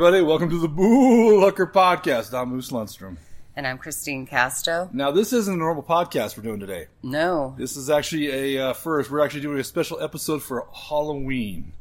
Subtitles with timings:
[0.00, 2.32] Everybody, welcome to the Bullhucker Podcast.
[2.32, 3.18] I'm Moose Lundstrom.
[3.54, 4.88] And I'm Christine Casto.
[4.94, 6.86] Now, this isn't a normal podcast we're doing today.
[7.02, 7.54] No.
[7.58, 9.10] This is actually a uh, first.
[9.10, 11.74] We're actually doing a special episode for Halloween.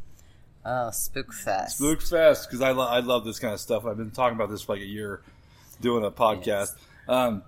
[0.66, 1.70] Oh, Spookfest.
[1.70, 3.86] Spook Fest, because I, lo- I love this kind of stuff.
[3.86, 5.22] I've been talking about this for like a year,
[5.80, 6.46] doing a podcast.
[6.46, 6.76] Yes.
[7.08, 7.44] Um,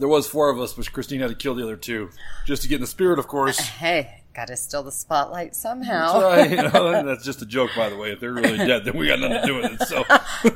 [0.00, 2.10] there was four of us, but Christine had to kill the other two,
[2.44, 3.60] just to get in the spirit, of course.
[3.60, 6.20] Hey, gotta steal the spotlight somehow.
[6.20, 6.56] Right, you
[7.06, 8.12] that's just a joke, by the way.
[8.12, 9.88] If they're really dead, then we got nothing to do with it.
[9.88, 10.04] So,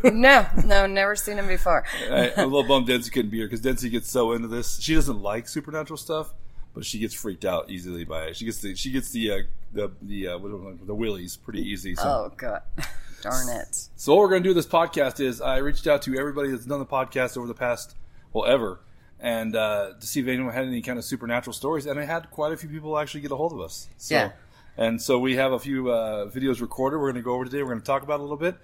[0.10, 1.84] no, no, never seen him before.
[2.10, 4.80] I, I'm a little bummed Densey couldn't be here because Densey gets so into this.
[4.80, 6.33] She doesn't like supernatural stuff,
[6.74, 8.36] but she gets freaked out easily by it.
[8.36, 9.38] She gets the she gets the uh,
[9.72, 11.94] the the uh, what do I- the willies pretty easy.
[11.94, 12.02] So.
[12.02, 12.62] Oh, God.
[13.22, 13.88] Darn it.
[13.96, 16.50] So what we're going to do with this podcast is I reached out to everybody
[16.50, 17.96] that's done the podcast over the past,
[18.33, 18.80] well, ever,
[19.20, 21.86] and uh, to see if anyone had any kind of supernatural stories.
[21.86, 23.89] And I had quite a few people actually get a hold of us.
[23.97, 24.33] So, Yeah.
[24.78, 26.98] And so we have a few uh, videos recorded.
[26.98, 27.62] We're going to go over today.
[27.62, 28.56] We're going to talk about a little bit.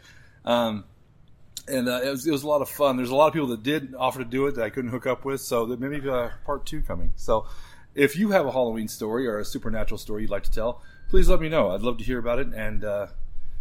[0.44, 0.84] Um,
[1.68, 2.96] and uh, it, was, it was a lot of fun.
[2.96, 5.06] There's a lot of people that did offer to do it that I couldn't hook
[5.06, 5.40] up with.
[5.40, 7.12] So there may be uh, part two coming.
[7.16, 7.46] So
[7.94, 11.28] if you have a Halloween story or a supernatural story you'd like to tell, please
[11.28, 11.70] let me know.
[11.70, 12.48] I'd love to hear about it.
[12.48, 13.06] And uh,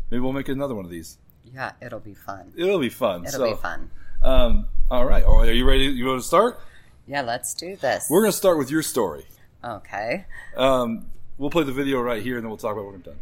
[0.10, 1.18] maybe we'll make another one of these.
[1.54, 2.52] Yeah, it'll be fun.
[2.58, 3.26] It'll be fun.
[3.26, 3.92] It'll so, be fun.
[4.22, 5.24] Um, all right.
[5.24, 5.50] All right.
[5.50, 5.86] Are you ready?
[5.86, 6.60] You want to start?
[7.08, 8.08] Yeah, let's do this.
[8.10, 9.26] We're going to start with your story.
[9.64, 10.26] okay.
[10.56, 13.20] Um, we'll play the video right here, and then we'll talk about what we've done.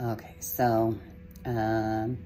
[0.00, 0.96] Okay, so
[1.44, 2.18] um,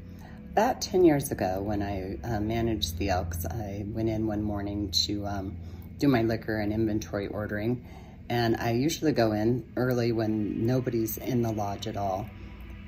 [0.53, 4.91] about 10 years ago, when I uh, managed the Elks, I went in one morning
[5.07, 5.57] to um,
[5.99, 7.87] do my liquor and inventory ordering.
[8.29, 12.29] And I usually go in early when nobody's in the lodge at all.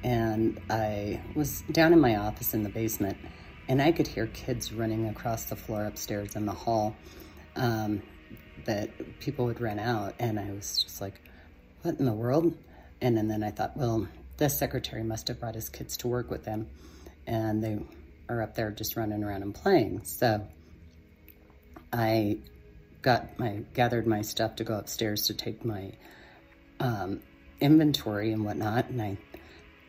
[0.02, 3.16] And I was down in my office in the basement,
[3.68, 6.94] and I could hear kids running across the floor upstairs in the hall
[7.56, 8.02] um,
[8.64, 10.14] that people would run out.
[10.18, 11.20] And I was just like,
[11.82, 12.56] what in the world?
[13.00, 16.30] And, and then I thought, well, the secretary must have brought his kids to work
[16.30, 16.68] with them,
[17.26, 17.78] and they
[18.28, 20.04] are up there just running around and playing.
[20.04, 20.46] So
[21.92, 22.38] I
[23.02, 25.92] got my gathered my stuff to go upstairs to take my
[26.80, 27.20] um,
[27.60, 29.18] inventory and whatnot, and I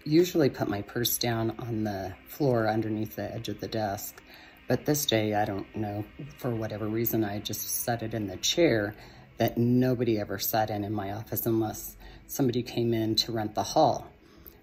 [0.03, 4.21] usually put my purse down on the floor underneath the edge of the desk.
[4.67, 6.05] But this day, I don't know,
[6.37, 8.95] for whatever reason, I just set it in the chair
[9.37, 11.95] that nobody ever sat in in my office unless
[12.27, 14.07] somebody came in to rent the hall.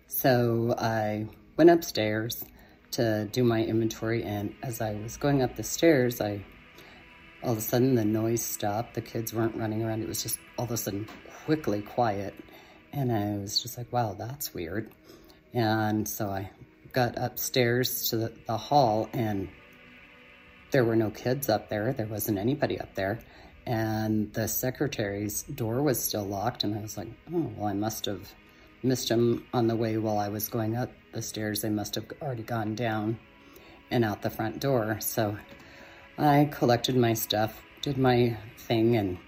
[0.09, 2.45] So I went upstairs
[2.93, 6.45] to do my inventory, and as I was going up the stairs, I
[7.43, 8.95] all of a sudden the noise stopped.
[8.95, 10.03] The kids weren't running around.
[10.03, 11.09] It was just all of a sudden
[11.45, 12.35] quickly quiet.
[12.93, 14.93] And I was just like, wow, that's weird.
[15.53, 16.51] And so I
[16.93, 19.49] got upstairs to the, the hall, and
[20.73, 21.93] there were no kids up there.
[21.93, 23.21] There wasn't anybody up there.
[23.65, 26.65] And the secretary's door was still locked.
[26.65, 28.33] And I was like, oh, well, I must have
[28.83, 31.63] missed him on the way while I was going up the stairs.
[31.63, 33.19] They must have already gone down
[33.91, 34.99] and out the front door.
[35.01, 35.37] So
[36.19, 39.19] I collected my stuff, did my thing, and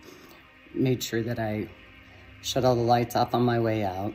[0.74, 1.68] made sure that I
[2.42, 4.14] shut all the lights off on my way out.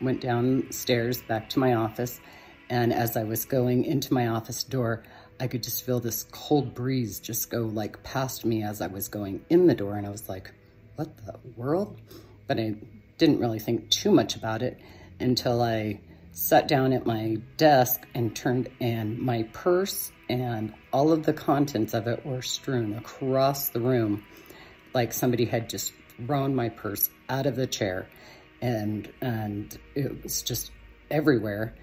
[0.00, 2.20] Went downstairs back to my office,
[2.68, 5.04] and as I was going into my office door,
[5.38, 9.08] I could just feel this cold breeze just go like past me as I was
[9.08, 10.50] going in the door, and I was like,
[10.96, 12.00] what the world?
[12.46, 12.76] But I
[13.18, 14.78] didn't really think too much about it
[15.20, 16.00] until I
[16.32, 21.94] sat down at my desk and turned, and my purse and all of the contents
[21.94, 24.24] of it were strewn across the room
[24.94, 25.92] like somebody had just
[26.26, 28.08] thrown my purse out of the chair
[28.60, 30.70] and and it was just
[31.10, 31.74] everywhere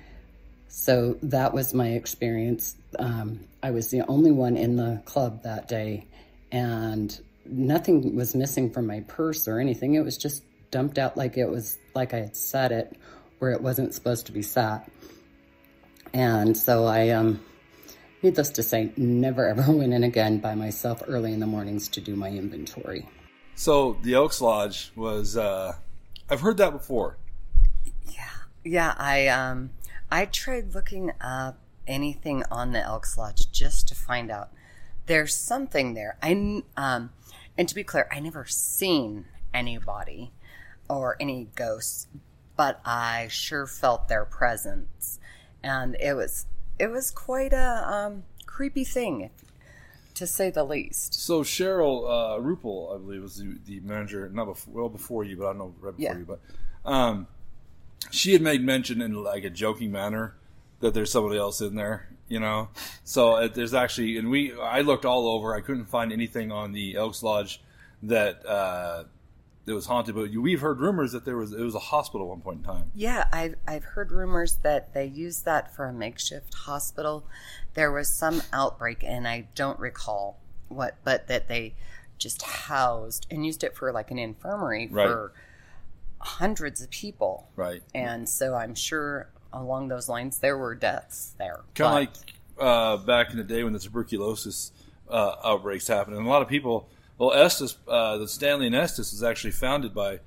[0.75, 5.67] so that was my experience um, i was the only one in the club that
[5.67, 6.07] day
[6.51, 11.37] and nothing was missing from my purse or anything it was just dumped out like
[11.37, 12.97] it was like i had set it
[13.37, 14.89] where it wasn't supposed to be sat
[16.11, 17.39] and so i um
[18.23, 22.01] needless to say never ever went in again by myself early in the mornings to
[22.01, 23.07] do my inventory
[23.55, 25.37] So the Elks Lodge was.
[25.37, 25.73] Uh,
[26.29, 27.17] I've heard that before.
[28.09, 28.23] Yeah,
[28.63, 28.95] Yeah.
[28.97, 29.69] I um
[30.13, 31.57] I tried looking up
[31.87, 34.51] anything on the Elks Lodge just to find out
[35.07, 36.17] there's something there.
[36.21, 37.09] I um
[37.57, 39.25] and to be clear, I never seen
[39.55, 40.31] anybody
[40.87, 42.05] or any ghosts,
[42.55, 45.19] but I sure felt their presence,
[45.63, 46.45] and it was
[46.77, 49.31] it was quite a um, creepy thing,
[50.13, 51.15] to say the least.
[51.15, 54.29] So Cheryl uh, Rupel, I believe, was the, the manager.
[54.29, 56.19] Not before, well before you, but I don't know right before Yeah.
[56.19, 56.25] you.
[56.25, 56.39] But
[56.85, 57.27] um,
[58.11, 60.35] she had made mention in like a joking manner
[60.79, 62.09] that there's somebody else in there.
[62.29, 62.69] You know,
[63.03, 65.53] so uh, there's actually, and we I looked all over.
[65.53, 67.61] I couldn't find anything on the Elks Lodge
[68.01, 69.03] that uh,
[69.67, 70.15] it was haunted.
[70.15, 72.63] But we've heard rumors that there was it was a hospital at one point in
[72.63, 72.91] time.
[72.95, 77.27] Yeah, I've, I've heard rumors that they used that for a makeshift hospital.
[77.75, 80.39] There was some outbreak, and I don't recall
[80.69, 81.75] what, but that they
[82.17, 85.07] just housed and used it for like an infirmary Right.
[85.07, 85.33] for
[86.23, 87.49] hundreds of people.
[87.55, 87.81] Right.
[87.93, 91.61] And so I'm sure along those lines there were deaths there.
[91.75, 94.71] Kind of like uh, back in the day when the tuberculosis
[95.09, 96.89] uh, outbreaks happened, and a lot of people.
[97.17, 100.19] Well, Estes, uh, the Stanley and Estes, is actually founded by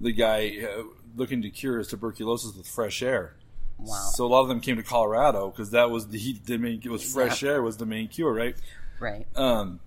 [0.00, 0.82] the guy uh,
[1.16, 3.36] looking to cure his tuberculosis with fresh air.
[3.78, 3.94] Wow.
[4.14, 6.80] So a lot of them came to Colorado because that was the, the main.
[6.84, 8.56] It was fresh air was the main cure, right?
[9.00, 9.26] right.
[9.36, 9.80] Um,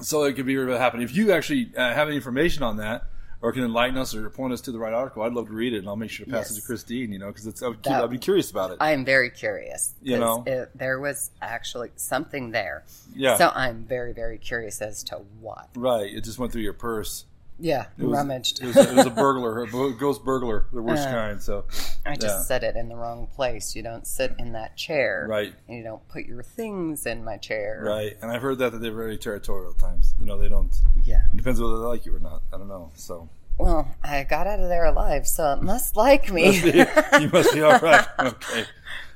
[0.00, 1.00] so it could be really happen.
[1.00, 3.04] If you actually uh, have any information on that,
[3.42, 5.72] or can enlighten us or point us to the right article, I'd love to read
[5.74, 7.12] it, and I'll make sure to pass it to Christine.
[7.12, 8.78] You know, because it's I'd, That- I'd be curious about it.
[8.80, 9.94] I am very curious.
[10.02, 10.44] You know?
[10.46, 12.84] it, there was actually something there.
[13.14, 13.36] Yeah.
[13.36, 15.68] So I'm very, very curious as to what.
[15.76, 16.12] right.
[16.12, 17.24] It just went through your purse.
[17.58, 18.62] Yeah, It was, rummaged.
[18.62, 21.42] It was, it was a burglar, a ghost burglar, the worst Uh, kind.
[21.42, 21.64] So
[22.04, 22.42] I just yeah.
[22.42, 23.74] set it in the wrong place.
[23.74, 25.26] You don't sit in that chair.
[25.28, 25.54] Right.
[25.66, 27.82] And you don't put your things in my chair.
[27.86, 30.14] right, and I've heard that that they're very territorial at times.
[30.20, 30.74] You know, they don't.
[31.04, 31.20] Yeah.
[31.32, 32.42] It depends whether they like you or not.
[32.52, 32.90] I don't know.
[32.94, 36.58] So Well, I got out of there alive, so it must like me.
[37.20, 38.06] you must be all right.
[38.18, 38.64] Okay.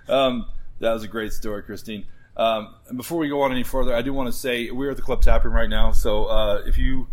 [0.08, 0.46] Um,
[0.78, 2.06] that was a great story, Christine.
[2.38, 4.96] Um, and before we go on any further, I do want to say we're at
[4.96, 5.92] the Club Tap Room right now.
[5.92, 7.08] So uh, if you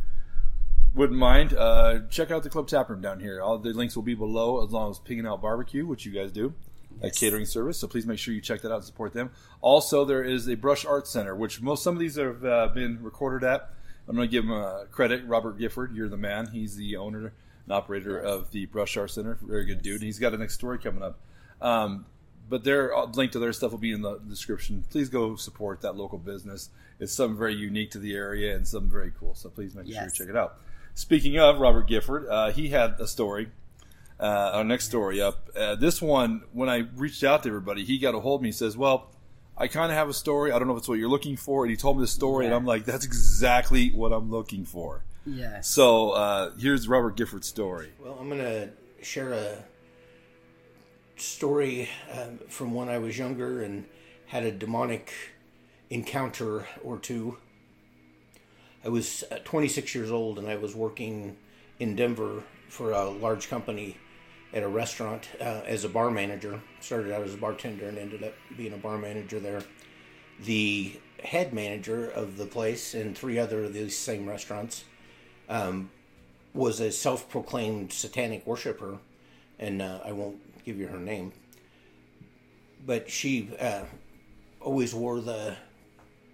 [0.93, 3.41] wouldn't mind, uh, check out the Club Tap Room down here.
[3.41, 6.31] All the links will be below, as long as Picking Out Barbecue, which you guys
[6.31, 6.53] do,
[7.01, 7.77] a catering service.
[7.77, 9.31] So please make sure you check that out and support them.
[9.61, 13.01] Also, there is a Brush Art Center, which most some of these have uh, been
[13.01, 13.69] recorded at.
[14.07, 15.25] I'm going to give him uh, credit.
[15.25, 16.47] Robert Gifford, you're the man.
[16.47, 17.33] He's the owner
[17.65, 19.37] and operator of the Brush Art Center.
[19.41, 20.01] Very good dude.
[20.01, 21.19] He's got a next story coming up.
[21.61, 22.05] Um,
[22.49, 24.85] but their uh, link to their stuff will be in the description.
[24.89, 26.69] Please go support that local business.
[26.99, 29.35] It's something very unique to the area and something very cool.
[29.35, 30.59] So please make sure you check it out.
[30.97, 33.51] Speaking of Robert Gifford, uh, he had a story.
[34.19, 35.47] Uh, our next story up.
[35.55, 38.47] Uh, this one, when I reached out to everybody, he got a hold of me.
[38.47, 39.11] He says, "Well,
[39.55, 40.51] I kind of have a story.
[40.51, 42.47] I don't know if it's what you're looking for." And he told me the story,
[42.47, 45.61] and I'm like, "That's exactly what I'm looking for." Yeah.
[45.61, 47.91] So uh, here's Robert Gifford's story.
[48.03, 48.69] Well, I'm going to
[49.03, 49.63] share a
[51.15, 53.85] story um, from when I was younger and
[54.25, 55.13] had a demonic
[55.91, 57.37] encounter or two.
[58.87, 61.35] I was uh, 26 years old and I was working
[61.77, 63.97] in Denver for a large company
[64.53, 66.61] at a restaurant uh, as a bar manager.
[66.79, 69.61] Started out as a bartender and ended up being a bar manager there.
[70.39, 74.85] The head manager of the place and three other of these same restaurants
[76.53, 78.99] was a self-proclaimed satanic worshiper,
[79.59, 81.33] and uh, I won't give you her name,
[82.85, 83.83] but she uh,
[84.61, 85.55] always wore the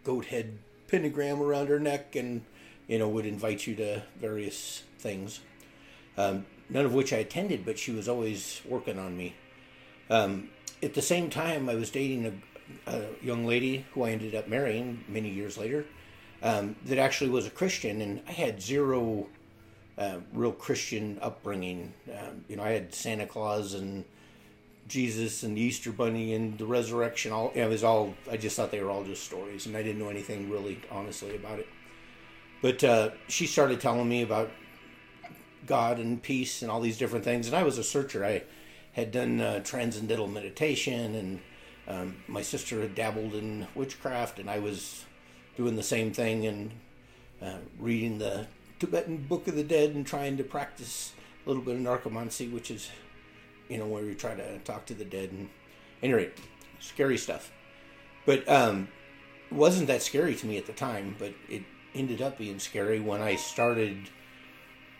[0.03, 0.57] goat head
[0.93, 2.43] pentagram around her neck, and
[2.87, 5.39] you know would invite you to various things.
[6.19, 9.33] Um, none of which I attended, but she was always working on me.
[10.11, 10.49] Um,
[10.83, 12.27] at the same time, I was dating
[12.85, 15.85] a, a young lady who I ended up marrying many years later.
[16.43, 19.25] Um, that actually was a Christian, and I had zero
[19.97, 21.91] uh, real Christian upbringing.
[22.07, 24.05] Um, you know, I had Santa Claus and
[24.87, 27.31] Jesus and the Easter Bunny and the resurrection.
[27.31, 28.15] All it was all.
[28.29, 31.35] I just thought they were all just stories, and I didn't know anything really honestly
[31.35, 31.67] about it.
[32.61, 34.49] But uh, she started telling me about
[35.65, 38.25] God and peace and all these different things, and I was a searcher.
[38.25, 38.43] I
[38.93, 41.39] had done uh, transcendental meditation, and
[41.87, 45.05] um, my sister had dabbled in witchcraft, and I was
[45.57, 46.71] doing the same thing and
[47.41, 48.47] uh, reading the
[48.79, 51.13] Tibetan Book of the Dead and trying to practice
[51.45, 52.89] a little bit of necromancy, which is,
[53.73, 55.31] you know, where you try to talk to the dead.
[55.31, 55.49] And
[56.01, 56.29] anyway,
[56.79, 57.51] scary stuff.
[58.25, 58.87] But um,
[59.51, 61.63] wasn't that scary to me at the time, but it
[61.95, 64.09] ended up being scary when I started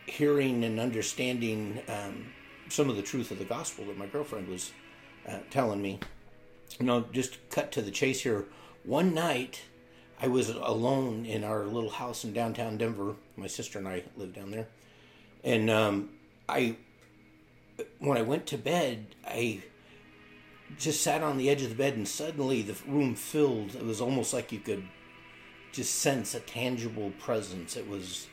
[0.06, 2.34] hearing and understanding um,
[2.70, 4.72] some of the truth of the gospel that my girlfriend was
[5.28, 6.00] uh, telling me.
[6.80, 8.46] You know, just cut to the chase here.
[8.84, 9.62] One night,
[10.20, 13.16] I was alone in our little house in downtown Denver.
[13.38, 14.68] My sister and I lived down there,
[15.44, 16.10] and um,
[16.50, 16.78] I,
[18.00, 19.64] when I went to bed, I
[20.78, 23.76] just sat on the edge of the bed, and suddenly the room filled.
[23.76, 24.84] It was almost like you could
[25.72, 27.76] just sense a tangible presence.
[27.76, 28.28] It was,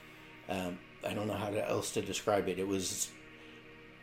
[0.49, 2.59] um, I don't know how else to describe it.
[2.59, 3.09] It was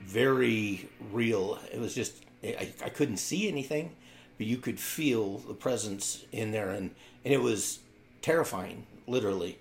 [0.01, 1.59] very real.
[1.71, 3.95] It was just, I, I couldn't see anything,
[4.37, 6.91] but you could feel the presence in there, and,
[7.23, 7.79] and it was
[8.21, 9.57] terrifying, literally.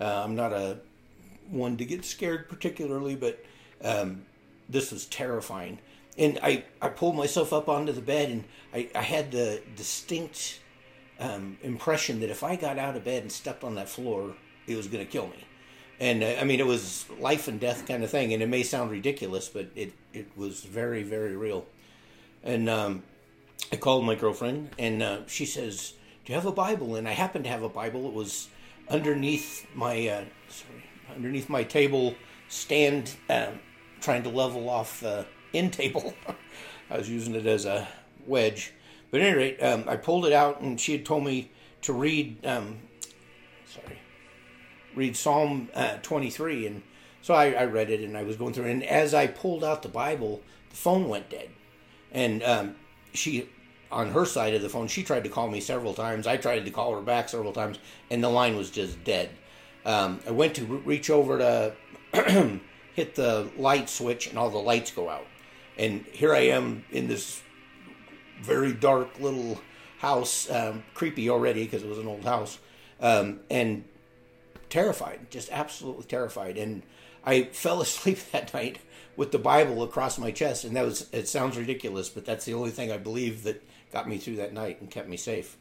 [0.00, 0.78] Uh, I'm not a
[1.50, 3.44] one to get scared particularly, but
[3.82, 4.24] um,
[4.70, 5.78] this was terrifying.
[6.18, 10.60] And I, I pulled myself up onto the bed, and I, I had the distinct
[11.18, 14.34] um, impression that if I got out of bed and stepped on that floor,
[14.66, 15.44] it was going to kill me.
[16.00, 18.62] and uh, I mean it was life and death kind of thing, and it may
[18.62, 21.66] sound ridiculous, but it it was very very real.
[22.42, 23.02] And um,
[23.72, 25.92] I called my girlfriend, and uh, she says,
[26.24, 28.06] "Do you have a Bible?" And I happened to have a Bible.
[28.06, 28.48] It was
[28.88, 30.84] underneath my uh, sorry
[31.14, 32.14] underneath my table
[32.48, 33.48] stand, uh,
[34.00, 36.14] trying to level off the end table.
[36.90, 37.88] I was using it as a
[38.26, 38.72] wedge.
[39.10, 41.50] But at any rate, um, I pulled it out, and she had told me
[41.82, 42.44] to read.
[42.46, 42.78] Um,
[43.66, 43.98] sorry,
[44.94, 46.82] read Psalm uh, 23, and
[47.22, 48.66] so I, I, read it, and I was going through.
[48.66, 51.50] And as I pulled out the Bible, the phone went dead,
[52.12, 52.76] and um,
[53.12, 53.48] she,
[53.90, 56.26] on her side of the phone, she tried to call me several times.
[56.26, 57.78] I tried to call her back several times,
[58.10, 59.30] and the line was just dead.
[59.84, 61.74] Um, I went to reach over to
[63.00, 65.26] hit the light switch, and all the lights go out.
[65.78, 67.42] And here I am in this
[68.42, 69.58] very dark little
[69.98, 72.58] house, um, creepy already because it was an old house,
[73.00, 73.84] um, and
[74.68, 76.58] terrified, just absolutely terrified.
[76.58, 76.82] And
[77.24, 78.80] I fell asleep that night
[79.16, 82.52] with the Bible across my chest, and that was it sounds ridiculous, but that's the
[82.52, 85.56] only thing I believe that got me through that night and kept me safe.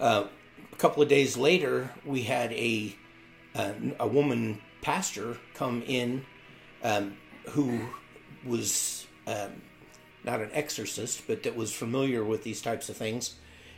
[0.00, 0.24] Uh,
[0.72, 2.96] a couple of days later, we had a
[3.54, 6.24] uh, a woman pastor come in
[6.82, 7.16] um,
[7.50, 7.80] who
[8.44, 9.62] was um,
[10.24, 13.36] not an exorcist, but that was familiar with these types of things.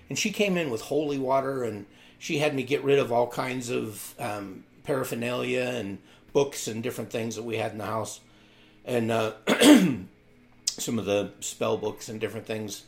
[0.09, 1.87] And she came in with holy water, and
[2.19, 5.99] she had me get rid of all kinds of um, paraphernalia and
[6.33, 8.21] books and different things that we had in the house,
[8.85, 9.33] and uh,
[10.67, 12.85] some of the spell books and different things.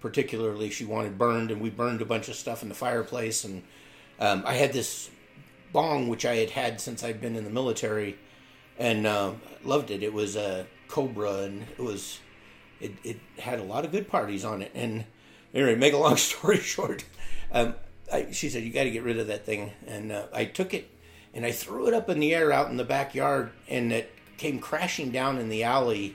[0.00, 3.42] Particularly, she wanted burned, and we burned a bunch of stuff in the fireplace.
[3.42, 3.62] And
[4.20, 5.08] um, I had this
[5.74, 8.16] bong, which I had had since I'd been in the military,
[8.78, 10.02] and uh, loved it.
[10.02, 12.20] It was a Cobra, and it was
[12.80, 14.70] it, it had a lot of good parties on it.
[14.74, 15.04] And
[15.52, 17.04] anyway, make a long story short,
[17.52, 17.74] um,
[18.12, 19.72] I, she said, You got to get rid of that thing.
[19.86, 20.90] And uh, I took it
[21.32, 24.60] and I threw it up in the air out in the backyard, and it came
[24.60, 26.14] crashing down in the alley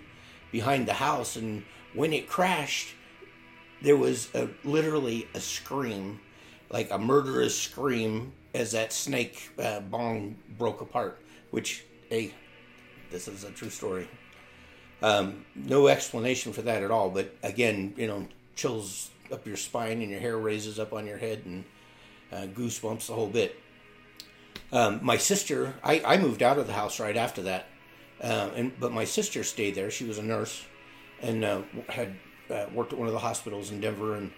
[0.50, 1.36] behind the house.
[1.36, 2.96] And when it crashed,
[3.82, 6.22] there was a, literally a scream,
[6.70, 11.20] like a murderous scream, as that snake uh, bong broke apart.
[11.52, 12.34] Which, hey,
[13.12, 14.08] this is a true story.
[15.02, 17.10] Um, no explanation for that at all.
[17.10, 21.18] But again, you know, chills up your spine and your hair raises up on your
[21.18, 21.64] head and
[22.32, 23.56] uh, goosebumps the whole bit.
[24.72, 27.68] Um, my sister, I, I moved out of the house right after that,
[28.22, 29.90] uh, and but my sister stayed there.
[29.90, 30.64] She was a nurse
[31.22, 32.16] and uh, had
[32.52, 34.32] uh, worked at one of the hospitals in Denver, and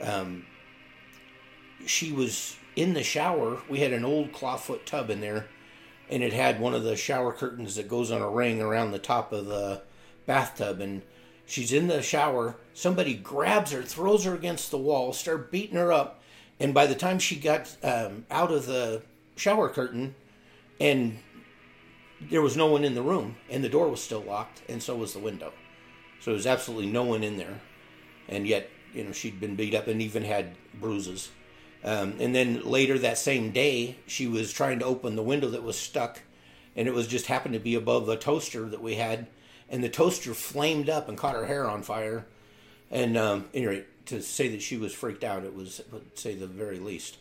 [0.00, 0.46] um,
[1.84, 3.62] she was in the shower.
[3.68, 5.48] We had an old clawfoot tub in there,
[6.08, 8.98] and it had one of the shower curtains that goes on a ring around the
[8.98, 9.82] top of the
[10.26, 11.02] bathtub and
[11.46, 12.56] she's in the shower.
[12.74, 16.22] Somebody grabs her, throws her against the wall, start beating her up.
[16.60, 19.02] And by the time she got um, out of the
[19.36, 20.14] shower curtain,
[20.80, 21.18] and
[22.20, 24.96] there was no one in the room, and the door was still locked, and so
[24.96, 25.52] was the window.
[26.20, 27.60] So there was absolutely no one in there.
[28.28, 31.30] And yet, you know, she'd been beat up and even had bruises.
[31.84, 35.62] Um, and then later that same day, she was trying to open the window that
[35.62, 36.20] was stuck,
[36.74, 39.28] and it was just happened to be above the toaster that we had
[39.68, 42.26] and the toaster flamed up and caught her hair on fire.
[42.90, 46.46] And um, anyway, to say that she was freaked out, it was, would say the
[46.46, 47.18] very least.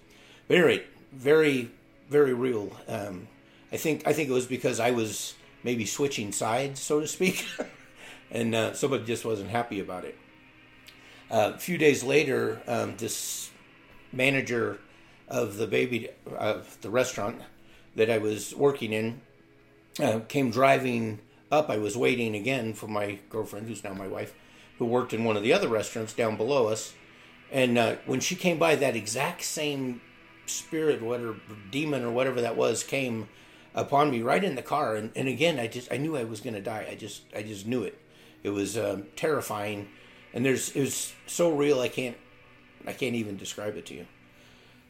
[0.47, 1.71] But anyway, very,
[2.09, 2.71] very real.
[2.87, 3.27] Um,
[3.71, 5.33] I think I think it was because I was
[5.63, 7.45] maybe switching sides, so to speak,
[8.31, 10.15] and uh, somebody just wasn't happy about it.
[11.31, 13.49] Uh, a few days later, um, this
[14.15, 14.79] manager
[15.27, 17.41] of the baby of the restaurant
[17.95, 19.21] that I was working in
[19.99, 21.19] uh, came driving
[21.51, 24.33] up, I was waiting again for my girlfriend, who's now my wife,
[24.77, 26.93] who worked in one of the other restaurants down below us.
[27.51, 30.01] And uh, when she came by, that exact same
[30.47, 31.37] spirit, whatever
[31.71, 33.29] demon or whatever that was, came
[33.73, 34.95] upon me right in the car.
[34.95, 36.87] And, and again, I just I knew I was going to die.
[36.89, 37.97] I just I just knew it.
[38.43, 39.87] It was um, terrifying,
[40.33, 41.79] and there's it was so real.
[41.79, 42.17] I can't
[42.87, 44.05] I can't even describe it to you.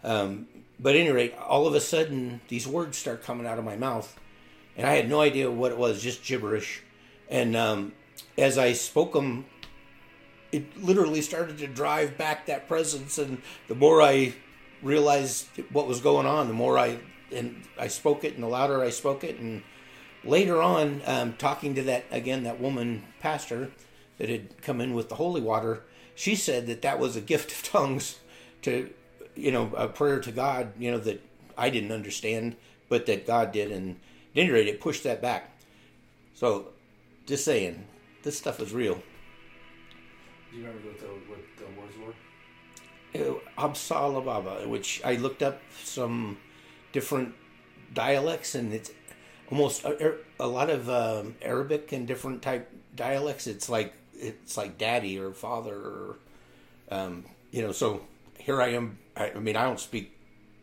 [0.04, 0.48] Um,
[0.80, 3.75] but at any rate, all of a sudden, these words start coming out of my
[3.75, 4.20] mouth
[4.78, 6.82] and I had no idea what it was, just gibberish.
[7.30, 7.94] And um,
[8.38, 9.46] as I spoke them,
[10.52, 13.18] it literally started to drive back that presence.
[13.18, 14.34] And the more I
[14.82, 17.00] realized what was going on, the more I
[17.32, 19.40] and I spoke it, and the louder I spoke it.
[19.40, 19.64] And
[20.24, 23.72] later on, um, talking to that again, that woman pastor
[24.18, 25.84] that had come in with the holy water,
[26.15, 28.19] she said that that was a gift of tongues
[28.63, 28.89] to,
[29.36, 31.22] you know, a prayer to God, you know, that
[31.57, 32.55] I didn't understand,
[32.89, 33.91] but that God did, and
[34.36, 35.51] at any rate, it pushed that back.
[36.34, 36.69] So,
[37.25, 37.86] just saying,
[38.24, 38.95] this stuff is real.
[40.51, 42.13] Do you remember what the, what the words were?
[43.15, 46.38] Uh, Absalababa, which I looked up some
[46.91, 47.34] different
[47.93, 48.91] dialects, and it's
[49.50, 53.48] almost a, a lot of um, Arabic and different type dialects.
[53.48, 56.15] It's like it's like daddy or father or
[56.89, 57.72] um, you know.
[57.72, 58.01] So
[58.38, 58.98] here I am.
[59.15, 60.15] I, I mean, I don't speak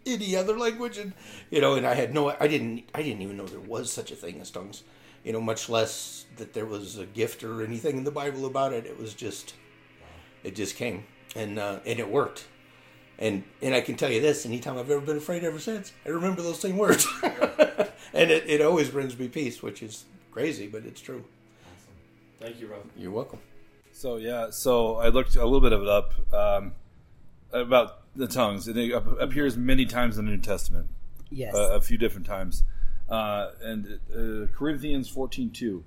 [0.07, 1.13] any other language, and
[1.51, 4.11] you know, and I had no, I didn't, I didn't even know there was such
[4.11, 4.83] a thing as tongues.
[5.25, 8.73] You know, much less that there was a gift or anything in the Bible about
[8.73, 8.87] it.
[8.87, 9.55] It was just,
[10.43, 11.05] it just came,
[11.37, 12.47] and uh, and it worked.
[13.19, 16.09] And and I can tell you this: anytime I've ever been afraid ever since, I
[16.09, 20.85] remember those same words, and it, it always brings me peace, which is crazy, but
[20.85, 21.25] it's true.
[22.43, 22.83] Thank you, Rob.
[22.97, 23.39] You're welcome.
[23.93, 26.73] So yeah, so I looked a little bit of it up um,
[27.53, 28.77] about the tongues, it
[29.21, 30.89] appears many times in the New Testament,
[31.31, 31.55] Yes.
[31.55, 32.63] uh, a few different times.
[33.09, 35.85] Uh, and uh, Corinthians fourteen two,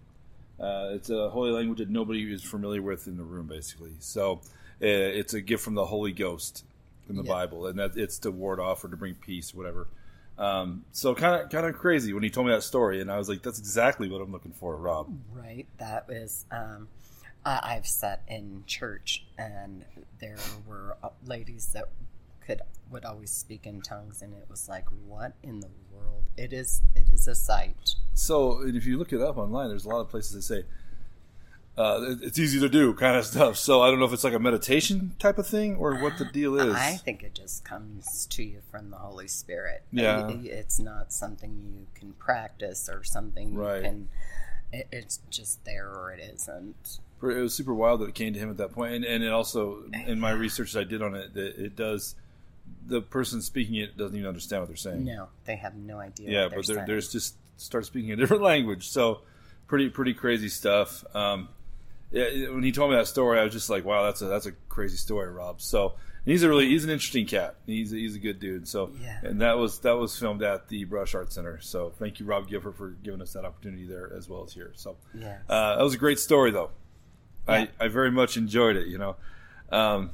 [0.59, 3.91] uh, it's a holy language that nobody is familiar with in the room, basically.
[3.99, 4.41] So
[4.81, 6.63] uh, it's a gift from the Holy Ghost
[7.09, 7.31] in the Yeah.
[7.33, 9.87] Bible, and that it's to ward off or to bring peace, whatever.
[10.37, 13.17] Um, so kind of kind of crazy when he told me that story, and I
[13.17, 15.67] was like, "That's exactly what I'm looking for, Rob." Right.
[15.77, 16.45] That was.
[16.51, 16.89] Um,
[17.45, 19.85] I I've sat in church, and
[20.19, 20.37] there
[20.67, 21.85] were uh, ladies that
[22.45, 22.61] could
[22.91, 26.23] would always speak in tongues, and it was like, what in the world?
[26.37, 26.81] It is.
[26.95, 27.95] It is a sight.
[28.13, 30.65] So and if you look it up online, there's a lot of places that say
[31.77, 33.57] uh, it's easy to do kind of stuff.
[33.57, 36.25] So I don't know if it's like a meditation type of thing or what the
[36.25, 36.73] deal is.
[36.75, 39.83] I think it just comes to you from the Holy Spirit.
[39.91, 40.29] Yeah.
[40.29, 43.77] It's not something you can practice or something Right.
[43.77, 44.09] you can.
[44.91, 46.99] It's just there or it isn't.
[47.21, 49.31] it was super wild that it came to him at that point, and, and it
[49.31, 52.15] also in my research that I did on it, that it does.
[52.87, 55.05] The person speaking it doesn't even understand what they're saying.
[55.05, 56.29] No, they have no idea.
[56.29, 58.89] yeah, what they're but they're, there's just start speaking a different language.
[58.89, 59.21] So
[59.67, 61.03] pretty pretty crazy stuff.
[61.15, 61.47] Um,
[62.15, 64.51] when he told me that story, I was just like, wow, that's a that's a
[64.69, 65.61] crazy story, Rob.
[65.61, 67.55] So he's a really he's an interesting cat.
[67.65, 68.67] He's a, he's a good dude.
[68.67, 69.19] So Yeah.
[69.23, 71.59] and that was that was filmed at the Brush Art Center.
[71.61, 74.71] So thank you, Rob Gifford, for giving us that opportunity there as well as here.
[74.75, 75.41] So Yes.
[75.49, 76.71] uh, that was a great story, though.
[77.47, 77.67] Yeah.
[77.79, 78.87] I I very much enjoyed it.
[78.87, 79.15] You know,
[79.71, 80.11] um,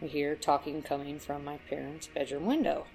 [0.00, 2.86] We hear talking coming from my parents' bedroom window.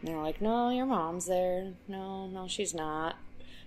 [0.00, 1.72] And they're like, no, your mom's there.
[1.88, 3.16] No, no, she's not.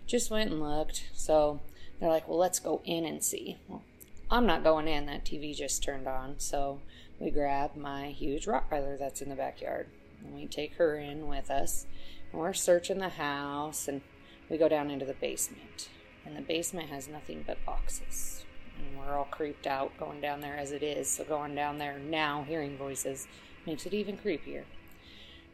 [0.06, 1.10] Just went and looked.
[1.14, 1.60] So
[2.00, 3.58] they're like, well, let's go in and see.
[3.68, 3.84] Well,
[4.32, 5.06] I'm not going in.
[5.06, 6.36] That TV just turned on.
[6.38, 6.80] So
[7.20, 9.88] we grab my huge Rottweiler that's in the backyard.
[10.24, 11.86] And we take her in with us.
[12.32, 13.88] And we're searching the house.
[13.90, 14.02] And
[14.50, 15.90] we go down into the basement.
[16.26, 18.46] And the basement has nothing but boxes.
[18.78, 21.10] And we're all creeped out going down there as it is.
[21.10, 23.28] So going down there now, hearing voices,
[23.66, 24.64] makes it even creepier.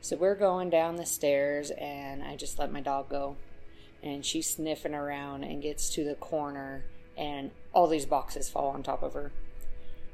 [0.02, 3.38] So we're going down the stairs, and I just let my dog go.
[4.02, 6.84] And she's sniffing around and gets to the corner,
[7.18, 9.32] and all these boxes fall on top of her.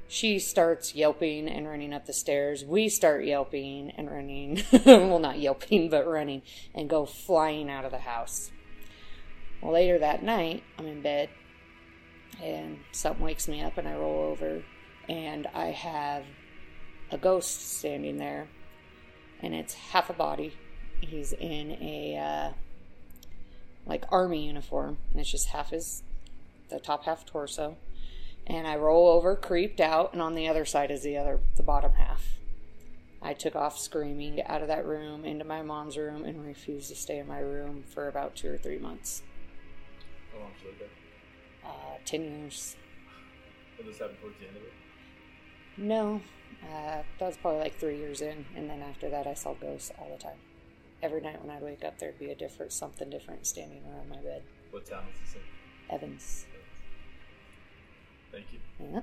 [0.08, 2.66] She starts yelping and running up the stairs.
[2.66, 4.64] We start yelping and running.
[4.86, 6.42] well, not yelping, but running,
[6.74, 8.52] and go flying out of the house.
[9.62, 11.30] Later that night, I'm in bed,
[12.42, 14.64] and something wakes me up, and I roll over,
[15.08, 16.26] and I have
[17.12, 18.48] a ghost standing there
[19.42, 20.54] and it's half a body.
[21.02, 22.54] He's in a uh,
[23.86, 26.04] like army uniform, and it's just half his
[26.70, 27.78] the top half torso.
[28.46, 31.64] And I roll over, creeped out, and on the other side is the other, the
[31.64, 32.38] bottom half.
[33.22, 36.96] I took off screaming, out of that room, into my mom's room, and refused to
[36.96, 39.22] stay in my room for about two or three months.
[40.32, 40.48] How?
[41.70, 42.76] Uh, ten years.
[43.78, 44.74] Did this happen towards the end of it?
[45.78, 46.22] No,
[46.64, 49.92] uh, that was probably like three years in, and then after that, I saw ghosts
[50.00, 50.38] all the time.
[51.02, 54.18] Every night when I'd wake up, there'd be a different, something different standing around my
[54.18, 54.42] bed.
[54.72, 55.96] What town was this in?
[55.96, 56.46] Evans.
[58.32, 58.60] Thank you.
[58.80, 59.02] Yeah.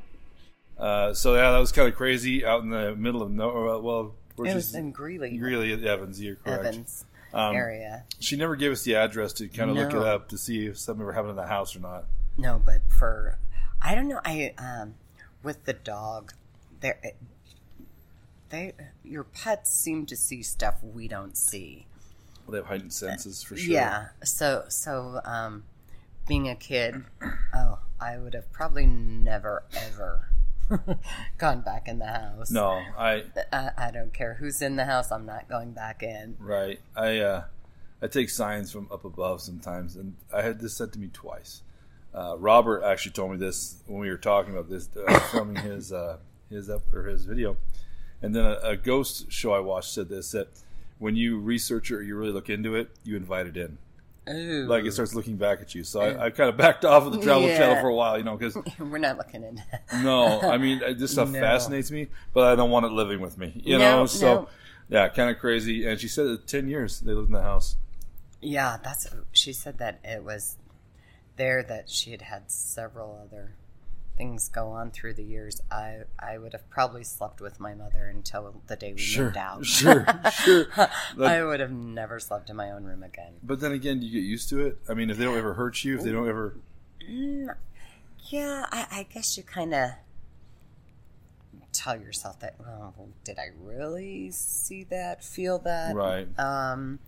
[0.79, 3.79] Uh, so yeah, that was kind of crazy out in the middle of nowhere.
[3.79, 6.21] Well, where It she's- was in Greeley, Greeley, Evans.
[6.21, 6.65] You're correct.
[6.67, 8.05] Evans Um, area.
[8.21, 10.79] She never gave us the address to kind of look it up to see if
[10.79, 12.05] something were happening in the house or not.
[12.37, 13.39] No, but for
[13.81, 14.21] I don't know.
[14.25, 14.95] I um
[15.43, 16.33] with the dog,
[16.81, 16.99] there
[18.51, 18.73] they
[19.05, 21.87] your pets seem to see stuff we don't see.
[22.49, 23.73] They have heightened senses for sure.
[23.73, 24.09] Yeah.
[24.23, 25.65] So so um,
[26.29, 27.05] being a kid,
[27.55, 30.29] oh, I would have probably never ever
[31.39, 32.51] gone back in the house.
[32.51, 35.11] No, I I, I don't care who's in the house.
[35.11, 36.37] I'm not going back in.
[36.39, 36.81] right.
[36.95, 37.45] I uh,
[38.01, 41.63] I take signs from up above sometimes, and I had this said to me twice.
[42.17, 45.93] Uh, Robert actually told me this when we were talking about this, uh, filming his
[45.93, 46.17] uh,
[46.49, 47.57] his up or his video,
[48.23, 50.49] and then a, a ghost show I watched said this that
[50.99, 53.77] when you research it or you really look into it, you invite it in.
[54.29, 55.85] Ooh, Like it starts looking back at you.
[55.85, 57.59] So I, I kind of backed off of the Travel Yeah.
[57.59, 59.63] Channel for a while, you know, because we're not looking in.
[60.03, 61.39] no, I mean uh, this stuff No.
[61.39, 64.07] fascinates me, but I don't want it living with me, you No, know.
[64.07, 64.49] So no.
[64.89, 65.87] yeah, kind of crazy.
[65.87, 67.77] And she said that ten years they lived in the house.
[68.41, 69.07] Yeah, that's.
[69.33, 70.57] She said that it was
[71.37, 73.55] there that she had had several other
[74.17, 75.61] things go on through the years.
[75.71, 79.67] I I would have probably slept with my mother until the day we moved out.
[79.67, 80.67] sure, sure.
[81.23, 83.35] I would have never slept in my own room again.
[83.43, 84.79] but then again, do you get used to it?
[84.89, 86.57] I mean, if they don't ever hurt you, if they don't ever,
[87.07, 89.91] Yeah, I, I guess you kind of
[91.73, 92.55] tell yourself that.
[92.67, 92.93] Oh,
[93.25, 95.95] did I really see that, feel that?
[95.95, 96.99] right, um,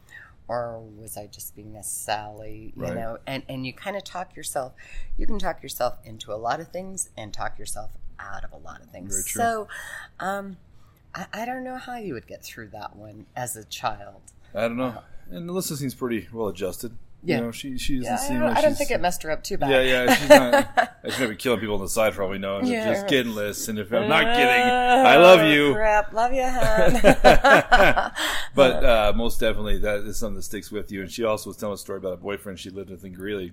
[0.48, 2.72] or was I just being a Sally?
[2.76, 2.94] You Right.
[2.96, 4.72] know, and and you kind of talk yourself.
[5.16, 8.56] You can talk yourself into a lot of things and talk yourself out of a
[8.56, 9.10] lot of things.
[9.12, 9.42] Very true.
[9.42, 9.68] So,
[10.18, 10.56] um,
[11.14, 14.22] I, I don't know how you would get through that one as a child.
[14.54, 15.02] I don't know.
[15.30, 16.96] And Alyssa seems pretty well adjusted.
[17.24, 17.38] Yeah.
[17.38, 19.22] you know, she she doesn't Yeah, I seem don't, like I don't think it messed
[19.24, 19.70] her up too bad.
[19.70, 20.94] Yeah, yeah, she's not.
[21.04, 22.58] she's gonna be killing people on the side for all we know.
[22.58, 22.92] And Yeah.
[22.92, 23.68] just kidding, Liz.
[23.68, 25.74] And if I'm not kidding, I love you.
[25.74, 27.00] Crap, love you, hon.
[28.54, 31.02] but uh, most definitely, that is something that sticks with you.
[31.02, 33.52] And she also was telling a story about a boyfriend she lived with in Greeley,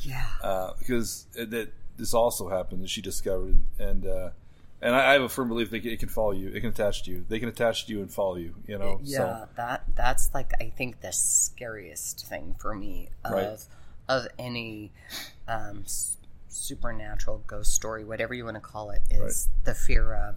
[0.00, 0.26] yeah.
[0.42, 4.30] uh, because that this also happened that she discovered, and uh,
[4.84, 7.02] and I, I have a firm belief that it can follow you, it can attach
[7.04, 8.54] to you, they can attach to you and follow you.
[8.68, 13.32] You know, Yeah, so that that's like I think the scariest thing for me of
[13.32, 13.58] Right.
[14.08, 14.92] of any
[15.48, 15.84] um,
[16.48, 20.36] supernatural ghost story, whatever you want to call it, is the fear of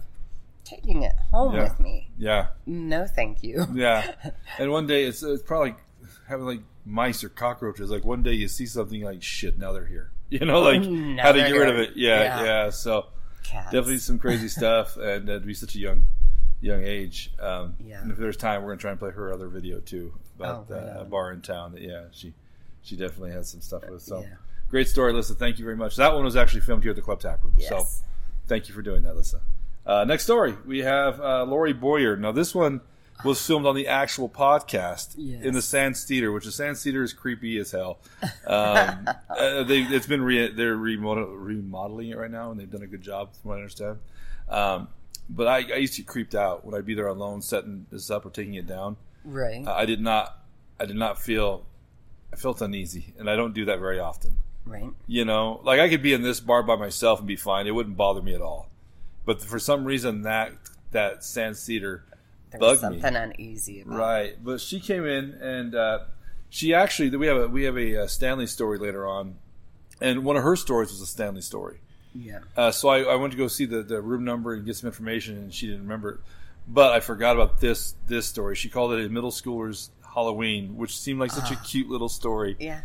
[0.64, 1.62] taking it home Yeah.
[1.64, 2.10] with me.
[2.18, 3.66] yeah, No, thank you.
[3.74, 4.12] yeah.
[4.58, 5.78] And one day it's it's probably like
[6.28, 7.90] having like mice or cockroaches.
[7.90, 10.10] Like one day you see something like shit, now they're here.
[10.30, 11.90] You know, like Now how to get rid of it.
[11.96, 12.44] Yeah, Yeah.
[12.44, 12.70] yeah.
[12.70, 13.06] So
[13.42, 13.66] Cats.
[13.72, 16.04] definitely some crazy stuff, and uh, to be such a young
[16.60, 17.30] young age.
[17.40, 18.02] Um, Yeah.
[18.02, 20.74] And if there's time, we're gonna try and play her other video too about Oh,
[20.74, 21.72] right uh, a bar in town.
[21.72, 22.32] That yeah, she
[22.82, 24.02] she definitely has some stuff with.
[24.02, 24.34] So Yeah.
[24.70, 25.34] great story, Lisa.
[25.34, 25.96] Thank you very much.
[25.96, 27.54] That one was actually filmed here at the Club Tap Room.
[27.58, 28.02] So Yes.
[28.46, 29.40] thank you for doing that, Lisa.
[29.86, 32.16] Uh, next story, we have uh, Lori Boyer.
[32.16, 32.80] Now this one
[33.24, 35.42] was filmed on the actual podcast Yes.
[35.42, 37.98] in the Sands Theater, which the Sands Theater is creepy as hell.
[38.46, 42.82] Um, uh, they, it's been re- they're remodel- remodeling it right now, and they've done
[42.82, 43.98] a good job, from what I understand.
[44.48, 44.88] Um,
[45.28, 48.10] but I, I used to get creeped out when I'd be there alone, setting this
[48.10, 48.96] up or taking it down.
[49.24, 49.66] Right.
[49.66, 50.38] I did not,
[50.80, 51.66] I did not feel,
[52.32, 54.38] I felt uneasy, and I don't do that very often.
[54.64, 54.90] right.
[55.06, 57.72] You know, like I could be in this bar by myself and be fine; it
[57.72, 58.68] wouldn't bother me at all.
[59.26, 60.52] But for some reason, that
[60.92, 62.04] that Sands Theater
[62.50, 63.00] There was bugged me.
[63.00, 65.98] something uneasy about Right, but she came in and uh,
[66.50, 69.36] she actually we have a we have a, uh Stanley story later on,
[70.00, 71.80] and one of her stories was a Stanley story.
[72.14, 72.40] Yeah.
[72.56, 74.88] Uh, so I, I went to go see the, the room number and get some
[74.88, 76.20] information, and she didn't remember it.
[76.66, 78.56] But I forgot about this this story.
[78.56, 82.56] She called it a middle schooler's Halloween, which seemed like such a cute little story.
[82.58, 82.80] Yeah.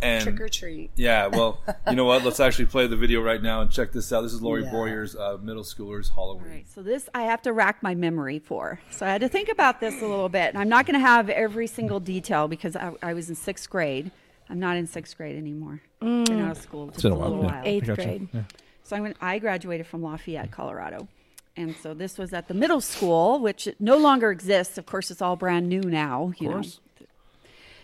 [0.00, 0.90] And Trick or treat.
[0.94, 2.24] yeah, well, you know what?
[2.24, 4.22] Let's actually play the video right now and check this out.
[4.22, 4.70] This is Lori Yeah.
[4.70, 6.44] Boyer's uh, middle schooler's Halloween.
[6.44, 8.80] All right, so this I have to rack my memory for.
[8.90, 10.50] So I had to think about this a little bit.
[10.50, 13.68] And I'm not going to have every single detail because I, I was in sixth
[13.68, 14.10] grade.
[14.48, 15.82] I'm not in sixth grade anymore.
[16.00, 17.52] Been out of school just been a, a while, yeah.
[17.52, 17.62] while.
[17.64, 18.28] Eighth grade.
[18.32, 18.42] Yeah.
[18.84, 19.16] So I went.
[19.20, 21.08] I graduated from Lafayette, Colorado,
[21.56, 24.78] and so this was at the middle school, which no longer exists.
[24.78, 26.32] Of course, it's all brand new now.
[26.38, 26.76] You course.
[26.76, 26.82] know.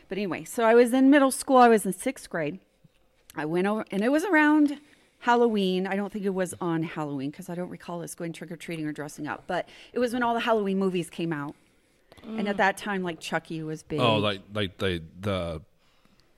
[0.08, 1.56] But anyway, so I was in middle school.
[1.56, 2.60] I was in sixth grade,
[3.36, 4.78] I went over, and it was around
[5.20, 5.86] Halloween.
[5.86, 8.56] I don't think it was on Halloween because I don't recall us going trick or
[8.56, 9.44] treating or dressing up.
[9.46, 11.54] But it was when all the Halloween movies came out,
[12.22, 12.58] and at mm.
[12.58, 14.00] that time, like Chucky was oh, big.
[14.00, 15.62] Oh, like like the the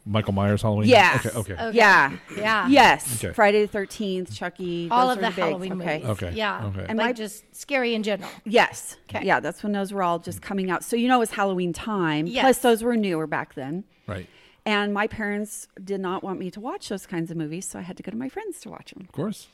[0.06, 0.88] Michael Myers Halloween.
[0.88, 1.26] Yes.
[1.26, 1.36] Okay.
[1.38, 1.52] Okay.
[1.54, 1.76] Okay.
[1.76, 2.68] yeah, Yeah.
[2.68, 3.22] yes.
[3.24, 3.34] Okay.
[3.34, 5.44] Friday the Thirteenth, Chucky, All of the were big.
[5.44, 5.98] Halloween okay.
[5.98, 6.10] movies.
[6.10, 6.32] Okay.
[6.34, 6.64] Yeah.
[6.66, 6.86] Okay.
[6.88, 8.30] And like my- just scary in general.
[8.44, 8.96] Yes.
[9.10, 9.26] Okay.
[9.26, 10.84] Yeah, that's when those were all just coming out.
[10.84, 12.26] So you know it was Halloween time.
[12.28, 12.42] Yes.
[12.42, 13.84] Plus those were newer back then.
[14.06, 14.28] Right.
[14.64, 17.82] And my parents did not want me to watch those kinds of movies, so I
[17.82, 19.02] had to go to my friends to watch them.
[19.08, 19.48] Of course.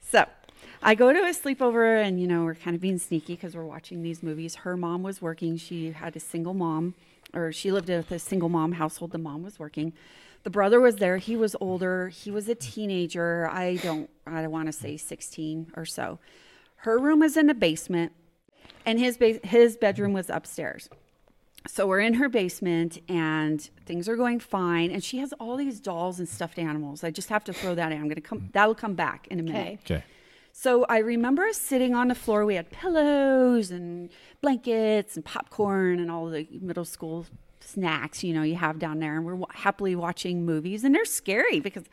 [0.00, 0.26] So
[0.82, 3.64] I go to a sleepover, and you know we're kind of being sneaky because we're
[3.64, 4.56] watching these movies.
[4.56, 6.94] Her mom was working; she had a single mom,
[7.34, 9.12] or she lived with a single mom household.
[9.12, 9.92] The mom was working.
[10.42, 11.18] The brother was there.
[11.18, 12.08] He was older.
[12.08, 13.48] He was a teenager.
[13.50, 14.08] I don't.
[14.26, 16.18] I don't want to say sixteen or so.
[16.76, 18.12] Her room was in the basement,
[18.86, 20.88] and his ba- his bedroom was upstairs.
[21.66, 24.90] So we're in her basement and things are going fine.
[24.90, 27.04] And she has all these dolls and stuffed animals.
[27.04, 27.98] I just have to throw that in.
[27.98, 29.80] I'm going to come, that'll come back in a minute.
[29.84, 30.02] Okay.
[30.60, 30.62] Okay.
[30.62, 32.44] So I remember sitting on the floor.
[32.44, 37.26] We had pillows and blankets and popcorn and all the middle school
[37.60, 39.16] snacks, you know, you have down there.
[39.16, 40.84] And we're happily watching movies.
[40.84, 41.84] And they're scary because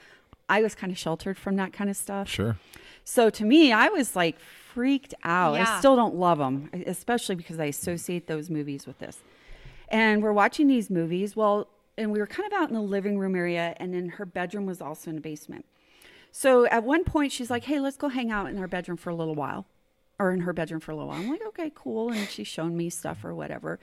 [0.50, 2.28] I was kind of sheltered from that kind of stuff.
[2.28, 2.58] Sure.
[3.04, 5.56] So to me, I was like freaked out.
[5.56, 5.76] Yeah.
[5.76, 9.24] I still don't love them, especially because I associate those movies with this.
[9.90, 11.36] And we're watching these movies.
[11.36, 14.26] Well, and we were kind of out in the living room area, and then her
[14.26, 15.66] bedroom was also in the basement.
[16.38, 19.10] So at one point, she's like, "Hey, let's go hang out in our bedroom for
[19.10, 19.66] a little while,
[20.20, 22.78] or in her bedroom for a little while." I'm like, "Okay, cool." And she's shown
[22.78, 23.80] me stuff or whatever.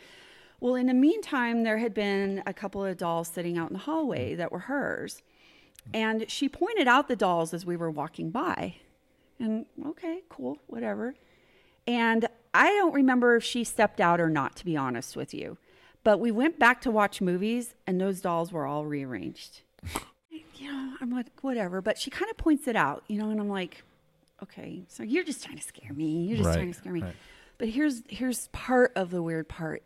[0.60, 3.80] Well, in the meantime, there had been a couple of dolls sitting out in the
[3.80, 5.20] hallway that were hers.
[5.92, 8.76] And she pointed out the dolls as we were walking by.
[9.40, 11.16] And okay, cool, whatever.
[11.88, 15.58] And I don't remember if she stepped out or not, to be honest with you.
[16.04, 19.62] But we went back to watch movies, and those dolls were all rearranged.
[20.64, 21.80] You know, I'm like, whatever.
[21.80, 23.82] But she kind of points it out, you know, and I'm like,
[24.42, 26.24] okay, so you're just trying to scare me.
[26.24, 27.02] You're just Right, trying to scare me.
[27.02, 27.14] right.
[27.58, 29.82] But here's here's part of the weird part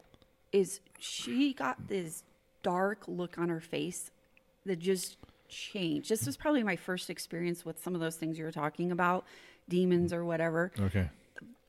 [0.52, 2.22] is she got this
[2.62, 4.10] dark look on her face
[4.64, 5.16] that just
[5.48, 6.08] changed.
[6.10, 9.24] This was probably my first experience with some of those things you were talking about,
[9.68, 10.72] demons or whatever.
[10.80, 11.10] Okay.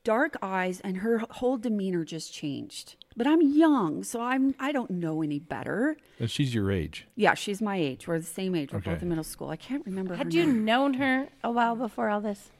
[0.02, 2.96] Dark eyes and her whole demeanor just changed.
[3.16, 5.96] But I'm young, so I'm I don't know any better.
[6.18, 7.06] And she's your age.
[7.16, 8.06] Yeah, she's my age.
[8.08, 8.72] We're the same age.
[8.72, 8.92] We're Okay.
[8.92, 9.50] both in middle school.
[9.50, 10.14] I can't remember.
[10.14, 10.64] Had her you name.
[10.64, 12.50] known her a while before all this?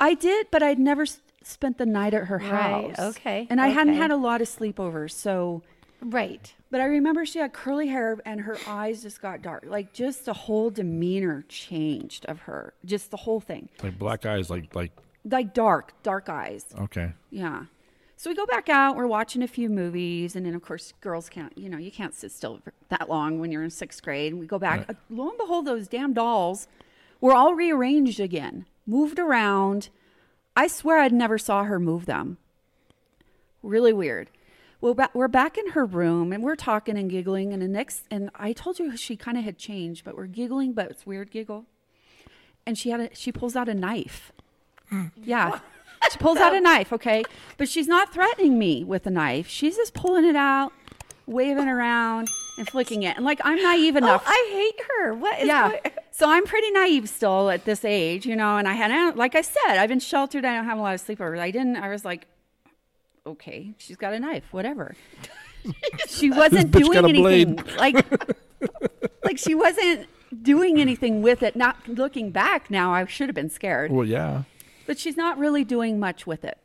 [0.00, 3.16] I did, but I'd never s- spent the night at her Right, house.
[3.16, 5.62] okay, And I hadn't had a lot of sleepovers, so
[6.00, 6.54] Right.
[6.70, 9.64] But I remember she had curly hair and her eyes just got dark.
[9.66, 12.72] Like just the whole demeanor changed of her.
[12.84, 13.68] Just the whole thing.
[13.82, 14.48] Like black eyes.
[14.50, 14.92] Like like.
[15.24, 16.66] Like dark, dark eyes.
[16.78, 17.12] Okay.
[17.30, 17.64] Yeah.
[18.16, 21.28] So we go back out, we're watching a few movies, and then of course girls
[21.28, 24.32] can't, you know, you can't sit still that long when you're in sixth grade.
[24.32, 24.88] And we go back.
[24.88, 24.90] Right.
[24.90, 26.66] Uh, lo and behold, those damn dolls
[27.20, 29.90] were all rearranged again, moved around.
[30.56, 32.38] I swear I'd never saw her move them.
[33.62, 34.30] Really weird.
[34.80, 37.52] Well, ba- we're back in her room and we're talking and giggling.
[37.52, 40.72] And the next, and I told you she kind of had changed, but we're giggling,
[40.72, 41.66] but it's weird giggle.
[42.66, 44.32] And she had a, she pulls out a knife.
[44.92, 45.10] Mm.
[45.24, 45.60] Yeah.
[46.10, 47.22] She pulls out a knife, okay?
[47.56, 49.48] But she's not threatening me with a knife.
[49.48, 50.72] She's just pulling it out,
[51.26, 53.16] waving around, and flicking it.
[53.16, 54.22] And like, I'm naive oh, enough.
[54.26, 55.14] Oh, I hate her.
[55.14, 55.68] What is yeah.
[55.70, 59.36] going- So I'm pretty naive still at this age, you know, and I had, like
[59.36, 60.44] I said, I've been sheltered.
[60.44, 61.38] I don't have a lot of sleepovers.
[61.38, 62.26] I didn't, I was like,
[63.24, 64.96] okay, she's got a knife, whatever.
[66.08, 67.54] she wasn't bitch doing got a anything.
[67.54, 67.76] blade.
[67.76, 68.04] Like,
[69.22, 70.08] like she wasn't
[70.42, 71.54] doing anything with it.
[71.54, 73.92] Not looking back now, I should have been scared.
[73.92, 74.42] Well, yeah.
[74.88, 76.58] But she's not really doing much with it.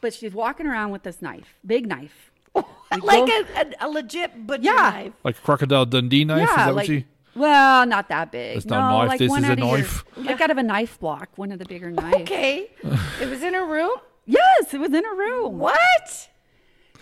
[0.00, 2.30] But she's walking around with this knife, big knife.
[2.92, 4.72] We like go- a, a, a legit butcher Yeah.
[4.74, 5.12] knife.
[5.24, 6.48] Like crocodile Dundee knife.
[6.48, 7.04] Is that like, what she?
[7.34, 8.58] well, not that big.
[8.58, 10.04] It's no, not a knife, like this one is a out of your- knife.
[10.16, 12.16] like out of a knife block, one of the bigger knives.
[12.22, 12.70] Okay.
[13.20, 13.90] it was in her room?
[14.24, 15.58] Yes, it was in a room.
[15.58, 16.28] What?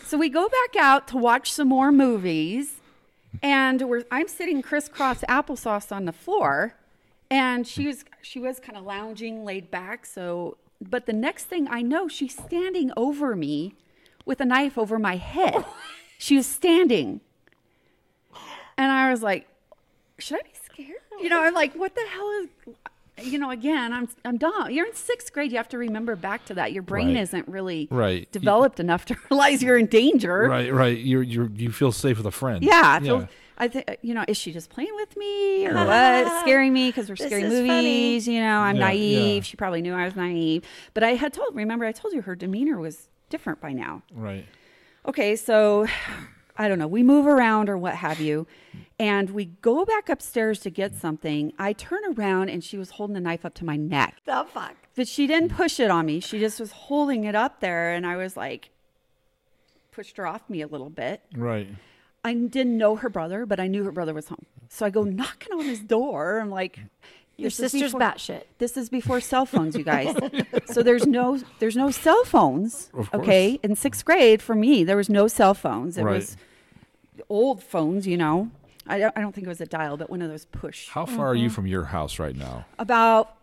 [0.07, 2.81] So we go back out to watch some more movies,
[3.43, 6.75] and we're I'm sitting crisscross applesauce on the floor,
[7.31, 10.07] and she was she was kind of lounging, laid back.
[10.07, 13.75] So, but the next thing I know, she's standing over me
[14.25, 15.65] with a knife over my head.
[16.19, 17.21] she was standing,
[18.77, 19.47] and I was like,
[20.19, 22.75] "Should I be scared?" You know, I'm like, "What the hell is?"
[23.23, 24.71] You know, again, I'm I'm dumb.
[24.71, 25.53] You're in sixth grade.
[25.53, 26.73] You have to remember back to that.
[26.73, 27.19] Your brain Right.
[27.19, 28.31] isn't really Right.
[28.33, 30.49] developed enough to realize you're in danger.
[30.49, 30.73] Right.
[30.73, 30.99] Right.
[30.99, 32.65] You're, you're, you feel safe with a friend.
[32.65, 32.99] Yeah.
[33.01, 33.27] Yeah.
[33.59, 36.41] Feel, I think you know, is she just playing with me or what?
[36.43, 37.63] Scaring me because we're This scary is funny.
[37.69, 38.29] movies.
[38.29, 39.35] You know, I'm Yeah, naive.
[39.37, 39.41] yeah.
[39.43, 40.65] She probably knew I was naive,
[40.95, 41.55] but I had told.
[41.55, 44.03] Remember, I told you her demeanor was different by now.
[44.13, 44.47] Right.
[45.07, 45.87] Okay, so
[46.57, 48.47] I don't know, we move around or what have you.
[48.99, 51.53] And we go back upstairs to get something.
[51.59, 54.17] I turn around and she was holding the knife up to my neck.
[54.25, 54.75] The fuck.
[54.95, 56.21] But she didn't push it on me.
[56.21, 57.93] She just was holding it up there.
[57.93, 58.71] And I was like,
[59.91, 61.23] pushed her off me a little bit.
[61.37, 61.69] Right.
[62.25, 64.47] I didn't know her brother, but I knew her brother was home.
[64.69, 66.39] So I go knocking on his door.
[66.41, 66.81] I'm like,
[67.37, 68.45] Your sister's before- batshit.
[68.59, 70.17] This is before cell phones, you guys.
[70.55, 72.91] Oh, so there's no there's no cell phones.
[73.13, 75.99] Okay, in sixth grade for me, there was no cell phones.
[75.99, 76.15] It Right.
[76.15, 76.37] was
[77.29, 78.51] old phones, you know.
[78.87, 80.89] I don't, I don't think it was a dial, but one of those push.
[80.89, 81.55] How far are you mm-hmm.
[81.55, 82.67] from your house right now?
[82.79, 83.35] About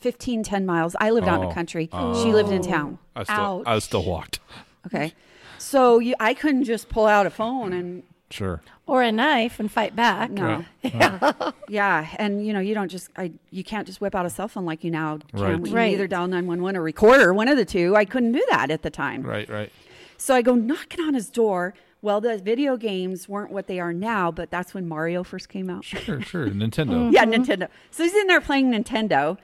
[0.00, 0.96] 15, 10 miles.
[1.00, 1.48] I lived out in Oh.
[1.48, 1.88] the country.
[1.92, 2.22] Oh.
[2.22, 2.98] She lived in town.
[3.16, 4.40] I still, I still walked.
[4.86, 5.12] Okay.
[5.58, 8.60] So you, I couldn't just pull out a phone and Sure.
[8.86, 10.30] Or a knife and fight back.
[10.30, 10.64] no.
[10.82, 11.32] yeah,
[11.68, 14.48] yeah, and you know you don't just I you can't just whip out a cell
[14.48, 15.40] phone like you now can.
[15.40, 15.58] Right.
[15.60, 15.92] We Right.
[15.94, 17.96] either dial nine one one or recorder, one of the two.
[17.96, 19.22] I couldn't do that at the time.
[19.22, 19.48] Right.
[19.48, 19.72] Right.
[20.18, 21.74] So I go knocking on his door.
[22.02, 25.68] Well, the video games weren't what they are now, but that's when Mario first came
[25.70, 25.84] out.
[25.84, 26.20] Sure.
[26.20, 26.48] Sure.
[26.48, 27.10] Nintendo.
[27.12, 27.68] yeah, Nintendo.
[27.90, 29.36] So he's in there playing Nintendo,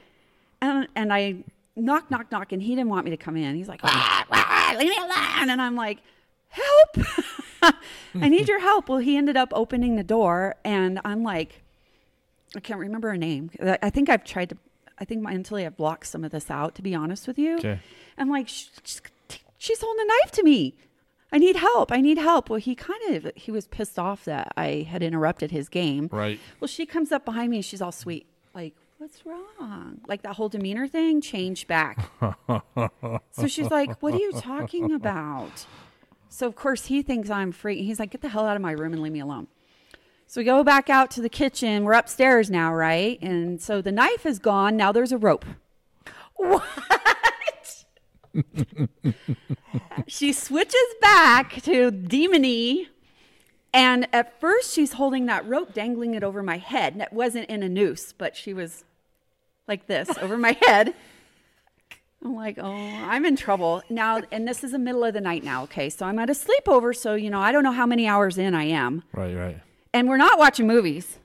[0.61, 1.37] and and I
[1.77, 3.55] knock, knock, knock, and he didn't want me to come in.
[3.57, 5.99] He's like, "Wah, wah, leave me alone, and I'm like,
[6.49, 7.07] help!
[8.15, 8.89] I need your help.
[8.89, 11.63] Well, he ended up opening the door, and I'm like,
[12.57, 13.51] I can't remember her name.
[13.83, 14.57] I think I've tried to.
[14.99, 16.75] I think mentally I've blocked some of this out.
[16.77, 17.81] To be honest with you, Okay.
[18.17, 19.03] I'm like, she's,
[19.59, 20.75] she's holding a knife to me.
[21.33, 21.91] I need help.
[21.91, 22.49] I need help.
[22.49, 26.09] Well, he kind of he was pissed off that I had interrupted his game.
[26.13, 26.39] Right.
[26.61, 30.37] Well, she comes up behind me and she's all sweet, like, "What's wrong?" Like that
[30.37, 32.11] whole demeanor thing changed back.
[33.31, 35.67] so she's like, "What are you talking about?"
[36.29, 37.83] So of course he thinks I'm free.
[37.85, 39.49] He's like, "Get the hell out of my room and leave me alone."
[40.27, 41.85] So we go back out to the kitchen.
[41.85, 43.21] We're upstairs now, right?
[43.23, 44.77] And so the knife is gone.
[44.77, 45.45] Now there's a rope.
[46.35, 46.65] What?
[50.07, 52.89] she switches back to demony
[53.75, 57.47] and at first she's holding that rope dangling it over my head and it wasn't
[57.51, 58.85] in a noose but she was
[59.69, 60.95] like this over my head
[62.23, 65.45] i'm like oh i'm in trouble now and this is the middle of the night
[65.45, 68.07] now okay so i'm at a sleepover so you know i don't know how many
[68.07, 69.35] hours in i am Right.
[69.37, 69.61] Right.
[69.93, 71.19] and we're not watching movies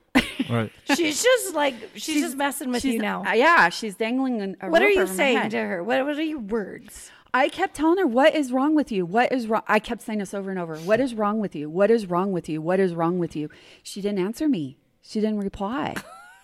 [0.48, 0.72] Right.
[0.96, 3.24] She's just like she's, just messing with She's- you now.
[3.24, 5.84] uh, yeah she's dangling an- a what are you over saying to her?
[5.84, 7.12] What what are your words?
[7.32, 9.06] I kept telling her, "What is wrong with you?
[9.06, 10.76] What is wrong?" I kept saying this over and over.
[10.78, 11.70] What is wrong with you?
[11.70, 12.60] What is wrong with you?
[12.60, 13.48] What is wrong with you?
[13.82, 14.78] She didn't answer me.
[15.02, 15.94] She didn't reply.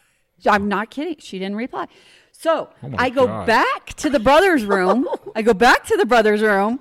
[0.46, 1.16] I'm not kidding.
[1.18, 1.87] She didn't reply.
[2.31, 3.46] So Oh I go God.
[3.46, 5.09] back to the brother's room.
[5.35, 6.79] I go back to the brother's room.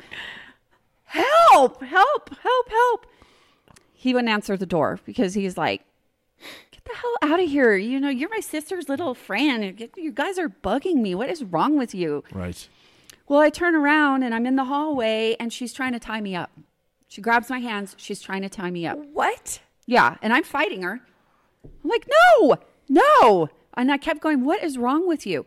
[1.05, 1.81] Help!
[1.81, 2.29] Help!
[2.37, 2.69] Help!
[2.69, 3.05] Help!
[3.93, 5.81] He wouldn't answer the door because he's like,
[6.71, 7.75] "Get the hell out of here!
[7.75, 9.89] You know, you're my sister's little friend.
[9.95, 11.15] You guys are bugging me.
[11.15, 12.67] What is wrong with you?" Right.
[13.27, 16.35] Well, I turn around and I'm in the hallway and she's trying to tie me
[16.35, 16.51] up.
[17.07, 17.95] She grabs my hands.
[17.97, 18.99] She's trying to tie me up.
[19.13, 19.59] What?
[19.87, 20.17] Yeah.
[20.21, 21.01] And I'm fighting her.
[21.63, 22.07] I'm like,
[22.39, 22.57] no,
[22.87, 23.49] no.
[23.75, 25.45] And I kept going, what is wrong with you?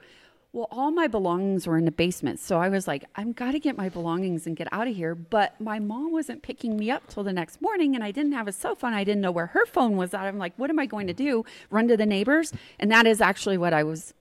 [0.52, 2.40] Well, all my belongings were in the basement.
[2.40, 5.14] So I was like, I've got to get my belongings and get out of here.
[5.14, 8.48] But my mom wasn't picking me up till the next morning and I didn't have
[8.48, 8.94] a cell phone.
[8.94, 10.22] I didn't know where her phone was at.
[10.22, 11.44] I'm like, what am I going to do?
[11.70, 12.52] Run to the neighbors?
[12.80, 14.14] And that is actually what I was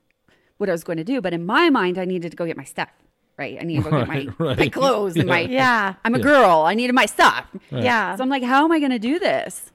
[0.58, 1.22] what I was going to do.
[1.22, 2.90] But in my mind, I needed to go get my stuff.
[3.38, 3.58] Right.
[3.62, 4.74] I need to go get my, Right, my right.
[4.74, 5.94] clothes and my Yeah.
[6.04, 6.62] I'm a girl.
[6.66, 7.46] I needed my stuff.
[7.70, 8.16] Yeah.
[8.16, 9.72] So I'm like, how am I going to do this?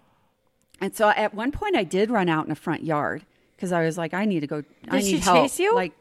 [0.81, 3.85] And so at one point, I did run out in the front yard because I
[3.85, 4.64] was like, I need to go.
[4.88, 5.37] I Did need she help.
[5.44, 5.75] chase you?
[5.77, 5.92] Like,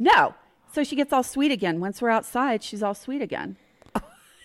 [0.00, 0.34] no.
[0.72, 1.78] So she gets all sweet again.
[1.78, 3.56] Once we're outside, she's all sweet again.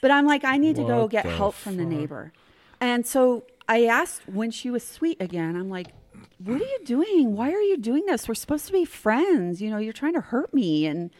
[0.04, 2.32] But I'm like, I need to go get the help from the neighbor.
[2.80, 5.56] And so I asked when she was sweet again.
[5.56, 5.88] I'm like,
[6.39, 7.36] what are you doing?
[7.36, 8.28] Why are you doing this?
[8.28, 9.62] We're supposed to be friends.
[9.62, 10.86] You know, you're trying to hurt me.
[10.88, 11.12] And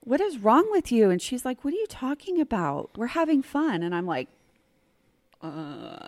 [0.00, 1.10] what is wrong with you?
[1.10, 2.90] And she's like, what are you talking about?
[2.96, 3.82] We're having fun.
[3.82, 4.28] And I'm like,
[5.42, 6.06] uh,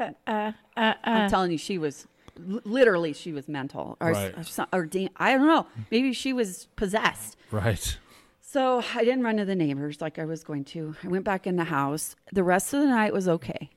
[0.00, 2.06] uh, uh, I'm telling you, she was
[2.38, 4.36] literally she was mental or, Right.
[4.38, 5.66] or, some- or de- I don't know.
[5.90, 7.36] Maybe she was possessed.
[7.50, 7.98] Right.
[8.40, 10.94] So I didn't run to the neighbors like I was going to.
[11.02, 12.16] I went back in the house.
[12.32, 13.70] The rest of the night was okay.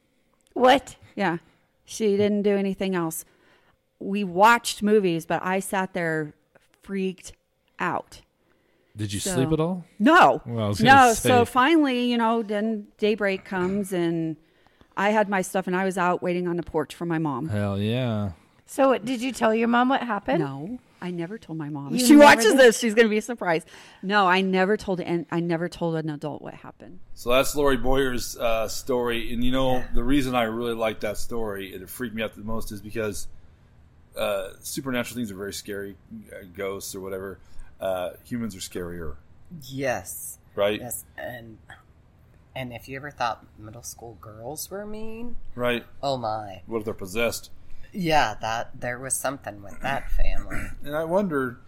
[0.53, 0.95] What?
[1.15, 1.37] Yeah,
[1.85, 3.23] she didn't do anything else.
[3.99, 6.33] We watched movies, but I sat there
[6.81, 7.33] freaked
[7.79, 8.21] out.
[8.97, 9.83] Did you So- sleep at all?
[9.99, 11.13] No, Well, I was gonna no.
[11.13, 14.37] So finally, you know, then daybreak comes and
[14.95, 17.49] I had my stuff and I was out waiting on the porch for my mom.
[17.49, 18.31] Hell yeah.
[18.65, 20.39] So did you tell your mom what happened?
[20.39, 21.93] No, I never told my mom.
[21.93, 22.57] You she watches did?
[22.57, 23.67] this, she's going to be surprised.
[24.01, 26.99] No, I never told an I never told an adult what happened.
[27.13, 31.17] So that's Lori Boyer's uh, story, and you know the reason I really like that
[31.17, 33.27] story and it freaked me out the most is because
[34.17, 35.95] uh, supernatural things are very scary,
[36.31, 37.37] uh, ghosts or whatever.
[37.79, 39.15] Uh, humans are scarier,
[39.61, 40.37] Yes.
[40.55, 40.79] right?
[40.79, 41.05] Yes.
[41.17, 41.57] And
[42.55, 45.85] And if you ever thought middle school girls were mean, Right?
[46.01, 46.61] oh my.
[46.67, 47.51] What if they're possessed?
[47.91, 50.57] Yeah, that there was something with that family.
[50.83, 51.59] And I wonder,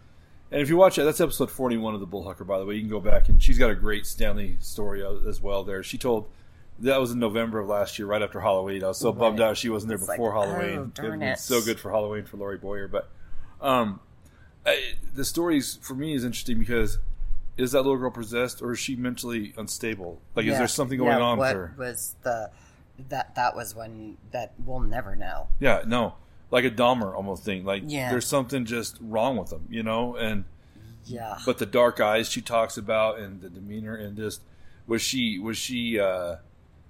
[0.52, 2.76] and if you watch that, that's episode 41 of The Bullhucker, by the way.
[2.76, 5.84] You can go back, and she's got a great Stanley story as well there.
[5.84, 6.30] She told,
[6.80, 8.84] that was in November of last year, right after Halloween.
[8.84, 10.92] I was so bummed out she wasn't there It's like, before oh, Halloween.
[10.94, 12.88] darn it so good for Halloween for Lori Boyer.
[12.88, 13.10] But
[13.62, 14.00] um,
[14.68, 17.00] I, the stories, for me, is interesting because
[17.58, 20.22] is that little girl possessed or is she mentally unstable?
[20.36, 21.76] Like, is there something going Yeah, on what with her?
[21.78, 22.52] was the
[23.10, 25.48] that that was when that we'll never know.
[25.60, 26.16] Yeah, no.
[26.52, 27.64] Like a Dahmer almost thing.
[27.66, 28.10] Like, Yeah.
[28.10, 30.16] there's something just wrong with them, you know?
[30.16, 30.46] And
[31.06, 31.38] Yeah.
[31.46, 34.42] but the dark eyes she talks about and the demeanor and just
[34.86, 36.38] was she was she uh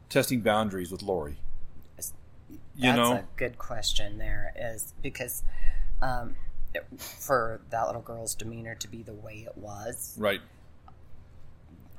[0.09, 1.38] testing boundaries with Lori
[2.49, 2.57] you
[2.93, 4.17] That's know a good question.
[4.19, 5.43] There is because
[6.01, 6.36] um,
[6.97, 10.41] for that little girl's demeanor to be the way it was, right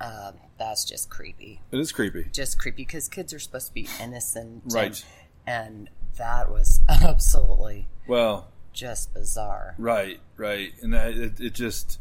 [0.01, 1.61] uh, that's just creepy.
[1.72, 5.05] it is creepy Just creepy because kids are supposed to be innocent, Right.
[5.47, 9.76] And, that was absolutely well just bizarre.
[9.79, 12.01] right right and that it, it just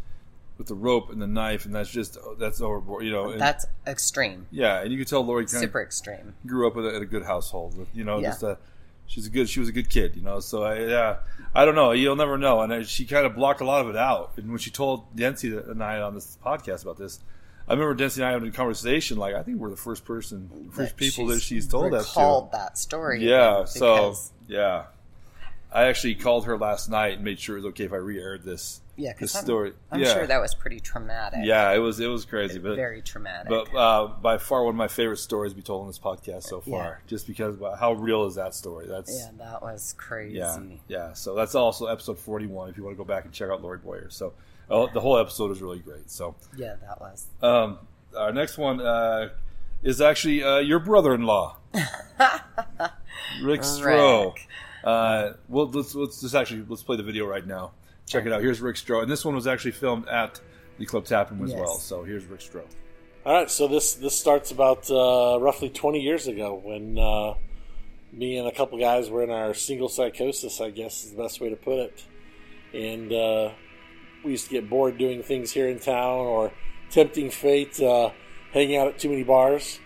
[0.58, 3.68] with the rope and the knife and that's just that's overboard you know and, That's
[3.86, 6.34] extreme, yeah and you can tell Lori kind super extreme.
[6.48, 8.30] grew up with a, in a good household with you know Yeah.
[8.30, 8.58] just a
[9.08, 11.16] she's a good she was a good kid you know so I, yeah
[11.56, 13.90] I don't know you'll never know and I, she kind of blocked a lot of
[13.90, 17.20] it out and when she told Dempsey and I on this podcast about this
[17.68, 20.70] I remember Dempsey and I having a conversation like I think we're the first person
[20.72, 23.24] first people that she's told that to recalled that story.
[23.28, 24.16] yeah so
[24.48, 24.86] yeah
[25.72, 28.44] I actually called her last night and made sure it was okay if I re-aired
[28.44, 31.40] this yeah, this because I'm, story I'm yeah sure that was pretty traumatic.
[31.44, 33.48] yeah it was it was crazy but very traumatic.
[33.50, 36.62] but uh, by far one of my favorite stories we told on this podcast so
[36.62, 37.08] far Yeah.
[37.08, 40.38] just because how real is that story that's yeah, that was crazy.
[40.40, 40.58] yeah,
[40.88, 41.14] yeah.
[41.14, 42.70] So that's also episode forty-one.
[42.70, 44.34] If you want to go back and check out Lori Boyer, so
[44.72, 46.10] uh, the whole episode is really great.
[46.10, 47.28] So Yeah, that was.
[47.44, 47.78] um,
[48.18, 49.30] our next one uh,
[49.84, 51.56] is actually uh, your brother-in-law,
[53.44, 54.34] Rick Stroh.
[54.34, 54.48] Rick.
[54.88, 57.72] Uh, well, let's let's just actually let's play the video right now.
[58.08, 58.42] Check it out.
[58.42, 60.40] Here's Rick Stroh, and this one was actually filmed at
[60.80, 61.60] the Club Tappan as Yes.
[61.60, 61.74] well.
[61.78, 62.64] So here's Rick Stroh.
[63.26, 67.34] All right, so this this starts about uh, roughly 20 years ago when uh,
[68.14, 71.42] me and a couple guys were in our single psychosis, I guess is the best
[71.42, 72.06] way to put it.
[72.74, 73.52] And uh,
[74.24, 76.54] we used to get bored doing things here in town or
[76.92, 78.12] tempting fate, uh,
[78.54, 79.82] hanging out at too many bars.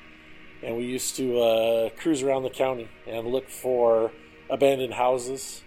[0.61, 4.11] And we used to uh, cruise around the county and look for
[4.51, 5.63] abandoned houses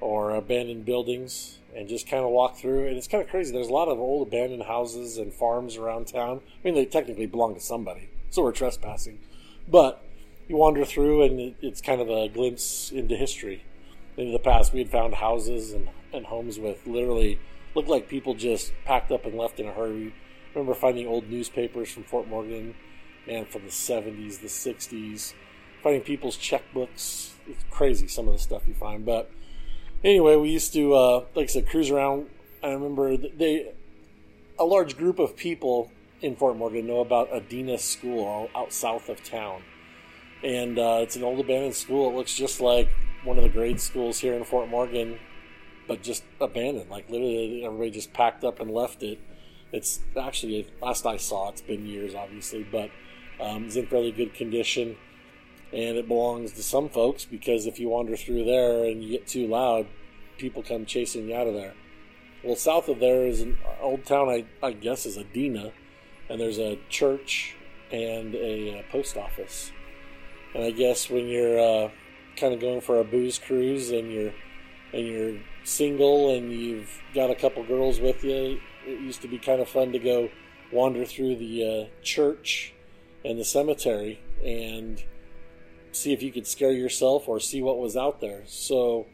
[0.00, 2.88] or abandoned buildings and just kind of walk through.
[2.88, 3.52] And it's kind of crazy.
[3.52, 6.40] There's a lot of old abandoned houses and farms around town.
[6.44, 9.20] I mean, they technically belong to somebody, so we're trespassing.
[9.68, 10.02] But
[10.48, 13.64] you wander through, and it's kind of a glimpse into history,
[14.16, 14.72] into the past.
[14.72, 17.38] We had found houses and, and homes with literally
[17.74, 20.14] looked like people just packed up and left in a hurry.
[20.54, 22.74] Remember finding old newspapers from Fort Morgan,
[23.28, 25.34] and from the 70s, the 60s,
[25.82, 27.32] finding people's checkbooks.
[27.48, 29.30] It's crazy some of the stuff you find, but
[30.02, 32.28] anyway, we used to, uh, like I said, cruise around.
[32.62, 33.72] I remember they,
[34.58, 35.90] a large group of people
[36.22, 39.62] in Fort Morgan know about Adena School out south of town,
[40.42, 42.10] and uh, it's an old abandoned school.
[42.10, 42.90] It looks just like
[43.24, 45.18] one of the grade schools here in Fort Morgan,
[45.86, 46.90] but just abandoned.
[46.90, 49.18] Like literally, everybody just packed up and left it.
[49.72, 52.90] It's actually last I saw, it's been years, obviously, but
[53.40, 54.96] um, it's in fairly good condition
[55.72, 59.26] and it belongs to some folks because if you wander through there and you get
[59.26, 59.86] too loud,
[60.38, 61.74] people come chasing you out of there.
[62.44, 65.72] Well, south of there is an old town, I, I guess, is Adena,
[66.28, 67.56] and there's a church
[67.90, 69.72] and a uh, post office.
[70.54, 71.90] And I guess when you're uh,
[72.36, 74.32] kind of going for a booze cruise and you're
[74.92, 79.38] and you're single and you've got a couple girls with you, it used to be
[79.38, 80.30] kind of fun to go
[80.72, 82.72] wander through the uh, church
[83.24, 85.02] and the cemetery and
[85.96, 88.42] see if you could scare yourself or see what was out there.
[88.46, 89.06] So,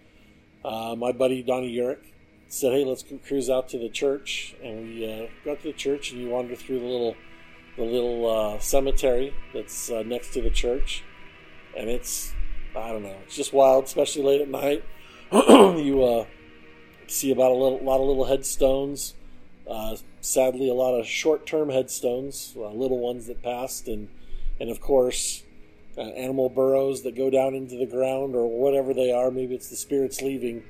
[0.64, 2.05] uh, my buddy Donnie Urick
[2.49, 6.12] said, "Hey, let's cruise out to the church." And we uh, got to the church,
[6.12, 7.16] and you wander through the little,
[7.76, 11.03] the little uh, cemetery that's uh, next to the church,
[11.76, 12.33] and it's,
[12.76, 14.85] I don't know, it's just wild, especially late at night.
[15.33, 16.26] you uh,
[17.07, 19.14] see about a little, lot of little headstones.
[19.68, 24.09] Uh, sadly, a lot of short-term headstones, little ones that passed, and
[24.61, 25.43] and of course
[25.97, 29.30] uh, animal burrows that go down into the ground or whatever they are.
[29.30, 30.62] Maybe it's the spirits leaving,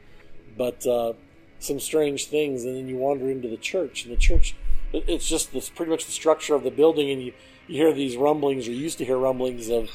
[0.57, 1.13] but uh,
[1.59, 2.65] some strange things.
[2.65, 4.55] And then you wander into the church, and the church,
[4.93, 7.33] it- it's just this pretty much the structure of the building, and you,
[7.69, 9.91] you hear these rumblings, or used to hear rumblings of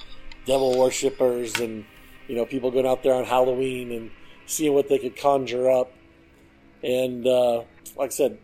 [0.46, 1.84] devil worshippers and
[2.30, 4.12] you know people going out there on Halloween and
[4.46, 5.92] seeing what they could conjure up.
[6.84, 7.64] And uh,
[7.98, 8.38] like I said,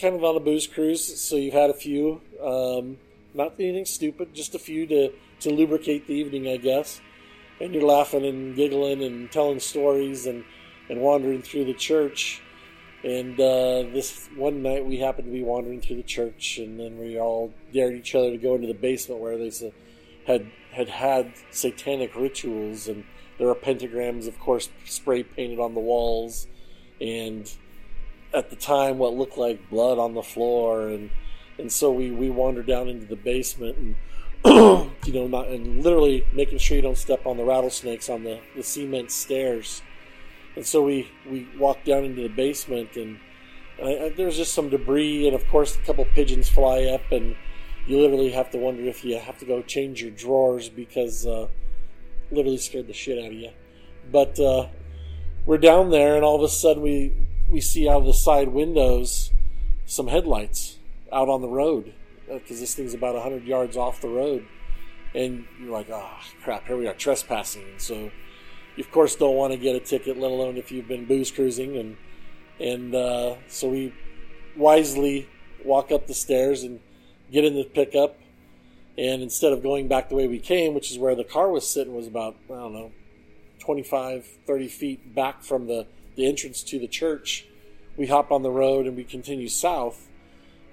[0.00, 2.20] kind of on a booze cruise, so you've had a few.
[2.42, 2.96] Um,
[3.34, 7.00] not anything stupid, just a few to to lubricate the evening, I guess.
[7.60, 10.44] And you're laughing and giggling and telling stories and
[10.88, 12.42] and wandering through the church.
[13.04, 16.98] And uh, this one night we happened to be wandering through the church, and then
[16.98, 19.50] we all dared each other to go into the basement where they
[20.26, 23.04] had had had satanic rituals, and
[23.38, 26.46] there were pentagrams, of course, spray painted on the walls,
[27.00, 27.52] and
[28.32, 31.10] at the time what looked like blood on the floor, and
[31.58, 33.96] and so we we wandered down into the basement and.
[34.44, 38.40] you know, not and literally making sure you don't step on the rattlesnakes on the,
[38.56, 39.82] the cement stairs.
[40.56, 43.20] And so we, we walked down into the basement, and,
[43.78, 47.12] and I, I, there's just some debris, and of course, a couple pigeons fly up,
[47.12, 47.36] and
[47.86, 51.46] you literally have to wonder if you have to go change your drawers because uh,
[52.32, 53.50] literally scared the shit out of you.
[54.10, 54.66] But uh,
[55.46, 57.12] we're down there, and all of a sudden, we
[57.48, 59.30] we see out of the side windows
[59.86, 60.78] some headlights
[61.12, 61.92] out on the road
[62.28, 64.46] because this thing's about 100 yards off the road.
[65.14, 66.10] And you're like, oh,
[66.42, 67.64] crap, here we are trespassing.
[67.72, 68.10] And so
[68.76, 71.30] you of course don't want to get a ticket, let alone if you've been booze
[71.30, 71.96] cruising, and
[72.58, 73.92] and uh, so we
[74.56, 75.28] wisely
[75.64, 76.80] walk up the stairs and
[77.30, 78.18] get in the pickup,
[78.96, 81.68] and instead of going back the way we came, which is where the car was
[81.68, 82.92] sitting, was about I don't know,
[83.58, 85.86] 25, 30 feet back from the
[86.16, 87.46] the entrance to the church,
[87.96, 90.08] we hop on the road and we continue south,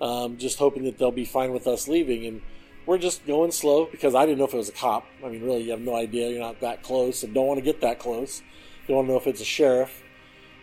[0.01, 2.41] um, just hoping that they'll be fine with us leaving and
[2.85, 5.05] we're just going slow because I didn't know if it was a cop.
[5.23, 6.29] I mean, really, you have no idea.
[6.29, 8.41] You're not that close and don't want to get that close.
[8.87, 10.01] You don't know if it's a sheriff.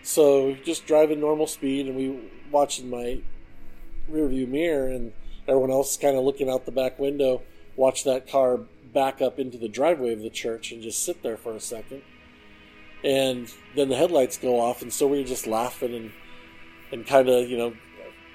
[0.03, 2.19] So just driving normal speed, and we
[2.51, 3.21] watching my
[4.11, 5.13] rearview mirror, and
[5.47, 7.43] everyone else kind of looking out the back window.
[7.77, 8.59] Watch that car
[8.93, 12.03] back up into the driveway of the church and just sit there for a second,
[13.05, 16.13] and then the headlights go off, and so we were just laughing and
[16.93, 17.75] and kind of you know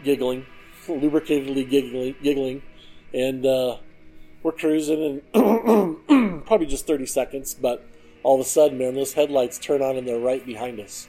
[0.03, 0.45] giggling,
[0.87, 2.61] lubricatedly giggling, giggling
[3.13, 3.77] and uh,
[4.43, 7.85] we're cruising and probably just 30 seconds but
[8.23, 11.07] all of a sudden man those headlights turn on and they're right behind us.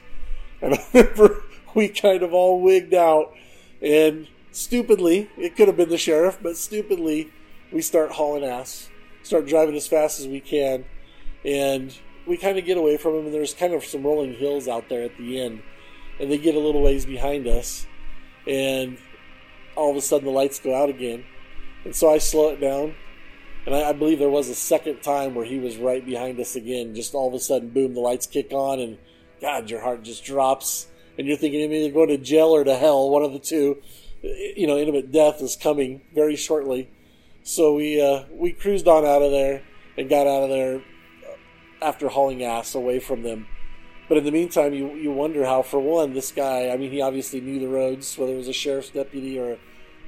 [0.61, 1.43] And I remember
[1.73, 3.33] we kind of all wigged out
[3.81, 7.31] and stupidly it could have been the sheriff but stupidly
[7.71, 8.89] we start hauling ass
[9.23, 10.85] start driving as fast as we can
[11.43, 11.97] and
[12.27, 14.87] we kind of get away from them and there's kind of some rolling hills out
[14.89, 15.61] there at the end
[16.19, 17.87] and they get a little ways behind us
[18.47, 18.97] and
[19.75, 21.23] all of a sudden the lights go out again
[21.85, 22.95] and so I slow it down.
[23.65, 26.55] And I, I, believe there was a second time where he was right behind us
[26.55, 26.95] again.
[26.95, 28.97] Just all of a sudden, boom, the lights kick on, and
[29.41, 30.87] God, your heart just drops.
[31.17, 33.81] And you're thinking I'm either going to jail or to hell, one of the two.
[34.21, 36.89] You know, intimate death is coming very shortly.
[37.43, 39.63] So we uh, we cruised on out of there
[39.97, 40.81] and got out of there
[41.81, 43.47] after hauling ass away from them.
[44.09, 46.69] But in the meantime, you you wonder how, for one, this guy.
[46.69, 49.57] I mean, he obviously knew the roads, whether it was a sheriff's deputy or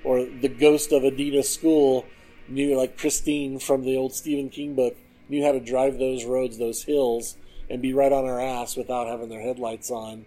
[0.03, 2.05] or the ghost of Adena School
[2.47, 4.95] knew, like Christine from the old Stephen King book,
[5.29, 7.37] knew how to drive those roads, those hills,
[7.69, 10.25] and be right on our ass without having their headlights on,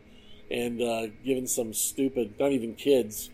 [0.50, 3.30] and uh, giving some stupid, not even kids,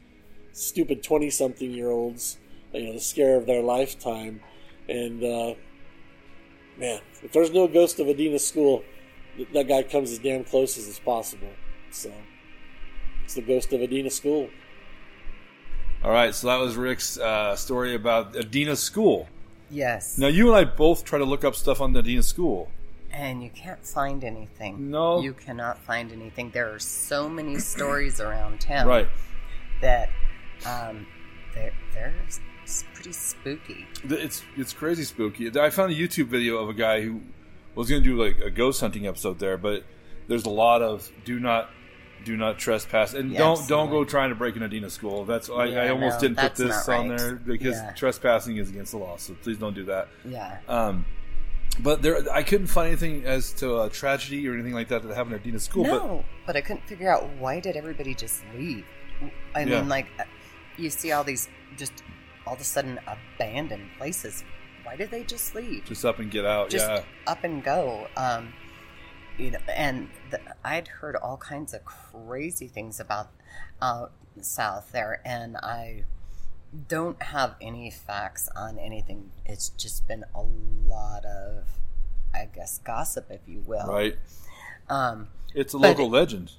[0.52, 2.36] stupid twenty-something-year-olds,
[2.74, 4.40] you know, the scare of their lifetime.
[4.86, 5.54] And uh,
[6.76, 8.84] man, if there's no ghost of Adena School,
[9.52, 11.50] that guy comes as damn close as is possible.
[11.90, 12.12] So
[13.24, 14.50] it's the ghost of Adena School.
[16.02, 19.26] All right, so that was Rick's uh, story about Adena School.
[19.70, 20.18] Yes.
[20.18, 22.70] Now you and I both try to look up stuff on the Adena School,
[23.10, 24.90] and you can't find anything.
[24.90, 26.50] No, you cannot find anything.
[26.50, 29.08] There are so many stories around town, right?
[29.80, 30.10] That
[30.66, 31.06] um,
[31.54, 32.14] they're they're
[32.92, 33.86] pretty spooky.
[34.04, 35.58] It's it's crazy spooky.
[35.58, 37.20] I found a YouTube video of a guy who
[37.74, 39.84] was going to do like a ghost hunting episode there, but
[40.28, 41.70] there's a lot of do not
[42.24, 43.76] do not trespass and Yeah, don't absolutely.
[43.76, 45.24] don't go trying to break an Adena school.
[45.26, 47.18] That's I, Yeah, I almost no, didn't put this on right.
[47.18, 47.92] there because Yeah.
[47.92, 49.16] trespassing is against the law.
[49.18, 50.08] So please don't do that.
[50.24, 50.58] Yeah.
[50.66, 51.04] Um,
[51.80, 55.14] but there, I couldn't find anything as to a tragedy or anything like that that
[55.14, 55.84] happened at Adena school.
[55.84, 58.86] no, but, I couldn't figure out why did everybody just leave.
[59.54, 60.24] I mean, like uh,
[60.78, 61.92] you see all these just
[62.46, 64.44] all of a sudden abandoned places.
[64.94, 65.86] Why did they just leave?
[65.86, 66.70] Just up and get out.
[66.70, 67.02] just yeah.
[67.26, 68.06] up and go.
[68.16, 68.54] Um,
[69.36, 73.30] you know, and the, I'd heard all kinds of crazy things about
[73.82, 74.06] uh,
[74.40, 76.04] South there, and I
[76.86, 79.32] don't have any facts on anything.
[79.44, 80.42] It's just been a
[80.86, 81.64] lot of,
[82.32, 83.88] I guess, gossip, if you will.
[83.88, 84.16] Right.
[84.88, 85.26] Um,
[85.56, 86.52] It's a local it- legend.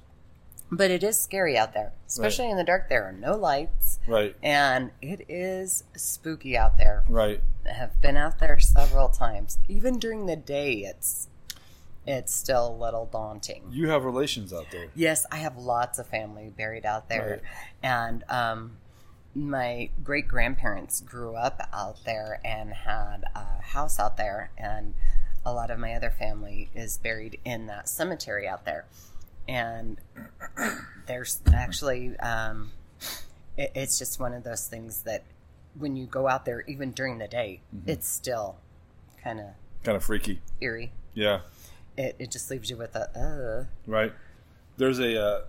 [0.70, 2.90] but it is scary out there, especially in the dark.
[2.90, 4.36] There are no lights, Right.
[4.42, 7.02] and it is spooky out there.
[7.08, 7.40] Right.
[7.68, 9.58] I have been out there several times.
[9.68, 11.28] Even during the day, it's
[12.06, 13.64] it's still a little daunting.
[13.72, 14.86] You have relations out there.
[14.94, 17.42] Yes, I have lots of family buried out there,
[17.82, 18.76] and um,
[19.34, 24.94] my great grandparents grew up out there and had a house out there, and
[25.44, 28.84] a lot of my other family is buried in that cemetery out there.
[29.48, 29.98] And
[31.06, 32.72] there's actually, um,
[33.56, 35.22] it, it's just one of those things that
[35.78, 38.56] when you go out there, even during the day, it's still
[39.22, 39.46] kind of
[39.84, 40.40] Kind of freaky.
[40.60, 40.92] eerie.
[41.14, 41.40] Yeah.
[41.96, 44.12] It, it just leaves you with a, uh, Right.
[44.76, 45.40] There's a uh,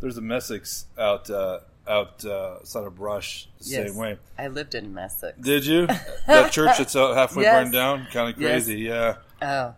[0.00, 3.88] there's a Messex out uh, out uh, outside of Brush the yes.
[3.90, 4.18] same way.
[4.36, 5.40] I lived in Messex.
[5.40, 5.86] Did you?
[6.26, 7.62] that church that's halfway Yes.
[7.62, 8.06] burned down?
[8.12, 8.64] Kind of Yes.
[8.64, 8.80] crazy.
[8.80, 9.16] Yeah.
[9.40, 9.74] Oh,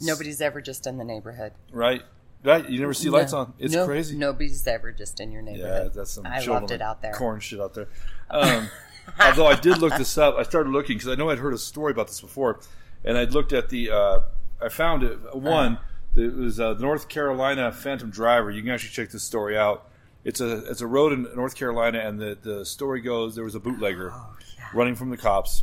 [0.00, 1.52] nobody's ever just in the neighborhood.
[1.72, 2.02] Right.
[2.42, 2.68] Right.
[2.68, 3.38] You never see lights No.
[3.38, 3.52] on.
[3.58, 4.16] It's No- crazy.
[4.16, 5.90] Nobody's ever just in your neighborhood.
[5.94, 7.12] Yeah, that's some I loved it out there.
[7.12, 7.88] Corn shit out there.
[8.30, 8.68] Um,
[9.20, 11.58] although I did look this up, I started looking because I know I'd heard a
[11.58, 12.60] story about this before,
[13.04, 13.90] and I'd looked at the.
[13.90, 14.20] Uh,
[14.60, 15.78] I found it one.
[16.16, 18.50] It was uh, the North Carolina Phantom Driver.
[18.50, 19.88] You can actually check this story out.
[20.24, 23.54] It's a it's a road in North Carolina, and the the story goes there was
[23.54, 24.36] a bootlegger Oh,
[24.74, 25.62] running from the cops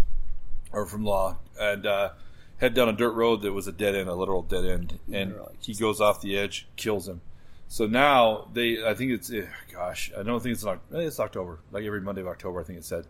[0.71, 2.09] or from law, and uh,
[2.57, 5.35] head down a dirt road that was a dead end, a literal dead end, and
[5.59, 7.21] he goes off the edge, kills him.
[7.67, 11.59] So now they, I think it's, eh, gosh, I don't think it's eh, it's October,
[11.71, 13.05] like every Monday of October, I think it said.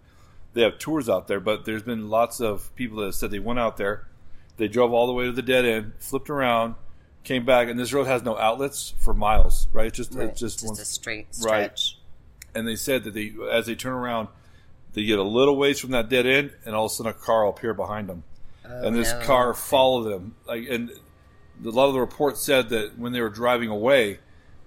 [0.54, 3.40] They have tours out there, but there's been lots of people that have said they
[3.40, 4.08] went out there,
[4.58, 6.76] they drove all the way to the dead end, flipped around,
[7.24, 9.88] came back, and this road has no outlets for miles, right?
[9.88, 11.98] It's just, Right, it's just, one, a straight stretch.
[12.52, 12.56] Right.
[12.60, 14.28] and they said that they, as they turn around,
[14.94, 17.14] they get a little ways from that dead end, and all of a sudden a
[17.16, 18.24] car will appear behind them,
[18.64, 19.26] and this Oh, no.
[19.26, 20.36] car followed them.
[20.46, 20.92] Like, and
[21.66, 24.20] a lot of the reports said that when they were driving away,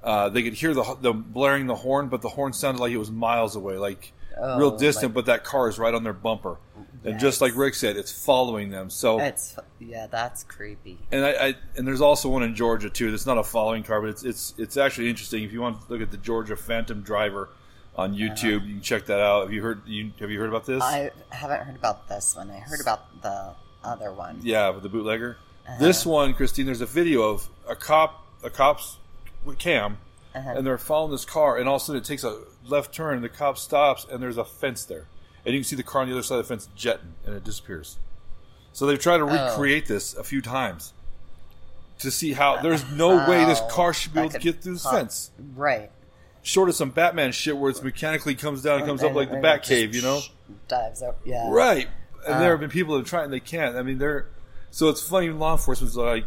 [0.02, 2.96] uh, they could hear the the blaring the horn, but the horn sounded like it
[2.98, 5.06] was miles away, like Oh, real distant.
[5.10, 6.58] like- but that car is right on their bumper,
[7.04, 8.90] and just like Rick said, it's following them.
[8.90, 10.98] So, That's yeah, that's creepy.
[11.10, 13.10] and I, I and there's also one in Georgia too.
[13.10, 15.42] That's not a following car, but it's it's it's actually interesting.
[15.42, 17.48] If you want to look at the Georgia Phantom Driver
[17.96, 18.18] on uh-huh.
[18.18, 19.42] YouTube, you can check that out.
[19.42, 19.82] Have you heard?
[19.86, 20.82] You, have you heard about this?
[20.82, 22.50] I haven't heard about this one.
[22.50, 24.40] I heard about the other one.
[24.42, 25.38] Yeah, with the bootlegger.
[25.66, 25.76] Uh-huh.
[25.80, 28.98] This one, Christine, there's a video of a cop, a cop's
[29.44, 29.58] with
[30.42, 32.94] cam, and they're following this car, and all of a sudden it takes a left
[32.94, 35.06] turn, and the cop stops, and there's a fence there,
[35.44, 37.34] and you can see the car on the other side of the fence jetting, and
[37.34, 37.98] it disappears.
[38.72, 40.92] So they've tried to recreate this a few times
[42.00, 44.82] to see how there's no way this car should be able to get through this
[44.82, 45.30] pop- fence.
[45.54, 45.90] Right.
[46.42, 49.34] Short of some Batman shit where it's mechanically comes down and comes up like the
[49.36, 50.20] and Bat it just Cave, you know?
[50.68, 51.18] Dives up.
[51.24, 51.48] Yeah.
[51.50, 51.88] Right.
[52.26, 52.38] And Uh.
[52.40, 53.76] there have been people that have tried and they can't.
[53.76, 54.26] I mean, they're
[54.70, 55.30] so it's funny.
[55.30, 56.26] Law enforcement's like,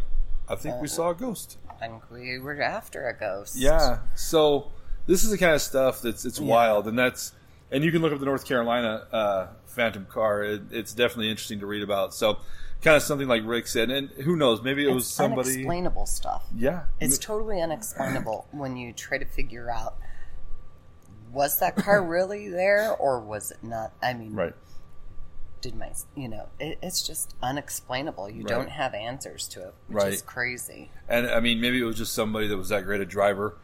[0.49, 0.80] I think Uh.
[0.82, 1.59] we saw a ghost.
[1.80, 3.55] Think we were after a ghost.
[3.57, 3.99] Yeah.
[4.15, 4.71] So
[5.07, 7.34] this is the kind of stuff that's it's wild, and that's
[7.71, 10.43] and you can look up the North Carolina uh, Phantom car.
[10.43, 12.13] It, it's definitely interesting to read about.
[12.13, 12.38] So
[12.82, 14.61] kind of something like Rick said, and who knows?
[14.61, 15.49] Maybe it was somebody.
[15.51, 16.45] unexplainable stuff.
[16.55, 16.84] Yeah.
[16.99, 19.95] It's totally unexplainable when you try to figure out
[21.32, 23.93] was that car really there or was it not?
[24.01, 24.53] I mean, right.
[25.62, 28.30] Did my, you know, it, it's just unexplainable.
[28.30, 28.47] You Right.
[28.49, 30.14] don't have answers to it, which Right.
[30.14, 30.91] is crazy.
[31.07, 33.55] And I mean, maybe it was just somebody that was that great a driver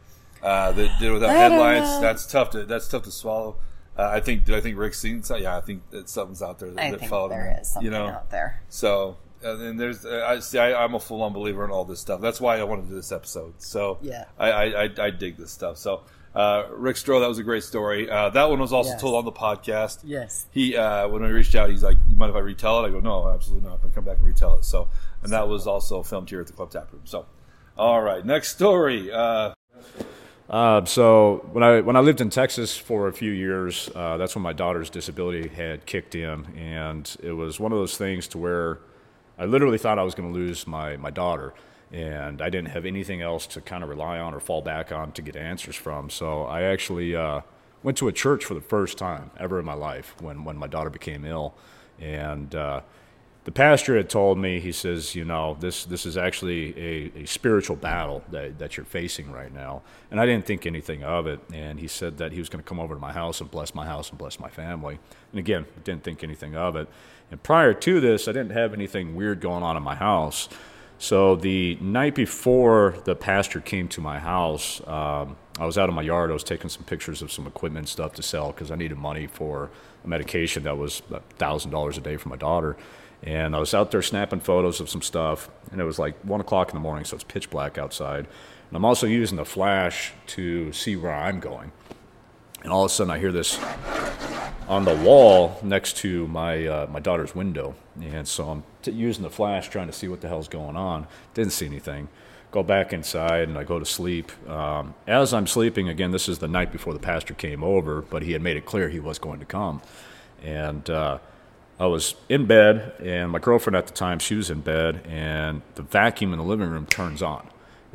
[0.42, 1.98] uh, that did it without I don't headlights.
[2.00, 3.56] That's tough to that's tough to swallow.
[3.98, 4.44] Uh, I think.
[4.44, 5.22] Did I think Rick's seen?
[5.22, 7.58] some- Yeah, I think that something's out there that, I that think followed there him.
[7.60, 8.62] is something you know, out there.
[8.68, 12.00] So, and there's, uh, I see, I, I'm a full on believer in all this
[12.00, 12.20] stuff.
[12.20, 13.54] That's why I wanted to do this episode.
[13.58, 14.24] So, Yeah.
[14.38, 15.78] I, I, I, I dig this stuff.
[15.78, 16.02] So,
[16.36, 18.08] uh, Rick Stroh, that was a great story.
[18.08, 19.00] Uh, that one was also Yes.
[19.00, 20.00] told on the podcast.
[20.04, 20.46] Yes.
[20.52, 22.90] He, uh, when I reached out, he's like, "You mind if I retell it?" I
[22.90, 23.76] go, "No, absolutely not.
[23.76, 24.88] I'm gonna come back and retell it." So,
[25.22, 27.02] and that was also filmed here at the Club Tap Room.
[27.04, 27.24] So,
[27.78, 29.10] all right, next story.
[29.10, 29.54] Uh,
[30.48, 34.36] Uh, so when I when I lived in Texas for a few years, uh, that's
[34.36, 38.38] when my daughter's disability had kicked in, and it was one of those things to
[38.38, 38.78] where
[39.38, 41.52] I literally thought I was going to lose my my daughter,
[41.92, 45.12] and I didn't have anything else to kind of rely on or fall back on
[45.12, 46.10] to get answers from.
[46.10, 47.42] So I actually uh,
[47.82, 50.66] went to a church for the first time ever in my life when when my
[50.66, 51.54] daughter became ill,
[51.98, 52.54] and.
[52.54, 52.80] Uh,
[53.46, 57.26] the pastor had told me, he says, you know, this, this is actually a, a
[57.26, 59.82] spiritual battle that, that you're facing right now.
[60.10, 61.38] And I didn't think anything of it.
[61.52, 63.72] And he said that he was going to come over to my house and bless
[63.72, 64.98] my house and bless my family.
[65.30, 66.88] And again, didn't think anything of it.
[67.30, 70.48] And prior to this, I didn't have anything weird going on in my house.
[70.98, 75.94] So the night before the pastor came to my house, um, I was out in
[75.94, 76.30] my yard.
[76.30, 79.26] I was taking some pictures of some equipment stuff to sell because I needed money
[79.26, 79.70] for
[80.04, 81.02] a medication that was
[81.38, 82.76] thousand dollars a day for my daughter.
[83.22, 86.40] And I was out there snapping photos of some stuff, and it was like one
[86.40, 88.26] o'clock in the morning, so it's pitch black outside.
[88.68, 91.72] And I'm also using the flash to see where I'm going.
[92.66, 93.60] And all of a sudden, I hear this
[94.66, 99.22] on the wall next to my uh, my daughter's window, and so I'm t- using
[99.22, 101.06] the flash trying to see what the hell's going on.
[101.32, 102.08] Didn't see anything.
[102.50, 104.32] go back inside and I go to sleep.
[104.48, 108.22] Um, as I'm sleeping, again, this is the night before the pastor came over, but
[108.22, 109.82] he had made it clear he was going to come.
[110.42, 111.18] And uh,
[111.78, 115.62] I was in bed, and my girlfriend at the time, she was in bed, and
[115.74, 117.46] the vacuum in the living room turns on.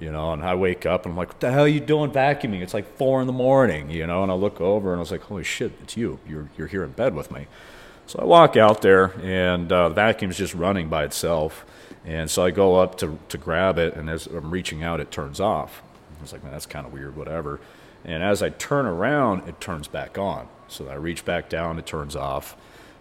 [0.02, 2.12] You know, and I wake up and I'm like, "What the hell are you doing
[2.12, 4.24] vacuuming?" It's like four in the morning, you know.
[4.24, 6.20] And I look over and I was like, "Holy shit, it's you!
[6.28, 7.48] You're you're here in bed with me."
[8.08, 11.66] So I walk out there, and uh, the vacuum's just running by itself.
[12.04, 15.12] And so I go up to, to grab it, and as I'm reaching out, it
[15.12, 15.82] turns off.
[16.18, 17.60] I was like, man, that's kind of weird, whatever.
[18.04, 20.48] And as I turn around, it turns back on.
[20.68, 22.56] So I reach back down, it turns off.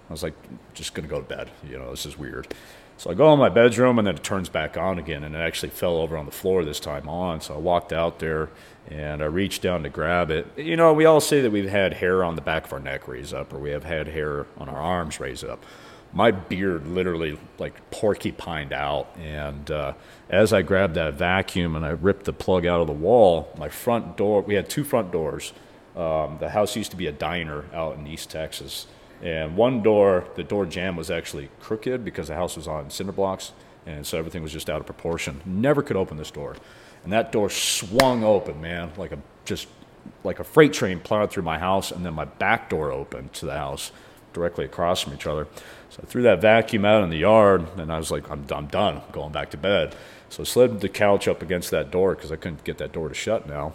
[0.09, 0.35] I was like,
[0.75, 1.51] just to go to bed.
[1.69, 2.55] You know, this is weird.
[3.01, 5.39] So I go in my bedroom, and then it turns back on again, and it
[5.39, 7.41] actually fell over on the floor this time on.
[7.41, 8.51] So I walked out there,
[8.91, 10.47] and I reached down to grab it.
[10.59, 13.09] You know, we all say that we've had hair on the back of our neck
[13.09, 15.65] raise up, or we have had hair on our arms raise up
[16.13, 19.17] my beard literally like porcupined out.
[19.17, 19.95] And uh,
[20.29, 23.69] as I grabbed that vacuum and I ripped the plug out of the wall, my
[23.69, 25.53] front door, we had two front doors.
[25.95, 28.89] Um, the house used to be a diner out in East Texas.
[29.23, 33.13] And one door, the door jamb was actually crooked because the house was on cinder
[33.13, 33.53] blocks.
[33.87, 35.41] And so everything was just out of proportion.
[35.45, 36.57] Never could open this door.
[37.05, 39.69] And that door swung open, man, like a just
[40.25, 41.91] like a freight train plowed through my house.
[41.91, 43.93] And then my back door opened to the house
[44.33, 45.47] directly across from each other.
[45.91, 48.67] So I threw that vacuum out in the yard, and I was like, I'm, I'm
[48.67, 48.99] done.
[48.99, 49.97] I'm going back to bed.
[50.29, 53.09] So I slid the couch up against that door because I couldn't get that door
[53.09, 53.73] to shut now.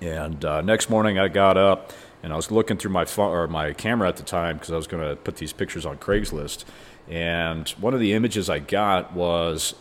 [0.00, 1.92] And uh, next morning, I got up
[2.22, 4.76] and I was looking through my phone, or my camera at the time because I
[4.76, 6.64] was going to put these pictures on Craigslist.
[7.08, 9.74] And one of the images I got was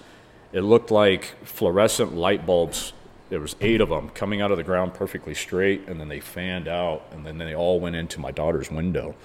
[0.54, 2.94] it looked like fluorescent light bulbs.
[3.30, 6.20] There was eight of them coming out of the ground perfectly straight, and then they
[6.20, 9.16] fanned out, and then they all went into my daughter's window.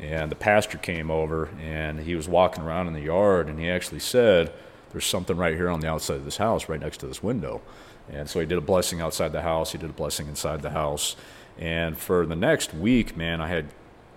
[0.00, 3.68] And the pastor came over and he was walking around in the yard and he
[3.68, 4.52] actually said,
[4.92, 7.62] There's something right here on the outside of this house, right next to this window.
[8.10, 10.70] And so he did a blessing outside the house, he did a blessing inside the
[10.70, 11.16] house.
[11.58, 13.66] And for the next week, man, I had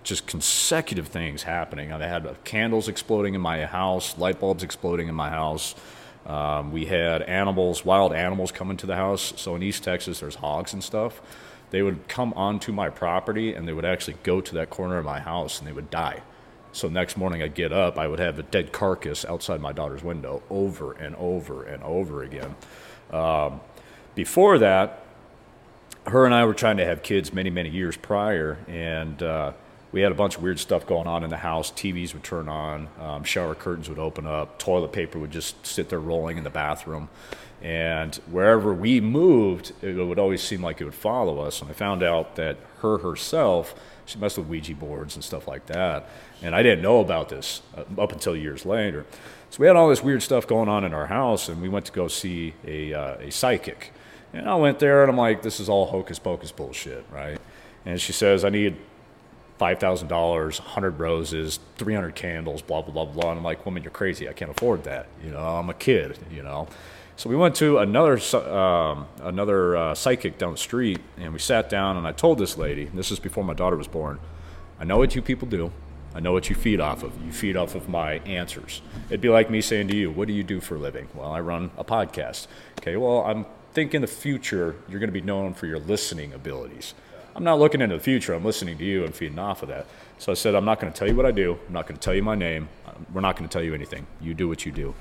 [0.02, 1.92] just consecutive things happening.
[1.92, 5.74] I had candles exploding in my house, light bulbs exploding in my house.
[6.26, 9.32] Um, we had animals, wild animals coming to the house.
[9.36, 11.20] So in East Texas, there's hogs and stuff
[11.70, 15.04] they would come onto my property and they would actually go to that corner of
[15.04, 16.22] my house and they would die.
[16.72, 20.02] So next morning I'd get up, I would have a dead carcass outside my daughter's
[20.02, 22.54] window over and over and over again.
[23.10, 23.60] Um,
[24.14, 25.04] before that,
[26.08, 29.52] her and I were trying to have kids many, many years prior, and uh,
[29.92, 31.70] we had a bunch of weird stuff going on in the house.
[31.70, 35.88] TVs would turn on, um, shower curtains would open up, toilet paper would just sit
[35.88, 37.08] there rolling in the bathroom.
[37.60, 41.60] And wherever we moved, it would always seem like it would follow us.
[41.60, 43.74] And I found out that her herself,
[44.06, 46.08] she messed with Ouija boards and stuff like that.
[46.40, 49.04] And I didn't know about this uh, up until years later.
[49.50, 51.86] So we had all this weird stuff going on in our house, and we went
[51.86, 53.92] to go see a, uh, a psychic.
[54.32, 57.38] And I went there, and I'm like, this is all hocus pocus bullshit, right?
[57.86, 58.76] And she says, I need
[59.58, 60.08] $5,000,
[60.60, 63.30] 100 roses, 300 candles, blah, blah, blah, blah.
[63.30, 64.28] And I'm like, woman, you're crazy.
[64.28, 65.06] I can't afford that.
[65.24, 66.68] You know, I'm a kid, you know.
[67.16, 71.68] So we went to another um, another uh, psychic down the street, and we sat
[71.68, 74.20] down, and I told this lady, this is before my daughter was born,
[74.78, 75.72] I know what you people do.
[76.14, 77.12] I know what you feed off of.
[77.24, 78.82] You feed off of my answers.
[79.08, 81.08] It'd be like me saying to you, What do you do for a living?
[81.12, 82.46] Well, I run a podcast.
[82.78, 83.46] Okay, well, I'm
[83.78, 86.94] thinking in the future you're going to be known for your listening abilities.
[87.36, 88.34] I'm not looking into the future.
[88.34, 89.86] I'm listening to you and feeding off of that.
[90.18, 91.56] So I said, I'm not going to tell you what I do.
[91.68, 92.68] I'm not going to tell you my name.
[93.12, 94.08] We're not going to tell you anything.
[94.20, 94.96] You do what you do.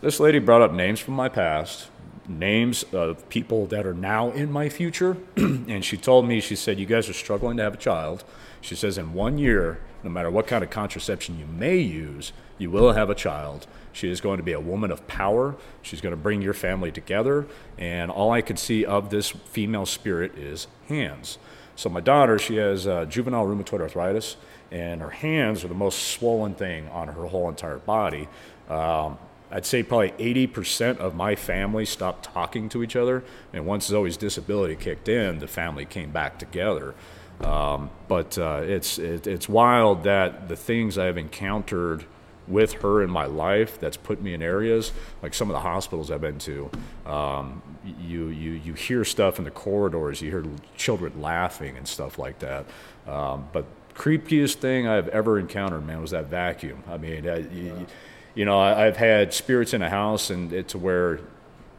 [0.00, 1.90] This lady brought up names from my past,
[2.26, 5.18] names of people that are now in my future.
[5.36, 8.24] and she told me, she said, You guys are struggling to have a child.
[8.62, 12.70] She says, In one year, no matter what kind of contraception you may use, you
[12.70, 13.66] will have a child.
[13.96, 15.56] She is going to be a woman of power.
[15.80, 17.46] She's going to bring your family together.
[17.78, 21.38] And all I could see of this female spirit is hands.
[21.76, 24.36] So, my daughter, she has uh, juvenile rheumatoid arthritis,
[24.70, 28.28] and her hands are the most swollen thing on her whole entire body.
[28.68, 29.16] Um,
[29.50, 33.24] I'd say probably 80% of my family stopped talking to each other.
[33.54, 36.94] And once Zoe's disability kicked in, the family came back together.
[37.40, 42.04] Um, but uh, it's, it, it's wild that the things I've encountered
[42.48, 44.92] with her in my life that's put me in areas
[45.22, 46.70] like some of the hospitals I've been to.
[47.04, 50.44] Um, you, you, you hear stuff in the corridors, you hear
[50.76, 52.66] children laughing and stuff like that.
[53.06, 56.82] Um, but creepiest thing I've ever encountered, man, was that vacuum.
[56.88, 57.86] I mean, uh, you,
[58.34, 61.20] you know, I, have had spirits in a house, and it's where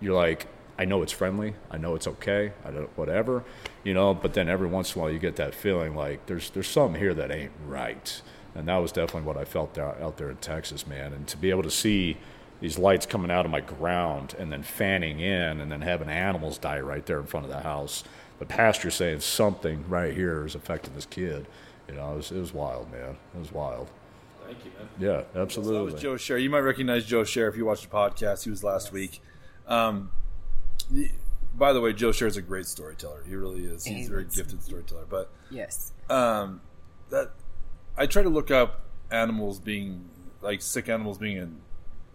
[0.01, 0.47] you're like,
[0.79, 3.43] I know it's friendly, I know it's okay, I don't whatever,
[3.83, 4.13] you know.
[4.13, 6.99] But then every once in a while, you get that feeling like there's there's something
[6.99, 8.21] here that ain't right,
[8.57, 11.13] and that was definitely what I felt out, out there in Texas, man.
[11.13, 12.17] And to be able to see
[12.59, 16.57] these lights coming out of my ground and then fanning in and then having animals
[16.57, 18.03] die right there in front of the house.
[18.39, 21.45] The pastor saying something right here is affecting this kid.
[21.87, 23.15] You know, it was, it was wild, man.
[23.35, 23.89] It was wild.
[24.45, 24.89] Thank you, man.
[25.35, 25.73] Yeah, absolutely.
[25.73, 26.41] So that was Joe Scher.
[26.41, 28.43] You might recognize Joe Scher if you watched the podcast.
[28.43, 29.21] He was last week.
[29.67, 30.11] Um,
[31.55, 33.23] by the way, Joe Scher is a great storyteller.
[33.27, 33.85] He really is.
[33.85, 35.05] He's a very gifted storyteller.
[35.09, 35.93] But Yes.
[36.09, 36.61] um,
[37.09, 37.31] that
[37.97, 38.81] I try to look up
[39.11, 40.09] animals being
[40.41, 41.57] like sick animals being in,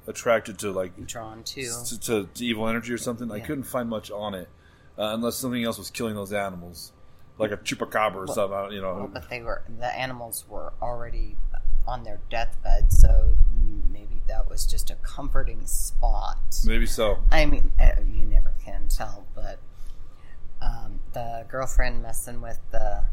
[0.07, 1.85] attracted to like Drawn to.
[1.87, 3.31] to, to, to evil energy or something.
[3.31, 4.49] I couldn't find much on it
[4.99, 6.93] uh, unless something else was killing those animals,
[7.39, 8.73] like a chupacabra or something.
[8.73, 11.37] You know, Well, but they were the animals were already
[11.87, 13.37] on their deathbed, so
[13.91, 16.39] maybe that was just a comforting spot.
[16.65, 17.19] maybe so.
[17.31, 19.59] I mean, uh, you never can tell, but
[20.61, 23.05] um, the girlfriend messing with the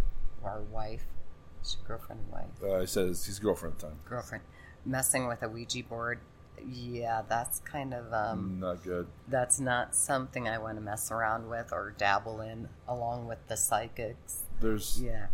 [0.43, 1.05] our wife,
[1.61, 3.99] is she girlfriend or wife, Uh, said it's his girlfriend time.
[4.05, 4.43] girlfriend
[4.85, 6.19] messing with a Ouija board.
[6.67, 9.07] Yeah, that's kind of um, Not good.
[9.29, 13.55] that's not something I want to mess around with or dabble in, along with the
[13.55, 14.43] psychics.
[14.59, 15.27] There's Yeah.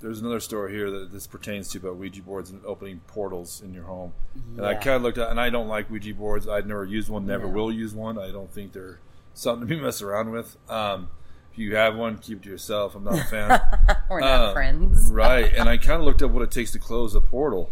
[0.00, 3.72] there's another story here that this pertains to about Ouija boards and opening portals in
[3.72, 4.12] your home.
[4.56, 6.48] And I kind of looked at, and I don't like Ouija boards.
[6.48, 7.52] I've never used one, never No.
[7.52, 8.18] will use one.
[8.18, 8.98] I don't think they're
[9.34, 10.56] something to be messed around with.
[10.68, 11.10] Um,
[11.52, 12.94] if you have one, keep it to yourself.
[12.94, 13.60] I'm not a fan.
[14.10, 15.10] We're not Uh, friends.
[15.12, 15.52] right.
[15.54, 17.70] And I kind of looked up what it takes to close a portal,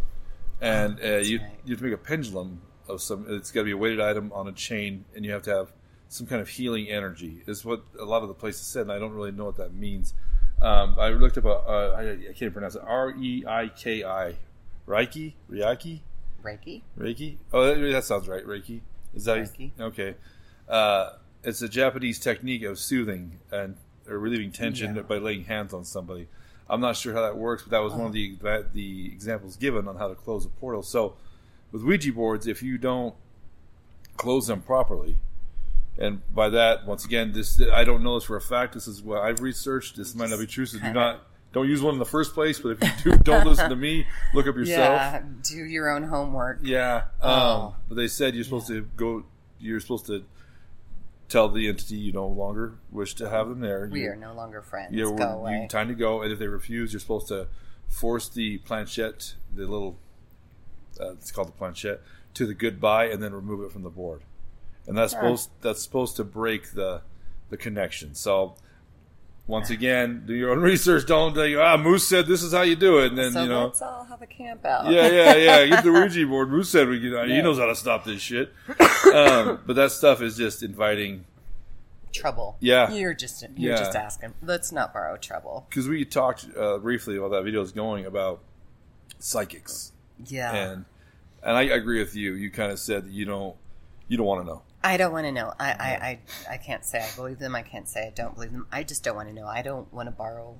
[0.60, 1.50] and uh, you right.
[1.64, 3.24] you have to make a pendulum of some.
[3.28, 5.72] It's got to be a weighted item on a chain, and you have to have
[6.08, 7.42] some kind of healing energy.
[7.46, 9.72] Is what a lot of the places said, and I don't really know what that
[9.72, 10.12] means.
[10.60, 12.82] Um, I looked up a, uh, I, I can't pronounce it.
[12.86, 14.34] R E I K I,
[14.86, 16.00] Reiki, Reiki,
[16.44, 16.82] Reiki.
[16.98, 17.36] Reiki.
[17.52, 18.44] Oh, that, that sounds right.
[18.44, 18.80] Reiki.
[19.14, 19.70] Is that Reiki.
[19.80, 20.16] okay?
[20.68, 21.12] Uh,
[21.44, 23.76] it's a Japanese technique of soothing and
[24.08, 25.02] or relieving tension Yeah.
[25.02, 26.28] by laying hands on somebody.
[26.68, 29.56] I'm not sure how that works, but that was one of the that, the examples
[29.56, 30.82] given on how to close a portal.
[30.82, 31.14] So,
[31.72, 33.14] with Ouija boards, if you don't
[34.16, 35.16] close them properly,
[35.98, 38.74] and by that, once again, this I don't know this for a fact.
[38.74, 39.96] This is what I've researched.
[39.96, 40.66] This might not be true.
[40.66, 41.22] So do not
[41.52, 42.60] don't use one in the first place.
[42.60, 44.06] But if you do, don't listen to me.
[44.34, 44.78] Look up yourself.
[44.78, 46.60] Yeah, do your own homework.
[46.62, 47.04] Yeah.
[47.20, 47.74] Um, Oh.
[47.88, 49.24] But they said you're supposed to go.
[49.58, 50.24] You're supposed to
[51.30, 53.88] tell the entity you no longer wish to have them there.
[53.90, 54.92] We You- are no longer friends.
[54.92, 55.62] Yeah, Go away.
[55.62, 56.20] you, time to go.
[56.22, 57.46] And if they refuse, you're supposed to
[57.88, 59.96] force the planchette, the little,
[61.00, 62.00] uh, it's called the planchette,
[62.34, 64.22] to the goodbye, and then remove it from the board.
[64.86, 67.02] And that's supposed that's supposed to break the
[67.48, 68.14] the connection.
[68.14, 68.56] So.
[69.50, 71.04] Once again, do your own research.
[71.06, 73.06] Don't think, ah, Moose said this is how you do it.
[73.08, 74.90] And then, so you know, let's all have a camp out.
[74.90, 75.66] yeah, yeah, yeah.
[75.66, 76.50] Get the Ouija board.
[76.50, 77.28] Moose said we can.
[77.28, 78.52] He knows how to stop this shit.
[79.12, 81.24] Um, but that stuff is just inviting.
[82.12, 82.56] Trouble.
[82.60, 82.92] Yeah.
[82.92, 83.78] You're just you're Yeah.
[83.78, 84.34] just asking.
[84.42, 85.66] Let's not borrow trouble.
[85.68, 88.40] Because we talked uh, briefly while that video is going about
[89.18, 89.92] psychics,
[90.26, 90.54] Yeah.
[90.54, 90.84] and
[91.42, 92.34] and I agree with you.
[92.34, 93.56] You kind of said that you don't
[94.06, 94.62] you don't want to know.
[94.82, 95.52] I don't want to know.
[95.58, 95.88] I, I,
[96.50, 97.54] I, I can't say I believe them.
[97.54, 98.66] I can't say I don't believe them.
[98.72, 99.46] I just don't want to know.
[99.46, 100.56] I don't want to borrow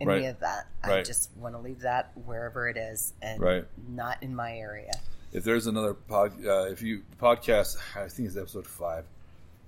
[0.00, 0.24] any Right.
[0.24, 0.66] of that.
[0.82, 1.04] I Right.
[1.04, 3.64] just want to leave that wherever it is and Right.
[3.88, 4.92] not in my area.
[5.32, 9.04] If there's another pod, uh, if you podcast, I think it's episode five,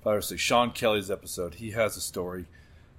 [0.02, 0.40] five or six.
[0.40, 1.54] Sean Kelly's episode.
[1.54, 2.46] He has a story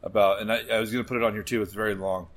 [0.04, 1.62] about, and I, I was going to put it on here too.
[1.62, 2.28] It's very long,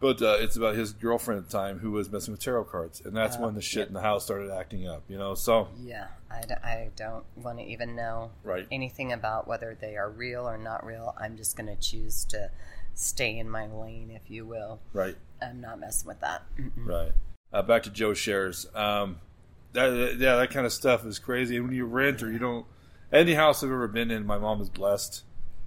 [0.00, 3.00] but uh, it's about his girlfriend at the time who was messing with tarot cards,
[3.04, 3.88] and that's Uh, when the shit yep.
[3.88, 5.02] in the house started acting up.
[5.08, 6.08] You know, so Yeah.
[6.30, 8.66] I, d- I don't want to even know Right.
[8.70, 11.14] anything about whether they are real or not real.
[11.18, 12.50] I'm just going to choose to
[12.94, 14.80] stay in my lane, if you will.
[14.92, 16.42] right, I'm not messing with that.
[16.58, 16.86] Mm-mm.
[16.86, 17.12] right.
[17.52, 18.66] Uh, back to Joe shares.
[18.74, 19.20] Um,
[19.72, 21.56] that, that- yeah, that kind of stuff is crazy.
[21.56, 22.66] And when you rent or you don't,
[23.12, 25.22] any house I've ever been in, my mom is blessed.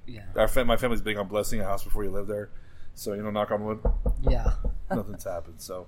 [0.05, 0.25] Yeah.
[0.35, 2.49] Our my family's big on blessing a house before you live there.
[2.93, 3.79] So you know, knock on wood.
[4.21, 4.53] Yeah.
[4.89, 5.61] nothing's happened.
[5.61, 5.87] So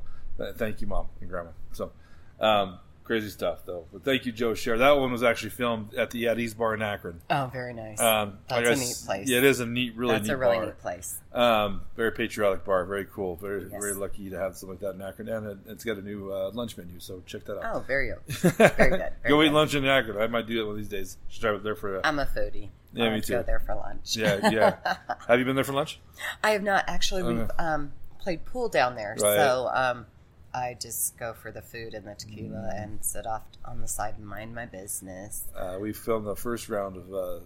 [0.55, 1.51] thank you, mom and grandma.
[1.71, 1.91] So
[2.39, 3.85] um, crazy stuff though.
[3.91, 4.77] But thank you, Joe Share.
[4.77, 7.21] That one was actually filmed at the Eddie's Bar in Akron.
[7.29, 7.99] Oh, very nice.
[7.99, 9.29] Um, That's I a guess- neat place.
[9.29, 10.65] Yeah, it is a neat, really That's neat a really bar.
[10.67, 11.19] neat place.
[11.33, 13.35] Um, very patriotic bar, very cool.
[13.35, 13.71] Very, Yes.
[13.71, 16.31] very lucky to have something like that in Akron, and it, it's got a new
[16.31, 16.99] uh, lunch menu.
[16.99, 17.75] So check that out.
[17.75, 18.77] Oh, very, very good.
[18.77, 20.17] Very Go eat lunch in Akron.
[20.21, 21.17] I might do it one of these days.
[21.29, 22.01] Should drive up there for a.
[22.03, 22.69] I'm a foodie.
[22.93, 23.33] Yeah, I me too.
[23.33, 24.15] Go there for lunch.
[24.15, 24.75] yeah, yeah.
[25.27, 25.99] have you been there for lunch?
[26.43, 27.23] I have not actually.
[27.23, 29.35] We've um, played pool down there, Right.
[29.35, 30.05] so um,
[30.53, 32.83] I just go for the food and the tequila Mm.
[32.83, 35.45] and sit off on the side and mind my business.
[35.55, 37.39] Uh, we filmed the first round of uh,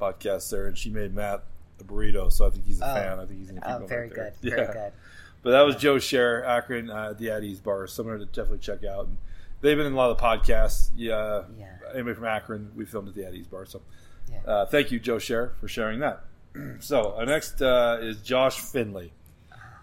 [0.00, 1.42] podcasts there, and she made Matt
[1.80, 2.30] a burrito.
[2.30, 2.94] So I think he's a Oh.
[2.94, 3.18] fan.
[3.18, 4.24] I think he's going to keep Oh, very back there.
[4.40, 4.50] good.
[4.50, 4.72] Very Yeah.
[4.72, 4.92] good.
[5.42, 7.86] But that was Joe Share, Akron, uh, the Addie's Bar.
[7.88, 9.06] Somewhere to definitely check out.
[9.06, 9.18] And
[9.60, 10.90] they've been in a lot of the podcasts.
[10.94, 11.42] Yeah.
[11.58, 11.76] Yeah.
[11.92, 13.66] Anybody from Akron, we filmed at the Addie's Bar.
[13.66, 13.82] So
[14.30, 14.38] Yeah.
[14.46, 16.22] uh, thank you, Joe Share, for sharing that.
[16.78, 19.12] so our next uh, is Josh Finley.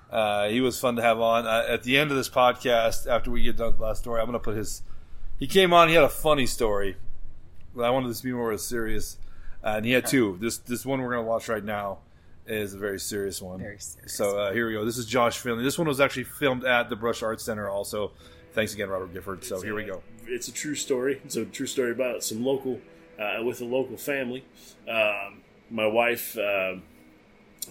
[0.09, 1.45] Uh, he was fun to have on.
[1.45, 4.19] Uh, at the end of this podcast, after we get done with the last story,
[4.19, 4.81] I'm going to put his
[5.39, 5.87] he came on.
[5.87, 6.97] He had a funny story.
[7.75, 9.17] But I wanted this to be more serious,
[9.63, 10.37] uh, and he had two.
[10.41, 11.99] This this one we're gonna watch right now
[12.45, 13.59] is a very serious one.
[13.59, 14.83] Very serious So uh, here we go.
[14.83, 15.63] This is Josh Finley.
[15.63, 17.69] This one was actually filmed at the Brush Arts Center.
[17.69, 18.11] Also,
[18.53, 19.43] thanks again, Robert Gifford.
[19.43, 20.01] So here we go.
[20.25, 21.21] It's a true story.
[21.23, 22.81] It's a true story about some local,
[23.19, 24.43] uh, with a local family.
[24.89, 26.77] Um, my wife, uh,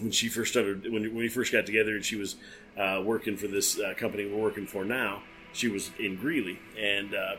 [0.01, 2.35] when she first started, when, we first got together, and she was
[2.77, 5.23] uh, working for this uh, company we're working for now,
[5.53, 7.35] she was in Greeley, and uh,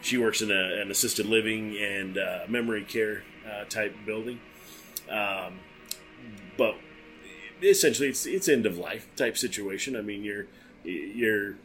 [0.00, 4.40] she works in a, an assisted living and uh, memory care uh, type building.
[5.10, 5.60] Um,
[6.56, 6.76] but
[7.62, 9.96] essentially, it's it's end of life type situation.
[9.96, 10.46] I mean, you're
[10.84, 11.56] you're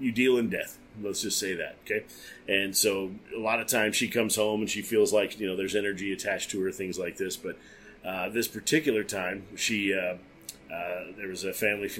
[0.00, 0.78] you deal in death.
[1.02, 2.06] Let's just say that, okay?
[2.48, 5.56] And so a lot of times she comes home and she feels like you know
[5.56, 7.36] there's energy attached to her, things like this.
[7.36, 7.58] But
[8.06, 10.14] uh, this particular time, she uh,
[10.72, 11.90] uh, there was a family.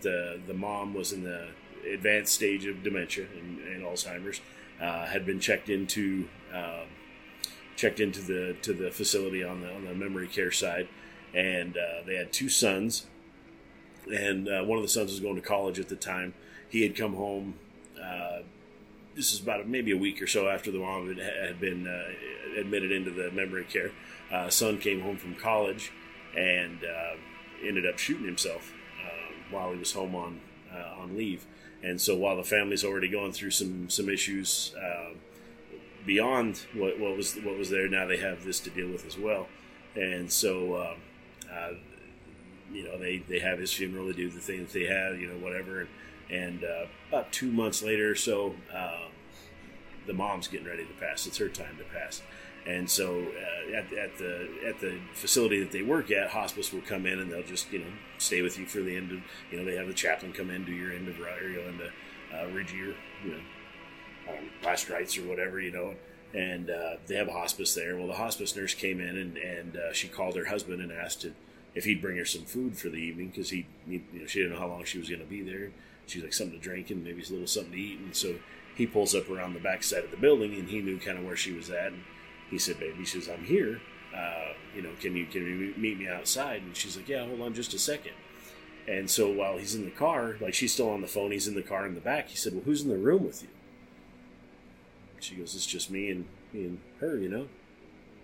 [0.00, 1.48] The the mom was in the
[1.92, 4.40] advanced stage of dementia and, and Alzheimer's.
[4.80, 6.86] Uh, had been checked into um,
[7.76, 10.88] checked into the to the facility on the on the memory care side,
[11.34, 11.76] and
[12.06, 13.06] they had two sons,
[14.06, 16.34] and one of the sons was going to college at the time.
[16.68, 17.54] He had come home.
[19.14, 22.60] This is about maybe a week or so after the mom had, had been uh,
[22.60, 23.92] admitted into the memory care.
[24.32, 25.92] Uh, son came home from college
[26.36, 27.16] and uh,
[27.64, 28.72] ended up shooting himself
[29.04, 30.40] uh, while he was home on
[30.72, 31.46] uh, on leave.
[31.82, 34.74] And so while the family's already going through some some issues
[36.04, 39.18] beyond what, what was what was there, now they have this to deal with as
[39.18, 39.48] well.
[39.94, 41.78] And so um,
[42.72, 45.28] you know they, they have his funeral, they do the thing that they have, you
[45.28, 45.80] know whatever.
[45.80, 45.88] And,
[46.30, 49.12] and uh, about two months later or so, um,
[50.06, 51.26] the mom's getting ready to pass.
[51.26, 52.22] It's her time to pass.
[52.66, 56.80] And so uh, at, at the at the facility that they work at, hospice will
[56.80, 59.58] come in and they'll just you know stay with you for the end of you
[59.58, 61.80] know they have the chaplain come in do your end of or you know and
[61.80, 62.94] uh, read your
[63.24, 63.40] you know
[64.28, 65.94] um, last rites or whatever you know
[66.34, 67.96] and uh, they have a hospice there.
[67.96, 71.22] Well, the hospice nurse came in and and uh, she called her husband and asked
[71.22, 71.32] to,
[71.74, 74.40] if he'd bring her some food for the evening because he, he you know she
[74.40, 75.70] didn't know how long she was going to be there.
[76.06, 78.34] She's like something to drink and maybe a little something to eat, and so
[78.74, 81.24] he pulls up around the back side of the building and he knew kind of
[81.24, 81.92] where she was at.
[81.92, 82.02] And,
[82.50, 83.80] he said, "Baby," he says, "I'm here.
[84.14, 87.40] Uh, you know, can you can you meet me outside?" And she's like, "Yeah, hold
[87.40, 88.12] on just a second.
[88.88, 91.54] And so while he's in the car, like she's still on the phone, he's in
[91.54, 92.28] the car in the back.
[92.28, 93.48] He said, "Well, who's in the room with you?"
[95.18, 97.48] She goes, "It's just me and me and her, you know."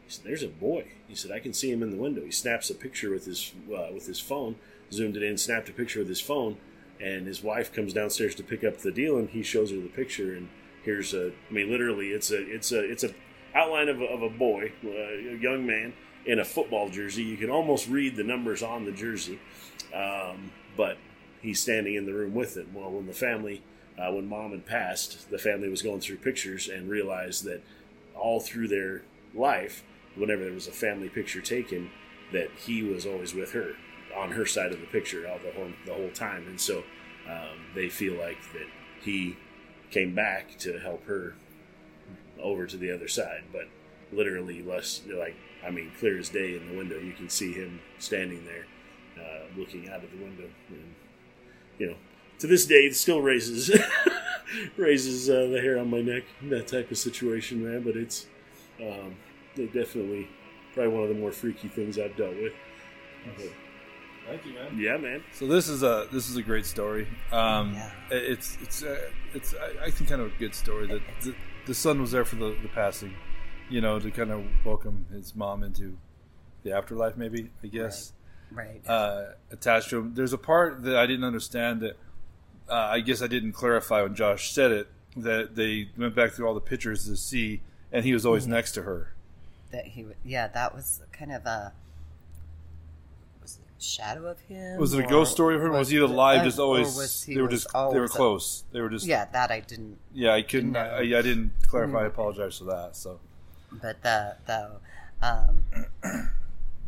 [0.04, 2.30] He said, "There's a boy." He said, "I can see him in the window." He
[2.30, 4.56] snaps a picture with his uh, with his phone,
[4.92, 6.58] zoomed it in, snapped a picture with his phone,
[7.00, 9.88] and his wife comes downstairs to pick up the deal, and he shows her the
[9.88, 10.48] picture, and
[10.84, 11.32] here's a.
[11.50, 13.12] I mean, literally, it's a it's a it's a
[13.54, 15.92] outline of a, of a boy, uh, a young man
[16.24, 17.22] in a football jersey.
[17.22, 19.38] You can almost read the numbers on the jersey,
[19.94, 20.96] um, but
[21.40, 22.68] he's standing in the room with him.
[22.74, 23.62] Well, when the family,
[23.98, 27.62] uh, when mom had passed, the family was going through pictures and realized that
[28.14, 29.02] all through their
[29.34, 29.82] life,
[30.14, 31.90] whenever there was a family picture taken,
[32.32, 33.74] that he was always with her
[34.16, 36.82] on her side of the picture all the whole the whole time, and so
[37.28, 38.66] um, they feel like that
[39.02, 39.36] he
[39.90, 41.34] came back to help her
[42.40, 43.68] over to the other side, but
[44.12, 45.34] literally less like
[45.66, 48.66] I mean clear as day in the window you can see him standing there
[49.18, 50.94] uh, looking out of the window and
[51.78, 51.96] you know
[52.38, 53.70] to this day it still raises
[54.76, 58.26] raises uh, the hair on my neck that type of situation man but it's
[58.82, 59.14] um,
[59.56, 60.28] it definitely
[60.74, 62.52] probably one of the more freaky things I've dealt with
[63.36, 63.46] But,
[64.26, 64.78] Thank you, man.
[64.78, 67.08] yeah man So this is a this is a great story.
[67.32, 67.90] Um, Yeah.
[68.10, 71.34] It's it's uh, it's I, I think kind of a good story that the,
[71.66, 73.14] the son was there for the, the passing,
[73.68, 75.96] you know, to kind of welcome his mom into
[76.62, 77.16] the afterlife.
[77.16, 78.12] Maybe I guess
[78.50, 78.86] Right.
[78.86, 80.14] uh, attached to him.
[80.14, 81.96] There's a part that I didn't understand that
[82.68, 86.46] uh, I guess I didn't clarify when Josh said it that they went back through
[86.48, 87.60] all the pictures to see,
[87.90, 88.52] and he was always Mm-hmm.
[88.52, 89.12] next to her.
[89.72, 91.72] that he yeah that was kind of a
[93.82, 95.68] shadow of him Was it a ghost story of her?
[95.68, 96.44] or Was he alive?
[96.44, 98.64] Just always he they were just they were always a- close.
[98.72, 100.76] They were just yeah that i didn't Yeah, I couldn't.
[100.76, 102.02] I, I didn't clarify.
[102.02, 102.96] I apologize for that.
[102.96, 103.20] So
[103.70, 104.70] but the the
[105.22, 105.64] um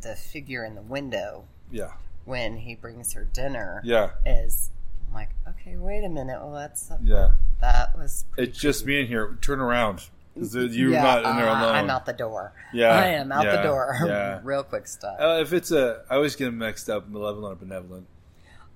[0.02, 1.92] the figure in the window yeah,
[2.24, 4.70] when he brings her dinner yeah, is
[5.08, 7.32] I'm like okay wait a minute well that's yeah.
[7.60, 9.38] that was It's just me in here.
[9.40, 10.08] Turn around.
[10.36, 11.74] You're yeah, not in there uh, alone.
[11.76, 14.40] i'm out the door Yeah, i am out yeah, the door yeah.
[14.42, 17.08] real quick stuff Uh, if it's a, I always get them mixed up.
[17.08, 18.06] Malevolent or benevolent.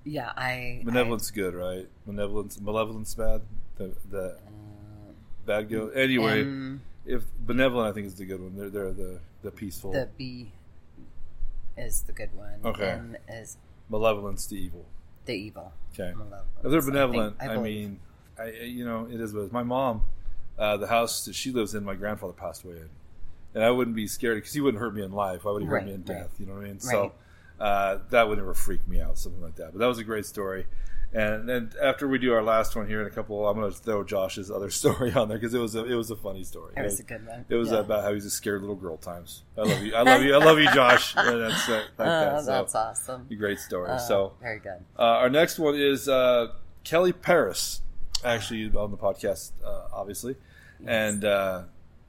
[0.04, 1.88] yeah i Benevolent's good, right?
[2.06, 3.42] Malevolence, malevolence bad.
[3.76, 4.36] The the
[5.46, 5.88] bad go.
[5.88, 8.56] Anyway, um, if benevolent, I think is the good one.
[8.56, 9.92] They're they're the the peaceful.
[9.92, 10.52] the b
[11.76, 12.90] is the good one Okay.
[12.90, 13.56] M is
[13.88, 14.84] Malevolence, the evil.
[15.26, 16.11] the evil Okay.
[16.11, 16.16] If
[16.62, 18.00] they're I think- benevolent, I I, mean,
[18.38, 19.52] I you know it is what it is.
[19.52, 20.02] My mom,
[20.59, 22.88] uh, the house that she lives in, my grandfather passed away in,
[23.54, 25.44] and I wouldn't be scared because he wouldn't hurt me in life.
[25.44, 26.06] Why would he hurt Right, me in right.
[26.06, 26.30] death?
[26.38, 26.72] You know what I mean?
[26.74, 26.82] Right.
[26.82, 27.12] So
[27.61, 29.72] uh, that would never freak me out, something like that.
[29.72, 30.66] But that was a great story.
[31.11, 33.78] And then after we do our last one here in a couple, I'm going to
[33.78, 36.74] throw Josh's other story on there because it was a it was a funny story.
[36.76, 37.46] It was a good one.
[37.48, 37.78] It was Yeah.
[37.78, 38.98] about how he's a scared little girl.
[38.98, 39.42] Times.
[39.56, 39.94] I love you.
[39.94, 40.34] I love you.
[40.34, 41.14] I love you, Josh.
[41.16, 42.34] And that's uh, like that.
[42.34, 43.26] Oh, So, that's awesome.
[43.30, 43.88] a great story.
[43.88, 44.84] Uh, so very good.
[44.98, 46.48] uh, our next one is uh,
[46.84, 47.80] Kelly Paris,
[48.22, 49.88] actually on the podcast, uh,
[50.86, 51.62] and uh,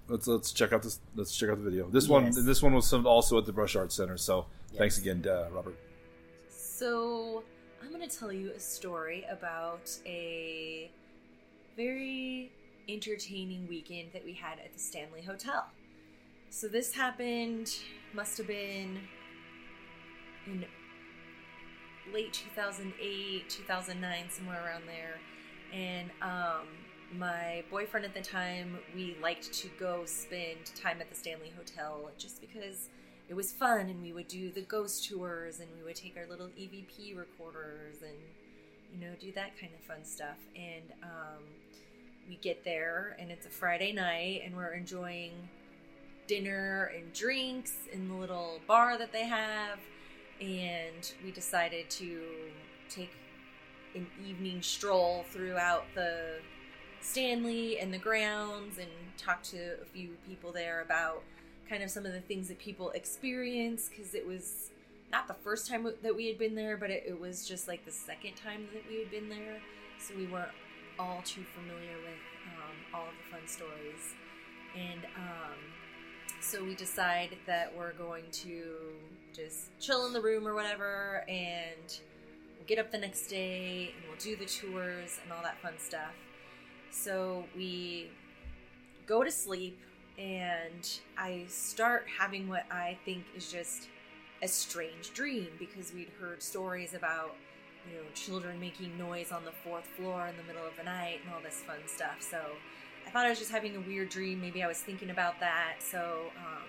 [0.08, 1.00] let's let's check out this.
[1.16, 1.90] Let's check out the video.
[1.90, 2.44] This one, Yes.
[2.44, 4.18] this one was also at the Brush Arts Center.
[4.18, 4.46] So
[4.78, 5.78] thanks again, uh, Robert.
[6.50, 7.44] So,
[7.84, 10.90] I'm going to tell you a story about a
[11.76, 12.52] very
[12.88, 15.66] entertaining weekend that we had at the Stanley Hotel.
[16.50, 17.76] So, this happened,
[18.14, 18.98] must have been
[20.48, 20.66] in
[22.14, 25.20] late 2008, 2009, somewhere around there.
[25.74, 26.68] And um,
[27.18, 32.12] my boyfriend at the time, we liked to go spend time at the Stanley Hotel
[32.18, 32.90] just because
[33.28, 36.28] it was fun and we would do the ghost tours and we would take our
[36.28, 38.16] little EVP recorders and
[38.92, 40.38] you know do that kind of fun stuff.
[40.56, 41.44] And um,
[42.28, 45.32] we get there and it's a Friday night and we're enjoying
[46.28, 49.80] dinner and drinks in the little bar that they have.
[50.40, 52.22] And we decided to
[52.90, 53.12] take
[53.96, 56.38] an evening stroll throughout the
[57.02, 61.24] Stanley and the grounds and talked to a few people there about
[61.70, 64.72] kind of some of the things that people experience because it was
[65.12, 67.86] not the first time that we had been there, but it, it was just like
[67.86, 69.60] the second time that we had been there.
[70.00, 70.52] So we weren't
[70.98, 72.20] all too familiar with
[72.58, 74.14] um, all of the fun stories.
[74.76, 75.58] And um,
[76.42, 78.64] so we decide that we're going to
[79.34, 82.00] just chill in the room or whatever and
[82.58, 85.74] we'll get up the next day and we'll do the tours and all that fun
[85.78, 86.14] stuff.
[86.92, 88.10] So we
[89.06, 89.80] go to sleep
[90.18, 93.88] and I start having what I think is just
[94.42, 97.36] a strange dream because we'd heard stories about
[97.90, 101.20] you know children making noise on the fourth floor in the middle of the night
[101.24, 102.18] and all this fun stuff.
[102.20, 102.40] So
[103.08, 104.42] I thought I was just having a weird dream.
[104.42, 105.76] Maybe I was thinking about that.
[105.80, 106.68] So um,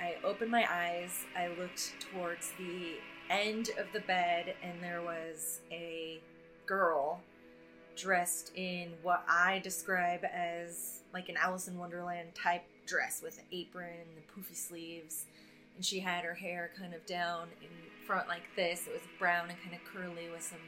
[0.00, 1.24] I opened my eyes.
[1.36, 2.94] I looked towards the
[3.30, 6.20] end of the bed, and there was a
[6.66, 7.20] girl
[7.96, 13.44] dressed in what I describe as like an Alice in Wonderland type dress with an
[13.52, 15.26] apron and poofy sleeves.
[15.76, 17.68] And she had her hair kind of down in
[18.06, 18.86] front like this.
[18.86, 20.58] It was brown and kind of curly with some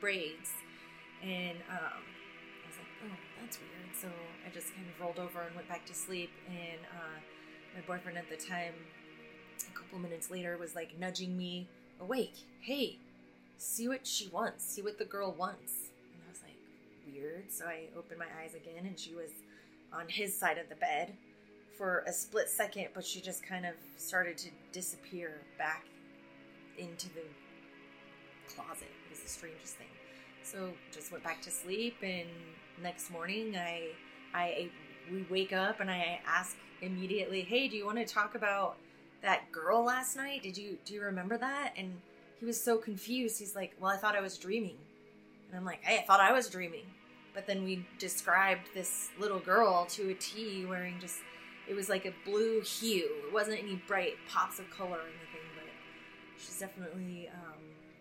[0.00, 0.50] braids.
[1.22, 3.96] And um, I was like, oh, that's weird.
[4.00, 4.08] So
[4.46, 6.30] I just kind of rolled over and went back to sleep.
[6.48, 7.20] And uh,
[7.74, 8.74] my boyfriend at the time,
[9.68, 11.68] a couple minutes later, was like nudging me
[12.00, 12.36] awake.
[12.60, 12.98] Hey,
[13.58, 14.64] see what she wants.
[14.64, 15.81] See what the girl wants.
[17.06, 17.50] Weird.
[17.50, 19.30] So I opened my eyes again, and she was
[19.92, 21.14] on his side of the bed
[21.76, 25.86] for a split second, but she just kind of started to disappear back
[26.78, 27.24] into the
[28.54, 28.88] closet.
[29.06, 29.86] It was the strangest thing.
[30.42, 32.28] So just went back to sleep, and
[32.82, 33.90] next morning I,
[34.34, 34.70] I,
[35.10, 38.76] we wake up and I ask immediately, "Hey, do you want to talk about
[39.22, 40.42] that girl last night?
[40.42, 42.00] Did you do you remember that?" And
[42.40, 43.38] he was so confused.
[43.38, 44.78] He's like, "Well, I thought I was dreaming,"
[45.52, 46.86] and I'm like, "Hey, I thought I was dreaming."
[47.34, 51.18] But then we described this little girl to a T wearing just
[51.68, 53.08] it was like a blue hue.
[53.26, 55.64] It wasn't any bright pops of color or anything, but
[56.36, 57.58] she's definitely um,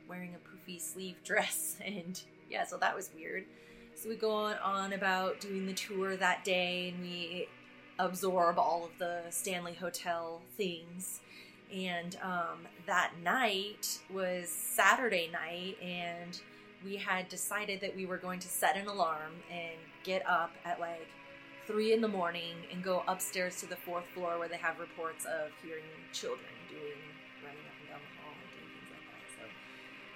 [0.09, 1.77] wearing a poofy sleeve dress.
[1.85, 2.19] And
[2.49, 3.45] yeah, so that was weird.
[3.95, 7.47] So we go on, about doing the tour that day and we
[7.99, 11.19] absorb all of the Stanley Hotel things.
[11.73, 16.37] And um, that night was Saturday night, and
[16.83, 20.79] we had decided that we were going to set an alarm and get up at
[20.79, 21.07] like
[21.67, 25.25] three in the morning and go upstairs to the fourth floor where they have reports
[25.25, 26.99] of hearing children doing
[27.43, 29.23] running up and down the hall and doing things like that.
[29.37, 29.43] So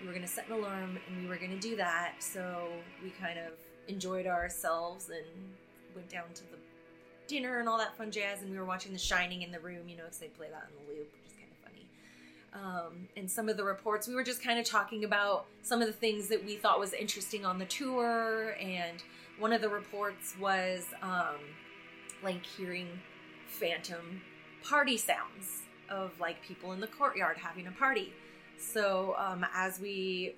[0.01, 2.15] we were going to set an alarm and we were going to do that.
[2.19, 2.69] So
[3.03, 3.53] we kind of
[3.87, 5.25] enjoyed ourselves and
[5.93, 6.57] went down to the
[7.27, 8.41] dinner and all that fun jazz.
[8.41, 10.67] And we were watching The Shining in the room, you know, because they play that
[10.69, 11.13] in the loop,
[12.55, 15.87] Um, and some of the reports, we were just kind of talking about some of
[15.87, 18.55] the things that we thought was interesting on the tour.
[18.61, 19.03] And
[19.37, 21.35] one of the reports was um,
[22.23, 22.87] like hearing
[23.47, 24.21] phantom
[24.63, 28.13] party sounds of like people in the courtyard having a party.
[28.57, 30.35] So um, as we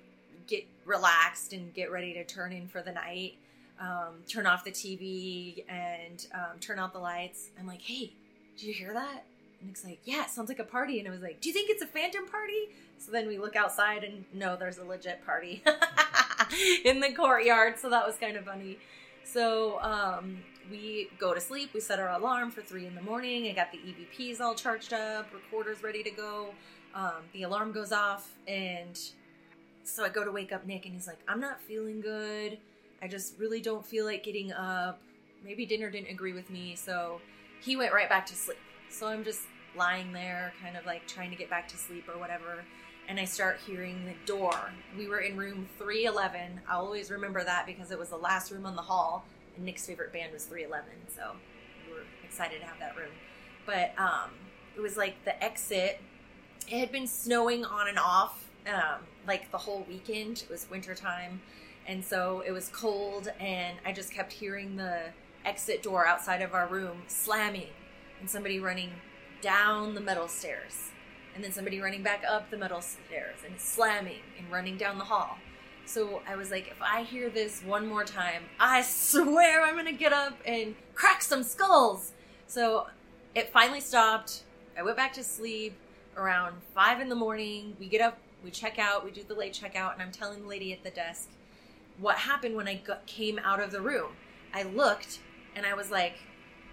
[0.48, 3.34] get relaxed and get ready to turn in for the night,
[3.80, 8.12] um, turn off the TV and um, turn out the lights, I'm like, hey,
[8.56, 9.24] did you hear that?
[9.64, 10.98] Nick's like, yeah, it sounds like a party.
[10.98, 12.68] And I was like, do you think it's a phantom party?
[12.98, 15.62] So then we look outside and no, there's a legit party
[16.84, 17.78] in the courtyard.
[17.78, 18.78] So that was kind of funny.
[19.24, 20.38] So um,
[20.70, 21.70] we go to sleep.
[21.74, 23.48] We set our alarm for three in the morning.
[23.48, 26.54] I got the EVPs all charged up, recorders ready to go.
[26.94, 28.98] Um, the alarm goes off, and
[29.84, 32.58] so I go to wake up Nick, and he's like, "I'm not feeling good.
[33.02, 35.00] I just really don't feel like getting up.
[35.44, 37.20] Maybe dinner didn't agree with me." So
[37.60, 38.58] he went right back to sleep.
[38.90, 39.42] So I'm just
[39.76, 42.64] lying there, kind of like trying to get back to sleep or whatever.
[43.08, 44.54] And I start hearing the door.
[44.96, 46.60] We were in room 311.
[46.68, 49.24] I always remember that because it was the last room on the hall,
[49.56, 50.90] and Nick's favorite band was 311.
[51.14, 51.32] So
[51.86, 53.12] we were excited to have that room.
[53.64, 54.30] But um,
[54.76, 56.00] it was like the exit.
[56.66, 60.42] It had been snowing on and off um, like the whole weekend.
[60.42, 61.40] It was wintertime.
[61.86, 65.04] And so it was cold, and I just kept hearing the
[65.46, 67.68] exit door outside of our room slamming
[68.20, 68.90] and somebody running
[69.40, 70.90] down the metal stairs
[71.34, 75.04] and then somebody running back up the metal stairs and slamming and running down the
[75.04, 75.38] hall.
[75.84, 79.92] So I was like, if I hear this one more time, I swear I'm gonna
[79.92, 82.12] get up and crack some skulls.
[82.46, 82.88] So
[83.34, 84.42] it finally stopped.
[84.76, 85.74] I went back to sleep
[86.16, 87.76] around five in the morning.
[87.78, 90.48] We get up, we check out, we do the late checkout, and I'm telling the
[90.48, 91.28] lady at the desk
[91.98, 94.12] what happened when I got, came out of the room.
[94.52, 95.20] I looked
[95.54, 96.14] and I was like,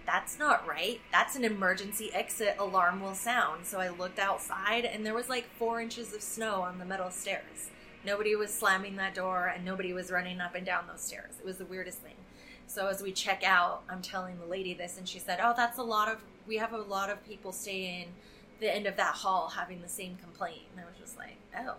[0.05, 1.01] that's not right.
[1.11, 3.65] That's an emergency exit alarm will sound.
[3.65, 7.09] So I looked outside and there was like four inches of snow on the metal
[7.09, 7.69] stairs.
[8.05, 11.33] Nobody was slamming that door and nobody was running up and down those stairs.
[11.39, 12.15] It was the weirdest thing.
[12.67, 15.77] So as we check out, I'm telling the lady this and she said, Oh, that's
[15.77, 18.09] a lot of, we have a lot of people stay in
[18.59, 20.63] the end of that hall having the same complaint.
[20.71, 21.75] And I was just like, Oh,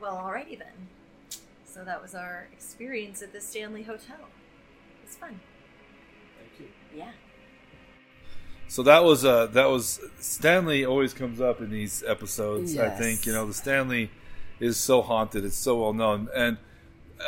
[0.00, 0.88] well, alrighty then.
[1.64, 4.28] So that was our experience at the Stanley Hotel.
[5.02, 5.40] It's fun.
[6.58, 6.98] Thank you.
[6.98, 7.10] Yeah.
[8.68, 12.76] So that was uh that was Stanley always comes up in these episodes.
[12.78, 14.10] I think you know the Stanley
[14.60, 15.44] is so haunted.
[15.44, 16.28] It's so well known.
[16.34, 16.58] And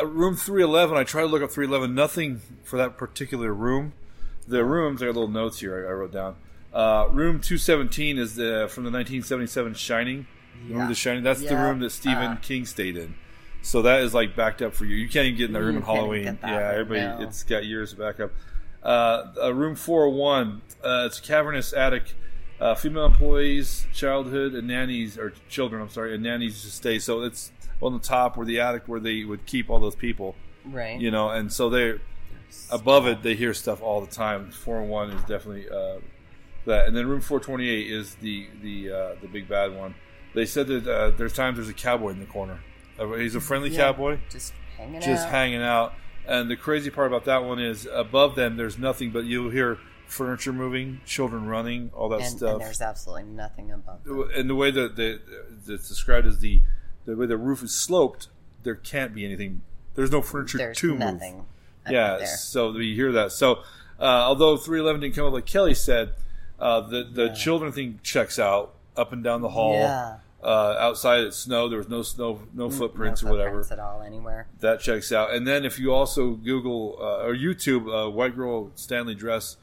[0.01, 0.97] uh, room three eleven.
[0.97, 1.95] I tried to look up three eleven.
[1.95, 3.93] Nothing for that particular room.
[4.49, 5.03] The rooms.
[5.03, 5.87] I got little notes here.
[5.87, 6.37] I, I wrote down.
[6.73, 10.27] Uh, room two seventeen is the from the nineteen seventy seven Shining.
[10.63, 10.89] Remember Yeah.
[10.89, 11.23] the Shining?
[11.23, 13.15] That's the room that Stephen Uh, King stayed in.
[13.63, 14.95] So that is like backed up for you.
[14.97, 16.25] You can't even get in that room You in Halloween.
[16.25, 17.23] get that Yeah, room, everybody.
[17.23, 17.29] no.
[17.29, 18.31] It's got years of backup.
[18.87, 20.63] Uh, room 401.
[20.85, 22.15] Uh, it's a cavernous attic.
[22.61, 26.99] Uh, female employees, childhood, and nannies, or children, I'm sorry, and nannies to stay.
[26.99, 27.53] So it's
[27.83, 30.35] on the top where the attic where they would keep all those people,
[30.65, 30.99] Right.
[30.99, 32.01] you know, and so they're
[32.71, 34.51] above it, they hear stuff all the time.
[34.53, 35.99] 401 is definitely uh,
[36.65, 36.87] that.
[36.87, 39.95] And then room 428 is the, the, uh, the big bad one.
[40.35, 42.61] They said that uh, there's times there's a cowboy in the corner.
[43.19, 45.03] He's a friendly Yeah, cowboy Just hanging out.
[45.03, 45.31] just out.
[45.31, 45.95] hanging out.
[46.29, 49.79] And the crazy part about that one is above them, there's nothing, but you'll hear
[50.07, 52.53] furniture moving, children running, all that and, stuff.
[52.55, 54.29] and there's absolutely nothing above them.
[54.35, 55.21] And the way that the,
[55.69, 56.61] it's described as the
[57.05, 58.29] the way the roof is sloped,
[58.65, 59.63] there can't be anything.
[59.95, 61.37] There's no furniture There's to nothing.
[61.37, 61.45] move.
[61.89, 62.27] Yeah, there.
[62.27, 63.31] so you hear that.
[63.31, 63.61] So
[64.01, 66.15] uh, although 311 didn't come up like Kelly said,
[66.59, 69.75] uh, the the children thing checks out up and down the hall.
[69.75, 70.17] Yeah.
[70.43, 71.73] Uh, outside it snowed.
[71.73, 74.47] There was no snow, no footprints no or whatever footprints at all anywhere.
[74.61, 75.33] that checks out.
[75.33, 79.57] And then if you also Google uh, or YouTube, uh, white girl Stanley dress,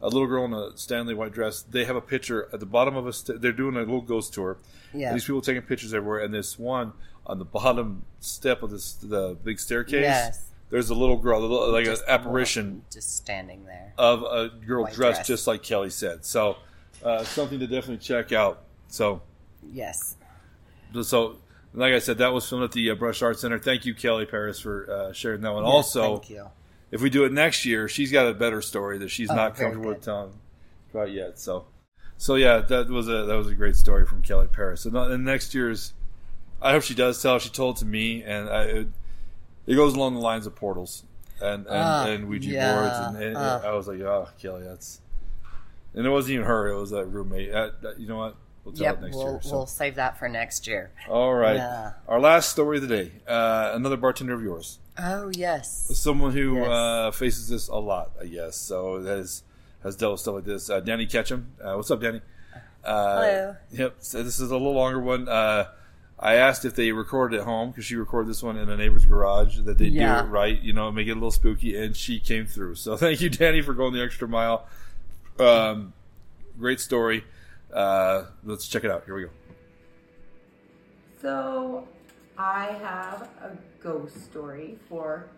[0.00, 2.94] a little girl in a Stanley white dress, they have a picture at the bottom
[2.96, 3.12] of a.
[3.12, 4.58] St- they're doing a little ghost tour.
[4.94, 5.12] Yeah.
[5.12, 6.92] These people taking pictures everywhere, and this one
[7.26, 10.02] on the bottom step of this the big staircase.
[10.02, 10.44] Yes.
[10.70, 13.94] There's a little girl, little, like an Just apparition just standing there.
[13.96, 15.26] of a girl White dressed dress.
[15.26, 16.24] just like Kelly said.
[16.26, 16.56] So
[17.02, 18.62] uh, something to definitely check out.
[18.88, 19.22] So
[19.72, 20.16] Yes.
[21.02, 21.36] So
[21.74, 23.58] like I said, that was filmed at the uh, Brush Arts Center.
[23.58, 25.64] Thank you, Kelly Paris, for uh, sharing that one.
[25.64, 26.22] also,
[26.90, 29.56] if we do it next year, she's got a better story that she's Oh, not
[29.56, 30.04] comfortable with good.
[30.04, 30.32] telling
[30.90, 31.38] quite yet.
[31.38, 31.66] So,
[32.16, 34.86] so yeah, that was a that was a great story from Kelly Paris.
[34.86, 35.92] And, and next year's,
[36.62, 37.38] I hope she does tell.
[37.38, 38.88] She told it to me, and I, it,
[39.66, 41.04] it goes along the lines of portals
[41.40, 43.60] and and, Ah, and Ouija yeah, boards, and, and ah.
[43.64, 45.00] I was like, oh, Kelly, that's.
[45.94, 47.52] And it wasn't even her; it was that roommate.
[47.52, 48.36] Uh, that- you know what?
[48.72, 49.40] We'll Yep, we'll, year.
[49.42, 49.56] So.
[49.56, 50.90] we'll save that for next year.
[51.08, 51.56] All right.
[51.56, 51.92] Yeah.
[52.06, 53.12] Our last story of the day.
[53.26, 54.78] Uh, another bartender of yours.
[54.98, 55.90] Oh, yes.
[55.98, 56.68] Someone who Yes.
[56.68, 58.56] uh, faces this a lot, I guess.
[58.56, 59.42] So has
[59.82, 60.68] has dealt with stuff like this.
[60.70, 61.52] Uh, Danny Ketchum.
[61.62, 62.20] Uh, what's up, Danny?
[62.84, 63.56] Uh, Hello.
[63.70, 63.94] Yep.
[64.00, 65.28] So this is a little longer one.
[65.28, 65.66] Uh,
[66.18, 69.04] I asked if they recorded at home because she recorded this one in a neighbor's
[69.04, 69.60] garage.
[69.60, 70.22] That they Yeah.
[70.22, 72.74] do it right, you know, make it a little spooky, and she came through.
[72.74, 74.66] So thank you, Danny, for going the extra mile.
[75.38, 75.92] Um,
[76.58, 77.24] great story.
[77.72, 79.04] Uh, let's check it out.
[79.04, 79.30] Here we go.
[81.20, 81.88] So,
[82.36, 85.28] I have a ghost story for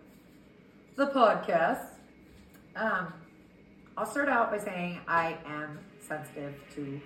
[0.95, 1.87] the podcast.
[2.75, 3.13] Um,
[3.97, 7.01] I'll start out by saying I am sensitive to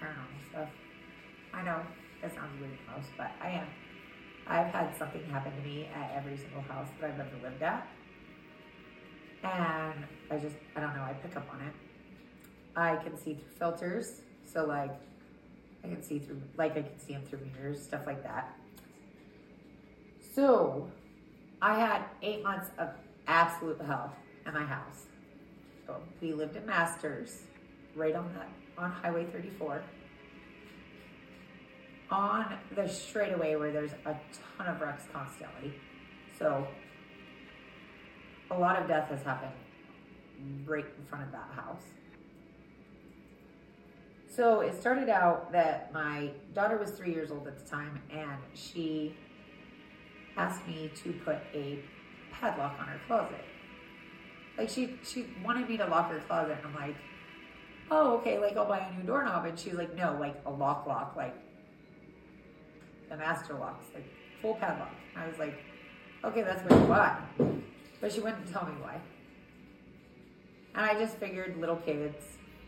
[0.00, 0.68] paranormal stuff.
[1.52, 1.80] I know
[2.22, 3.66] that sounds weird most, but I am.
[4.46, 7.86] I've had something happen to me at every single house that I've ever lived at.
[9.42, 11.72] And I just, I don't know, I pick up on it.
[12.76, 14.20] I can see through filters.
[14.54, 14.94] So, like,
[15.82, 18.56] I can see through, like, I can see them through mirrors, stuff like that.
[20.34, 20.88] So,
[21.60, 22.90] I had eight months of
[23.26, 24.14] absolute hell
[24.46, 25.06] in my house.
[25.86, 27.42] So we lived in Masters,
[27.94, 29.82] right on that on Highway 34.
[32.10, 34.16] On the straightaway where there's a
[34.58, 35.74] ton of wrecks constantly.
[36.38, 36.66] So
[38.50, 39.52] a lot of death has happened
[40.66, 41.82] right in front of that house.
[44.34, 48.40] So it started out that my daughter was three years old at the time, and
[48.54, 49.14] she
[50.36, 51.78] asked me to put a
[52.32, 53.44] padlock on her closet.
[54.58, 56.96] Like she she wanted me to lock her closet, and I'm like,
[57.92, 60.84] oh okay, like I'll buy a new doorknob, and she's like, no, like a lock
[60.84, 61.36] lock, like
[63.08, 64.06] the master locks, like
[64.42, 64.90] full padlock.
[65.16, 65.60] I was like,
[66.24, 67.18] okay, that's what you buy,
[68.00, 69.00] but she wouldn't tell me why.
[70.74, 72.16] And I just figured little kids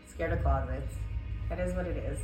[0.07, 0.93] scared of closets.
[1.49, 2.19] That is what it is.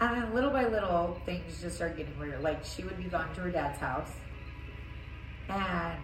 [0.00, 2.42] And then little by little, things just started getting weird.
[2.42, 4.10] Like she would be gone to her dad's house,
[5.48, 5.98] and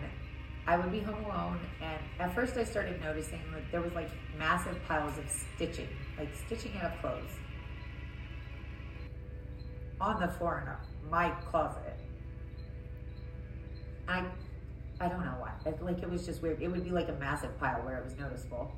[0.67, 1.61] I would be home alone.
[1.83, 5.89] And at first, I started noticing that there was like massive piles of stitching,
[6.19, 7.31] like stitching out of clothes,
[10.01, 11.97] on the floor in my closet.
[14.09, 14.25] I,
[15.01, 15.53] I don't know why.
[15.81, 16.63] Like it was just weird.
[16.63, 18.73] It would be like a massive pile where it was noticeable.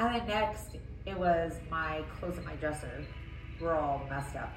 [0.00, 3.04] And then next, it was my clothes in my dresser
[3.60, 4.50] were all messed up.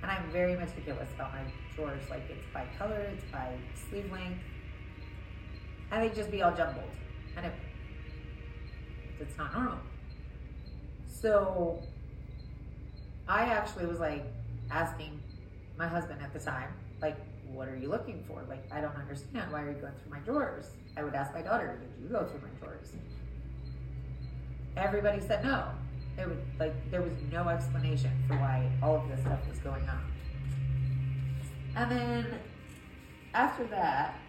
[0.00, 1.42] And I'm very meticulous about my
[1.76, 2.08] drawers.
[2.08, 3.52] Like it's by color, it's by
[3.90, 4.40] sleeve length.
[5.90, 6.88] And they'd just be all jumbled.
[7.36, 7.52] And it,
[9.20, 9.76] it's not normal.
[11.06, 11.82] So
[13.28, 14.24] I actually was like
[14.70, 15.20] asking
[15.76, 17.18] my husband at the time, like,
[17.52, 18.42] what are you looking for?
[18.48, 19.52] Like, I don't understand.
[19.52, 20.64] Why are you going through my drawers?
[20.96, 22.92] I would ask my daughter, did you go through my drawers?
[24.78, 25.64] Everybody said no.
[26.16, 29.88] There was like there was no explanation for why all of this stuff was going
[29.88, 30.04] on.
[31.74, 32.38] And then
[33.34, 34.20] after that.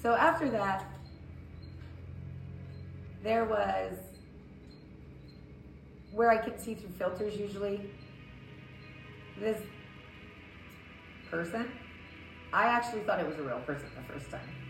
[0.00, 0.84] So after that,
[3.22, 3.94] there was
[6.12, 7.90] where I could see through filters usually.
[9.40, 9.60] This
[11.30, 11.68] person,
[12.52, 14.61] I actually thought it was a real person the first time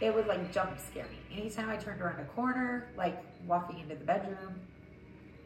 [0.00, 1.38] it would like jump scare me.
[1.40, 4.60] Anytime I turned around a corner, like walking into the bedroom,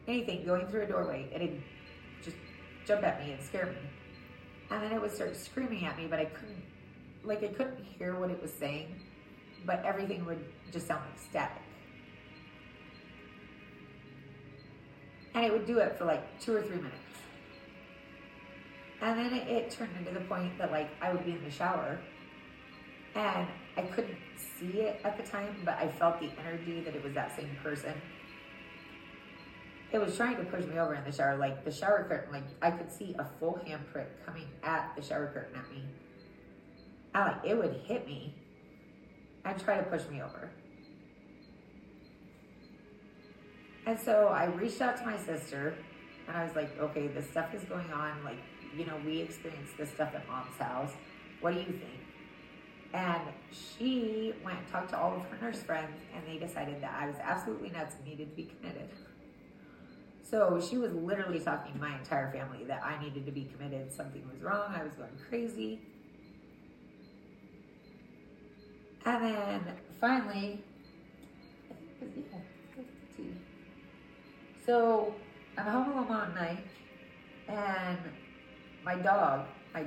[0.07, 1.61] anything, going through a doorway, it'd
[2.23, 2.37] just
[2.85, 3.77] jump at me and scare me.
[4.71, 6.63] And then it would start screaming at me, but I couldn't,
[7.23, 8.95] like, I couldn't hear what it was saying,
[9.65, 11.61] but everything would just sound like static.
[15.33, 16.95] And it would do it for like two or three minutes.
[19.01, 21.51] And then it, it turned into the point that, like, I would be in the
[21.51, 21.97] shower
[23.15, 23.47] and
[23.77, 27.13] I couldn't see it at the time, but I felt the energy that it was
[27.13, 27.93] that same person.
[29.91, 32.43] It was trying to push me over in the shower, like the shower curtain, like
[32.61, 35.83] I could see a full handprint coming at the shower curtain at me.
[37.15, 38.35] And like it would hit me
[39.45, 40.51] and try to push me over.
[43.87, 45.73] And so I reached out to my sister
[46.27, 48.23] and I was like, okay, this stuff is going on.
[48.23, 48.37] Like,
[48.77, 50.91] you know, we experienced this stuff at mom's house.
[51.41, 51.98] What do you think?
[52.93, 53.21] And
[53.51, 57.05] she went and talked to all of her nurse friends, and they decided that I
[57.05, 58.89] was absolutely nuts and needed to be committed.
[60.23, 63.91] So she was literally talking to my entire family that I needed to be committed.
[63.91, 64.73] Something was wrong.
[64.75, 65.81] I was going crazy.
[69.05, 69.61] And then
[69.99, 70.63] finally,
[74.65, 75.15] so
[75.57, 76.65] I'm home alone one night,
[77.47, 77.97] and
[78.83, 79.85] my dog, my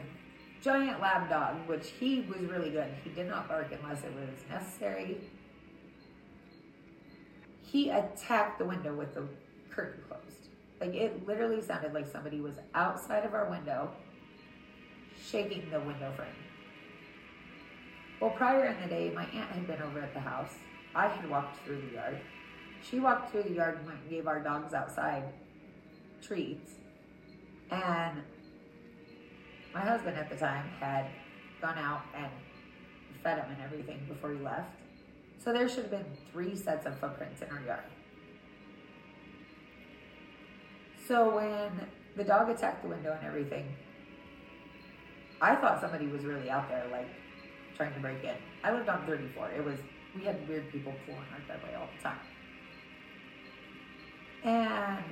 [0.63, 2.89] giant lab dog, which he was really good.
[3.05, 5.19] He did not bark unless it was necessary.
[7.63, 9.27] He attacked the window with the
[9.71, 10.49] curtain closed.
[10.81, 13.91] Like it literally sounded like somebody was outside of our window
[15.31, 16.29] shaking the window frame.
[18.21, 20.55] Well, prior in the day, my aunt had been over at the house.
[20.95, 22.21] I had walked through the yard.
[22.89, 25.25] She walked through the yard and gave our dogs outside
[26.21, 26.73] treats.
[27.71, 28.23] And
[29.75, 31.07] my husband at the time had
[31.61, 32.31] gone out and
[33.23, 34.71] fed him and everything before he left.
[35.39, 37.85] So there should have been three sets of footprints in our yard.
[41.09, 43.67] So when the dog attacked the window and everything,
[45.41, 47.09] I thought somebody was really out there, like
[47.77, 48.37] trying to break in.
[48.63, 49.51] I lived on 34.
[49.57, 49.79] It was
[50.15, 52.19] we had weird people pulling our driveway all the time.
[54.45, 55.05] And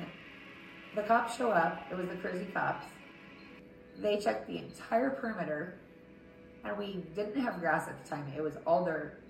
[0.94, 1.86] the cops show up.
[1.90, 2.86] It was the crazy cops
[4.00, 5.74] they checked the entire perimeter,
[6.64, 8.32] and we didn't have grass at the time.
[8.36, 9.20] It was all dirt,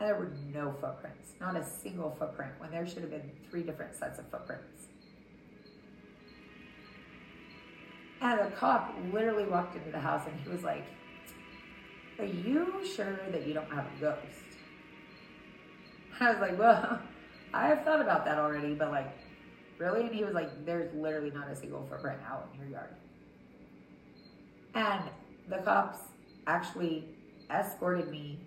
[0.00, 3.62] and there were no footprints, not a single footprint, when there should have been three
[3.62, 4.88] different sets of footprints.
[8.22, 10.84] And the cop literally walked into the house and he was like,
[12.20, 14.20] Are you sure that you don't have a ghost?
[16.20, 17.00] I was like, Well,
[17.54, 19.12] I've thought about that already, but like,
[19.78, 20.02] really?
[20.02, 22.94] And he was like, There's literally not a single footprint out in your yard.
[24.74, 25.02] And
[25.48, 25.98] the cops
[26.46, 27.04] actually
[27.50, 28.38] escorted me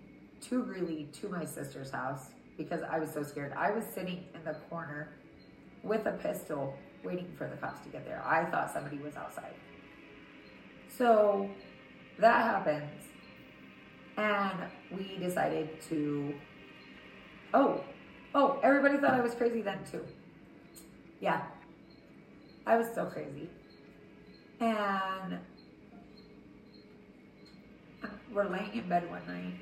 [0.42, 3.52] to Greeley to my sister's house because I was so scared.
[3.56, 5.10] I was sitting in the corner
[5.82, 6.74] with a pistol
[7.04, 8.22] waiting for the cops to get there.
[8.24, 9.54] I thought somebody was outside.
[10.96, 11.48] So
[12.18, 13.02] that happens.
[14.16, 14.58] And
[14.90, 16.34] we decided to.
[17.52, 17.84] Oh,
[18.34, 20.04] oh, everybody thought I was crazy then too.
[21.20, 21.42] Yeah,
[22.66, 23.48] I was so crazy.
[24.60, 25.38] And
[28.32, 29.54] we're laying in bed one night,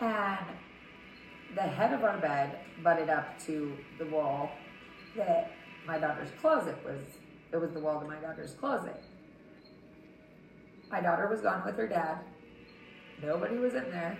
[0.00, 0.56] and
[1.54, 4.50] the head of our bed butted up to the wall
[5.16, 5.52] that
[5.86, 7.00] my daughter's closet was.
[7.52, 9.02] It was the wall to my daughter's closet.
[10.90, 12.18] My daughter was gone with her dad.
[13.22, 14.18] Nobody was in there.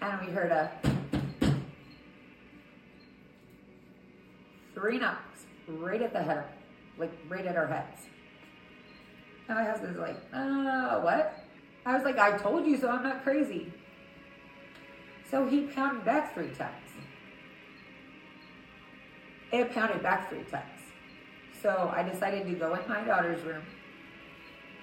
[0.00, 0.70] And we heard a
[4.74, 6.44] three knocks right at the head,
[6.98, 8.02] like right at our heads.
[9.48, 11.44] And my husband's like, uh, what?
[11.84, 13.72] I was like, I told you so, I'm not crazy.
[15.30, 16.90] So he pounded back three times.
[19.50, 20.80] It pounded back three times.
[21.60, 23.62] So I decided to go in my daughter's room.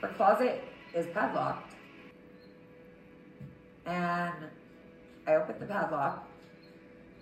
[0.02, 0.64] Her closet
[0.94, 1.74] is padlocked.
[3.86, 4.36] And
[5.28, 6.28] I opened the padlock,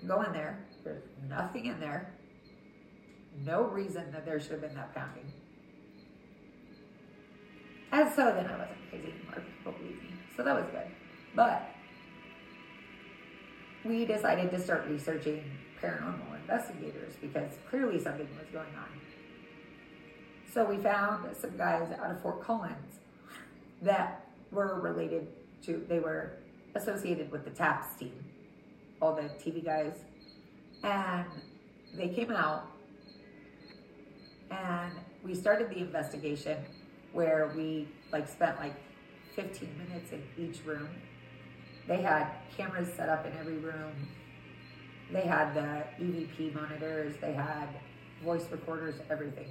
[0.05, 0.59] go in there.
[0.83, 2.13] There's nothing in there.
[3.45, 5.31] No reason that there should have been that pounding.
[7.91, 9.43] And so then I wasn't crazy anymore.
[9.57, 10.09] People believe me.
[10.35, 10.87] So that was good.
[11.35, 11.69] But
[13.85, 15.43] we decided to start researching
[15.81, 18.89] paranormal investigators because clearly something was going on.
[20.53, 22.99] So we found some guys out of Fort Collins
[23.81, 25.27] that were related
[25.63, 26.33] to, they were
[26.75, 28.23] associated with the TAPS team,
[29.01, 29.93] all the TV guys.
[30.83, 31.25] And
[31.95, 32.71] they came out
[34.51, 34.91] and
[35.23, 36.57] we started the investigation
[37.17, 38.75] where we like spent like
[39.35, 40.87] 15 minutes in each room.
[41.87, 43.91] They had cameras set up in every room.
[45.11, 47.69] They had the EVP monitors, they had
[48.23, 49.47] voice recorders, everything.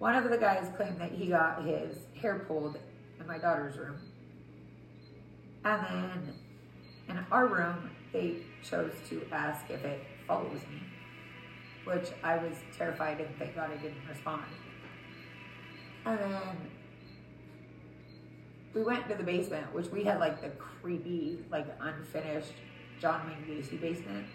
[0.00, 2.76] One of the guys claimed that he got his hair pulled
[3.20, 4.00] in my daughter's room.
[5.64, 6.34] And then
[7.08, 8.38] in our room, they
[8.68, 10.82] chose to ask if it follows me,
[11.84, 14.42] which I was terrified and thank God I didn't respond.
[16.04, 16.56] And then
[18.74, 22.52] we went to the basement, which we had like the creepy, like unfinished
[23.00, 24.26] John Wayne Gacy basement.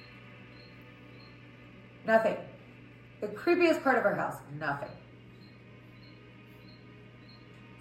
[2.06, 2.38] Nothing.
[3.20, 4.90] The creepiest part of our house, nothing.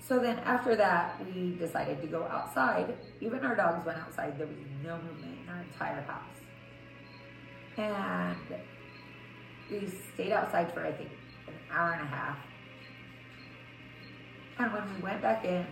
[0.00, 2.96] So then after that, we decided to go outside.
[3.20, 4.38] Even our dogs went outside.
[4.38, 6.22] There was no movement in our entire house.
[7.76, 8.60] And
[9.70, 11.10] we stayed outside for, I think,
[11.48, 12.38] an hour and a half.
[14.58, 15.66] And when we went back in,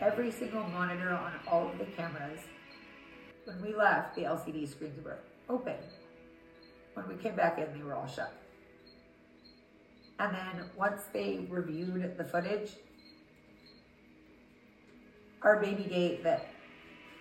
[0.00, 2.40] every single monitor on all of the cameras,
[3.44, 5.18] when we left, the LCD screens were
[5.48, 5.74] open.
[6.94, 8.32] When we came back in, they were all shut.
[10.20, 12.70] And then once they reviewed the footage,
[15.42, 16.46] our baby gate that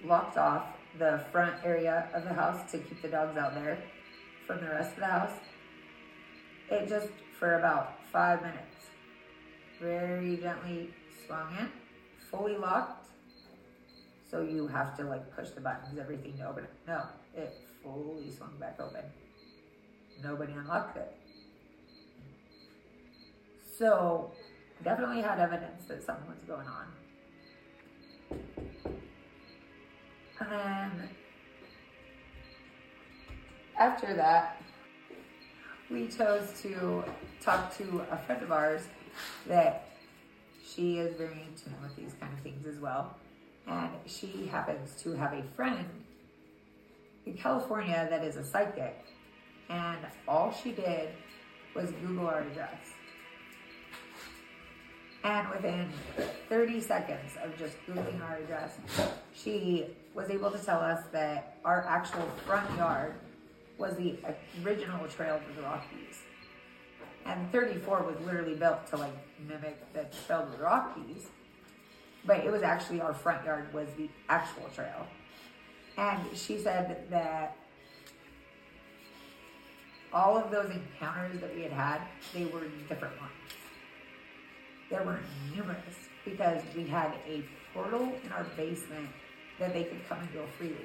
[0.04, 0.66] locked off
[1.00, 3.80] the front area of the house to keep the dogs out there
[4.46, 5.40] from the rest of the house,
[6.70, 7.08] it just
[7.40, 8.71] for about five minutes
[9.82, 10.94] very gently
[11.26, 11.70] swung in,
[12.30, 13.08] fully locked.
[14.30, 16.70] So you have to like push the buttons, everything to open it.
[16.88, 17.04] No,
[17.36, 17.54] it
[17.84, 19.04] fully swung back open.
[20.24, 21.18] Nobody unlocked it.
[23.78, 24.32] So
[24.84, 26.86] definitely had evidence that something was going on.
[30.40, 31.10] And then
[33.78, 34.62] after that,
[35.90, 37.04] we chose to
[37.42, 38.84] talk to a friend of ours
[39.48, 39.88] that
[40.64, 43.16] she is very in tune with these kind of things as well.
[43.68, 45.86] And she happens to have a friend
[47.26, 49.06] in California that is a psychic.
[49.70, 51.10] And all she did
[51.76, 52.94] was Google our address.
[55.24, 55.88] And within
[56.50, 58.78] 30 seconds of just Googling our address,
[59.36, 59.86] she
[60.16, 63.14] was able to tell us that our actual front yard
[63.78, 64.16] was the
[64.64, 66.21] original trail to the Rockies.
[67.26, 69.14] And 34 was literally built to like
[69.48, 71.28] mimic the Trail of the Rockies.
[72.26, 75.08] But it was actually our front yard was the actual trail.
[75.98, 77.56] And she said that
[80.14, 82.02] all of those encounters that we had had,
[82.34, 83.32] they were different ones.
[84.90, 85.20] There were
[85.56, 85.96] numerous
[86.26, 87.44] because we had a
[87.74, 89.10] portal in our basement
[89.60, 90.76] that they could come and go freely.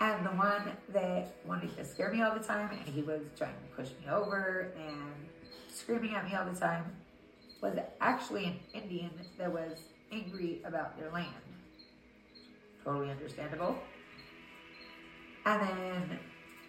[0.00, 3.54] And the one that wanted to scare me all the time, and he was trying
[3.54, 5.28] to push me over and
[5.72, 6.84] screaming at me all the time,
[7.60, 9.78] was actually an Indian that was
[10.10, 11.28] angry about their land.
[12.84, 13.76] Totally understandable.
[15.46, 16.18] And then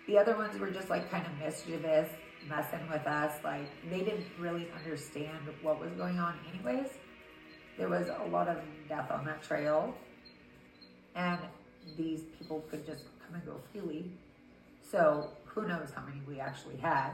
[0.08, 2.10] the other ones were just like kind of mischievous,
[2.48, 3.34] messing with us.
[3.44, 6.90] Like they didn't really understand what was going on, anyways.
[7.78, 9.96] There was a lot of death on that trail,
[11.16, 11.40] and
[11.98, 14.12] these people could just come and go freely.
[14.82, 17.12] So who knows how many we actually had.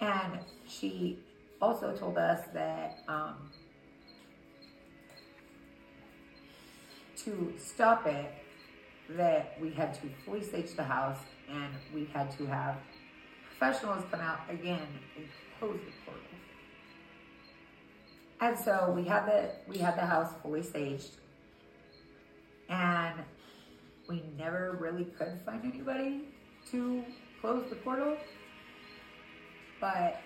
[0.00, 1.18] And she
[1.60, 3.50] also told us that um,
[7.18, 8.32] to stop it,
[9.10, 11.18] that we had to fully stage the house
[11.50, 12.76] and we had to have
[13.58, 15.26] professionals come out again and
[15.58, 16.22] close the portal.
[18.40, 21.12] And so we had the we had the house fully staged,
[22.72, 23.20] and
[24.08, 26.22] we never really could find anybody
[26.70, 27.04] to
[27.40, 28.16] close the portal.
[29.80, 30.20] But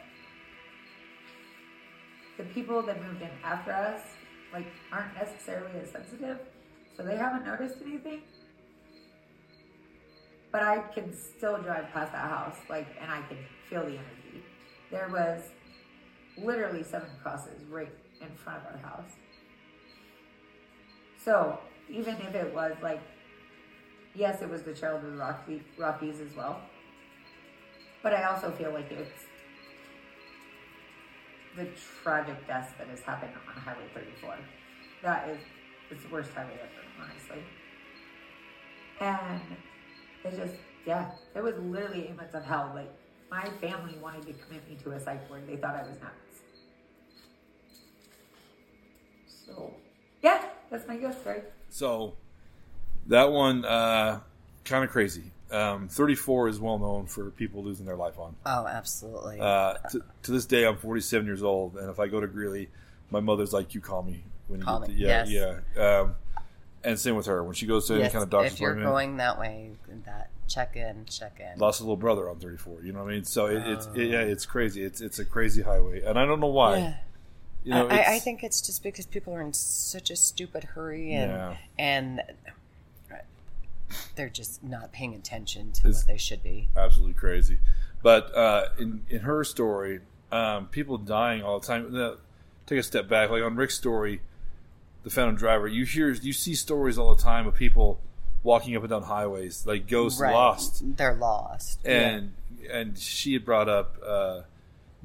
[2.39, 4.01] the people that moved in after us,
[4.53, 6.39] like, aren't necessarily as sensitive,
[6.97, 8.23] so they haven't noticed anything.
[10.53, 14.45] But I can still drive past that house, like, and I can feel the energy.
[14.91, 15.43] There was
[16.39, 19.11] literally seven crosses right in front of our house.
[21.25, 23.01] So even if it was like,
[24.15, 26.61] yes, it was the Trail of the Rocky, Rockies as well.
[28.03, 29.25] But I also feel like it's
[31.57, 31.67] the
[32.03, 34.37] tragic deaths that has happened on Highway 34.
[35.03, 35.39] That is
[35.91, 37.43] it's the worst highway ever, honestly.
[39.01, 39.41] And
[40.25, 40.55] it's just,
[40.85, 42.73] yeah, it was literally eight months of hell.
[42.75, 42.91] Like,
[43.31, 45.47] my family wanted to commit me to a psych ward.
[45.47, 46.43] They thought I was nuts.
[49.47, 49.75] So,
[50.23, 51.43] yeah, that's my ghost story.
[51.71, 52.15] So
[53.07, 54.21] that one, uh,
[54.65, 55.33] kind of crazy.
[55.51, 58.35] Um, 34 is well known for people losing their life on.
[58.45, 59.39] Oh, absolutely.
[59.41, 62.69] Uh, to, to this day, I'm 47 years old, and if I go to Greeley,
[63.11, 65.61] my mother's like, "You call me when you Call get me, the, yeah, yes.
[65.77, 66.15] yeah." Um,
[66.83, 68.71] and same with her when she goes to any Yes, kind of doctor's if you're
[68.71, 68.93] appointment.
[68.93, 69.71] going that way,
[70.05, 71.59] that check in, check in.
[71.61, 72.83] lost a little brother on 34.
[72.83, 73.25] You know what I mean?
[73.25, 73.95] So it, it's Oh.
[73.95, 74.83] it, yeah, it's crazy.
[74.83, 76.79] It's it's a crazy highway, and I don't know why.
[76.79, 76.95] Yeah.
[77.67, 81.13] You know, I, I think it's just because people are in such a stupid hurry
[81.13, 81.57] and Yeah.
[81.79, 82.23] and
[84.15, 86.69] they're just not paying attention to It's- what they should be.
[86.77, 87.59] absolutely crazy.
[88.03, 91.93] But uh, in in her story, um, people dying all the time.
[91.93, 92.15] Now,
[92.67, 94.21] take a step back, like on Rick's story,
[95.03, 95.67] the Phantom Driver.
[95.67, 97.99] You hear, you see stories all the time of people
[98.45, 100.33] walking up and down highways, like ghosts Right.
[100.33, 101.85] lost, They're lost.
[101.85, 102.35] and
[102.71, 104.43] and she had brought up uh,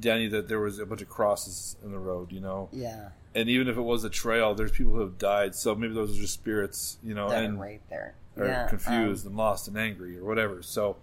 [0.02, 2.68] Danny that there was a bunch of crosses in the road, you know.
[2.74, 3.10] Yeah.
[3.34, 5.56] And even if it was a trail, there's people who have died.
[5.56, 8.16] So maybe those are just spirits, you know, That are and right there.
[8.36, 10.62] or Yeah, confused um, and lost and angry or whatever.
[10.62, 10.98] So,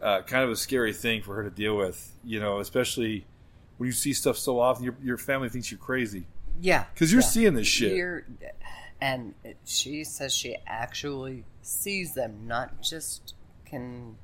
[0.00, 3.26] uh, kind of a scary thing for her to deal with, you know, especially
[3.76, 4.84] when you see stuff so often.
[4.84, 6.26] Your your family thinks you're crazy.
[6.60, 7.28] Yeah, because you're yeah.
[7.28, 7.96] seeing this shit.
[7.96, 8.22] You're-
[9.00, 9.34] and
[9.66, 13.34] she says she actually sees them, not just
[13.66, 14.16] can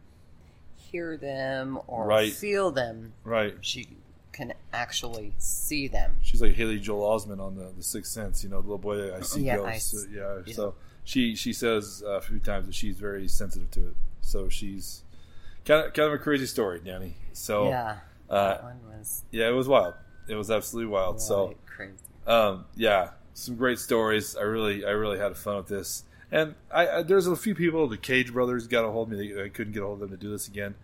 [0.77, 2.33] hear them or Right.
[2.33, 3.13] feel them.
[3.25, 3.57] Right.
[3.61, 3.89] She
[4.33, 6.17] can actually see them.
[6.23, 8.43] She's like Haley Joel Osment on the the Sixth Sense.
[8.45, 9.95] You know, the little boy that I see Yeah, ghosts.
[9.95, 10.55] Uh, yeah, yeah.
[10.55, 10.75] So
[11.05, 13.97] she she says a few times that she's very sensitive to it.
[14.21, 15.03] So she's
[15.65, 17.17] kind of kind of a crazy story, Danny.
[17.33, 17.99] So Yeah,
[18.29, 19.95] uh, that one was yeah, it was wild.
[20.29, 21.21] It was absolutely wild.
[21.21, 21.95] So crazy.
[22.27, 24.37] um, yeah, some great stories.
[24.37, 26.05] I really, I really had fun with this.
[26.31, 27.89] And I, I there's a few people.
[27.89, 29.33] The Cage brothers got a hold of me.
[29.33, 30.77] They, I couldn't get a hold of them to do this again.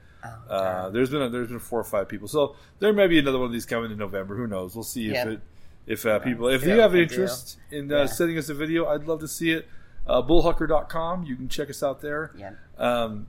[0.49, 2.29] Oh, uh, there's been a, there's been four or five people.
[2.29, 4.37] So there may be another one of these coming in November.
[4.37, 4.75] Who knows?
[4.75, 5.23] We'll see Yeah.
[5.23, 5.41] if it
[5.87, 7.77] if uh, people if you have an interest do.
[7.79, 8.07] in uh, Yeah.
[8.07, 8.87] sending us a video.
[8.87, 9.69] I'd love to see it.
[10.07, 11.25] Uh, bullhucker.com.
[11.25, 12.33] You can check us out there.
[12.37, 12.53] Yeah.
[12.79, 13.27] Um,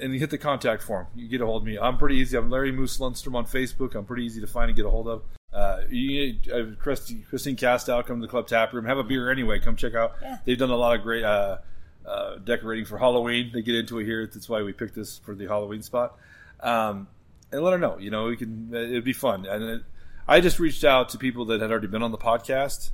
[0.00, 1.06] and you hit the contact form.
[1.16, 1.78] You get a hold of me.
[1.78, 2.36] I'm pretty easy.
[2.36, 3.94] I'm Larry Moose Lundstrom on Facebook.
[3.94, 5.22] I'm pretty easy to find and get a hold of.
[5.52, 8.84] Uh, you, uh, Christine, Christine Castow, come to the club tap room.
[8.84, 9.58] Have a beer anyway.
[9.58, 10.12] Come check out.
[10.22, 10.36] Yeah.
[10.44, 11.58] They've done a lot of great uh,
[12.06, 13.50] uh, decorating for Halloween.
[13.52, 14.26] They get into it here.
[14.26, 16.16] That's why we picked this for the Halloween spot.
[16.60, 17.08] Um,
[17.52, 17.98] and let her know.
[17.98, 18.70] You know, we can.
[18.74, 19.46] It'd be fun.
[19.46, 19.82] And it,
[20.26, 22.90] I just reached out to people that had already been on the podcast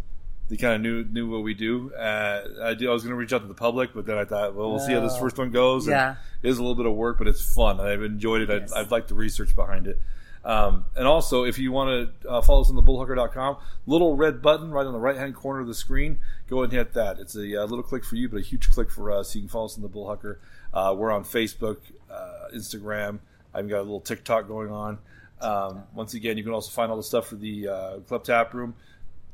[0.51, 1.91] they kind of knew knew what we do.
[1.95, 4.27] Uh, I, did, I was going to reach out to the public, but then I
[4.27, 5.21] thought, well, we'll see how this Oh.
[5.21, 5.87] first one goes.
[5.87, 6.17] And Yeah.
[6.43, 7.81] it is a little bit of work, but it's fun.
[7.81, 8.51] I've enjoyed it.
[8.51, 9.99] I've, I've liked the research behind it.
[10.45, 14.43] Um, and also, if you want to uh, follow us on the bullhucker.com, little red
[14.43, 17.19] button right on the right hand corner of the screen, go ahead and hit that.
[17.21, 19.35] It's a uh, little click for you, but a huge click for us.
[19.35, 20.37] You can follow us on the Bullhucker.
[20.75, 21.79] Uh, we're on Facebook,
[22.11, 23.21] uh, Instagram.
[23.55, 24.99] I've got a little TikTok going on.
[25.41, 28.55] Um, once again, you can also find all the stuff for the uh, Club Tap
[28.55, 28.75] Room,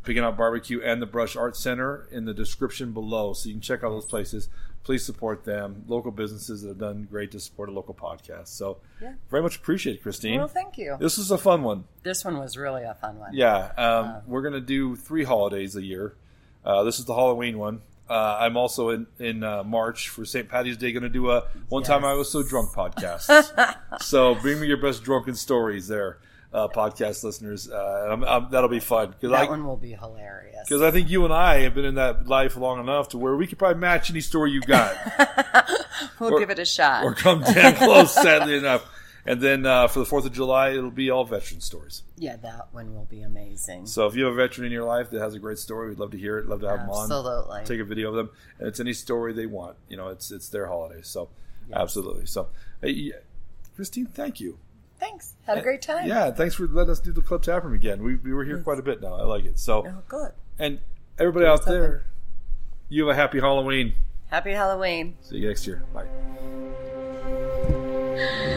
[0.05, 3.33] Picking Out Barbecue, and the Brush Art Center in the description below.
[3.33, 4.49] So you can check out those places.
[4.83, 5.85] Please support them.
[5.89, 8.49] Local businesses that have done great to support a local podcast.
[8.49, 9.13] So Yeah.
[9.31, 10.39] very much appreciate it, Christine.
[10.39, 10.97] Well, thank you.
[10.99, 11.85] This was a fun one.
[12.03, 13.35] This one was really a fun one.
[13.35, 16.15] Yeah, um, we're gonna do three holidays a year.
[16.65, 17.83] Uh, this is the Halloween one.
[18.11, 20.49] Uh, I'm also in in uh, March for St.
[20.49, 20.91] Patty's Day.
[20.91, 23.31] Going to do a one time I was so drunk podcast.
[24.03, 26.19] so bring me your best drunken stories there,
[26.53, 27.71] uh, podcast listeners.
[27.71, 30.67] Uh, I'm, I'm, that'll be fun because That I one will be hilarious.
[30.69, 33.37] because I think you and I have been in that life long enough to where
[33.37, 34.97] we could probably match any story you got.
[36.19, 37.05] We'll give it a shot.
[37.05, 38.13] or come damn close.
[38.23, 38.85] Sadly enough.
[39.27, 42.03] And then uh, for the Fourth of July, it'll be all veteran stories.
[42.17, 43.87] Yeah, that one will be amazing.
[43.87, 45.99] So if you have a veteran in your life that has a great story, we'd
[45.99, 46.47] love to hear it.
[46.49, 47.03] Love to have them on.
[47.05, 47.65] Absolutely.
[47.65, 49.77] Take a video of them, and it's any story they want.
[49.89, 51.01] You know, it's it's their holiday.
[51.03, 51.29] So
[51.73, 52.27] absolutely.
[52.27, 52.49] So,
[52.81, 53.13] hey,
[53.77, 54.59] Christine, thank you.
[54.99, 55.35] Thanks.
[55.47, 56.07] Had a great time.
[56.07, 58.03] Yeah, thanks for letting us do the club tap room again.
[58.03, 59.15] We, we were here quite a bit now.
[59.15, 59.59] I like it.
[59.59, 60.33] So, Oh, good.
[60.59, 60.79] and
[61.19, 62.05] everybody out there,
[62.91, 63.95] you have a happy Halloween.
[64.29, 65.17] Happy Halloween.
[65.23, 65.83] See you next year.
[65.95, 66.07] Bye.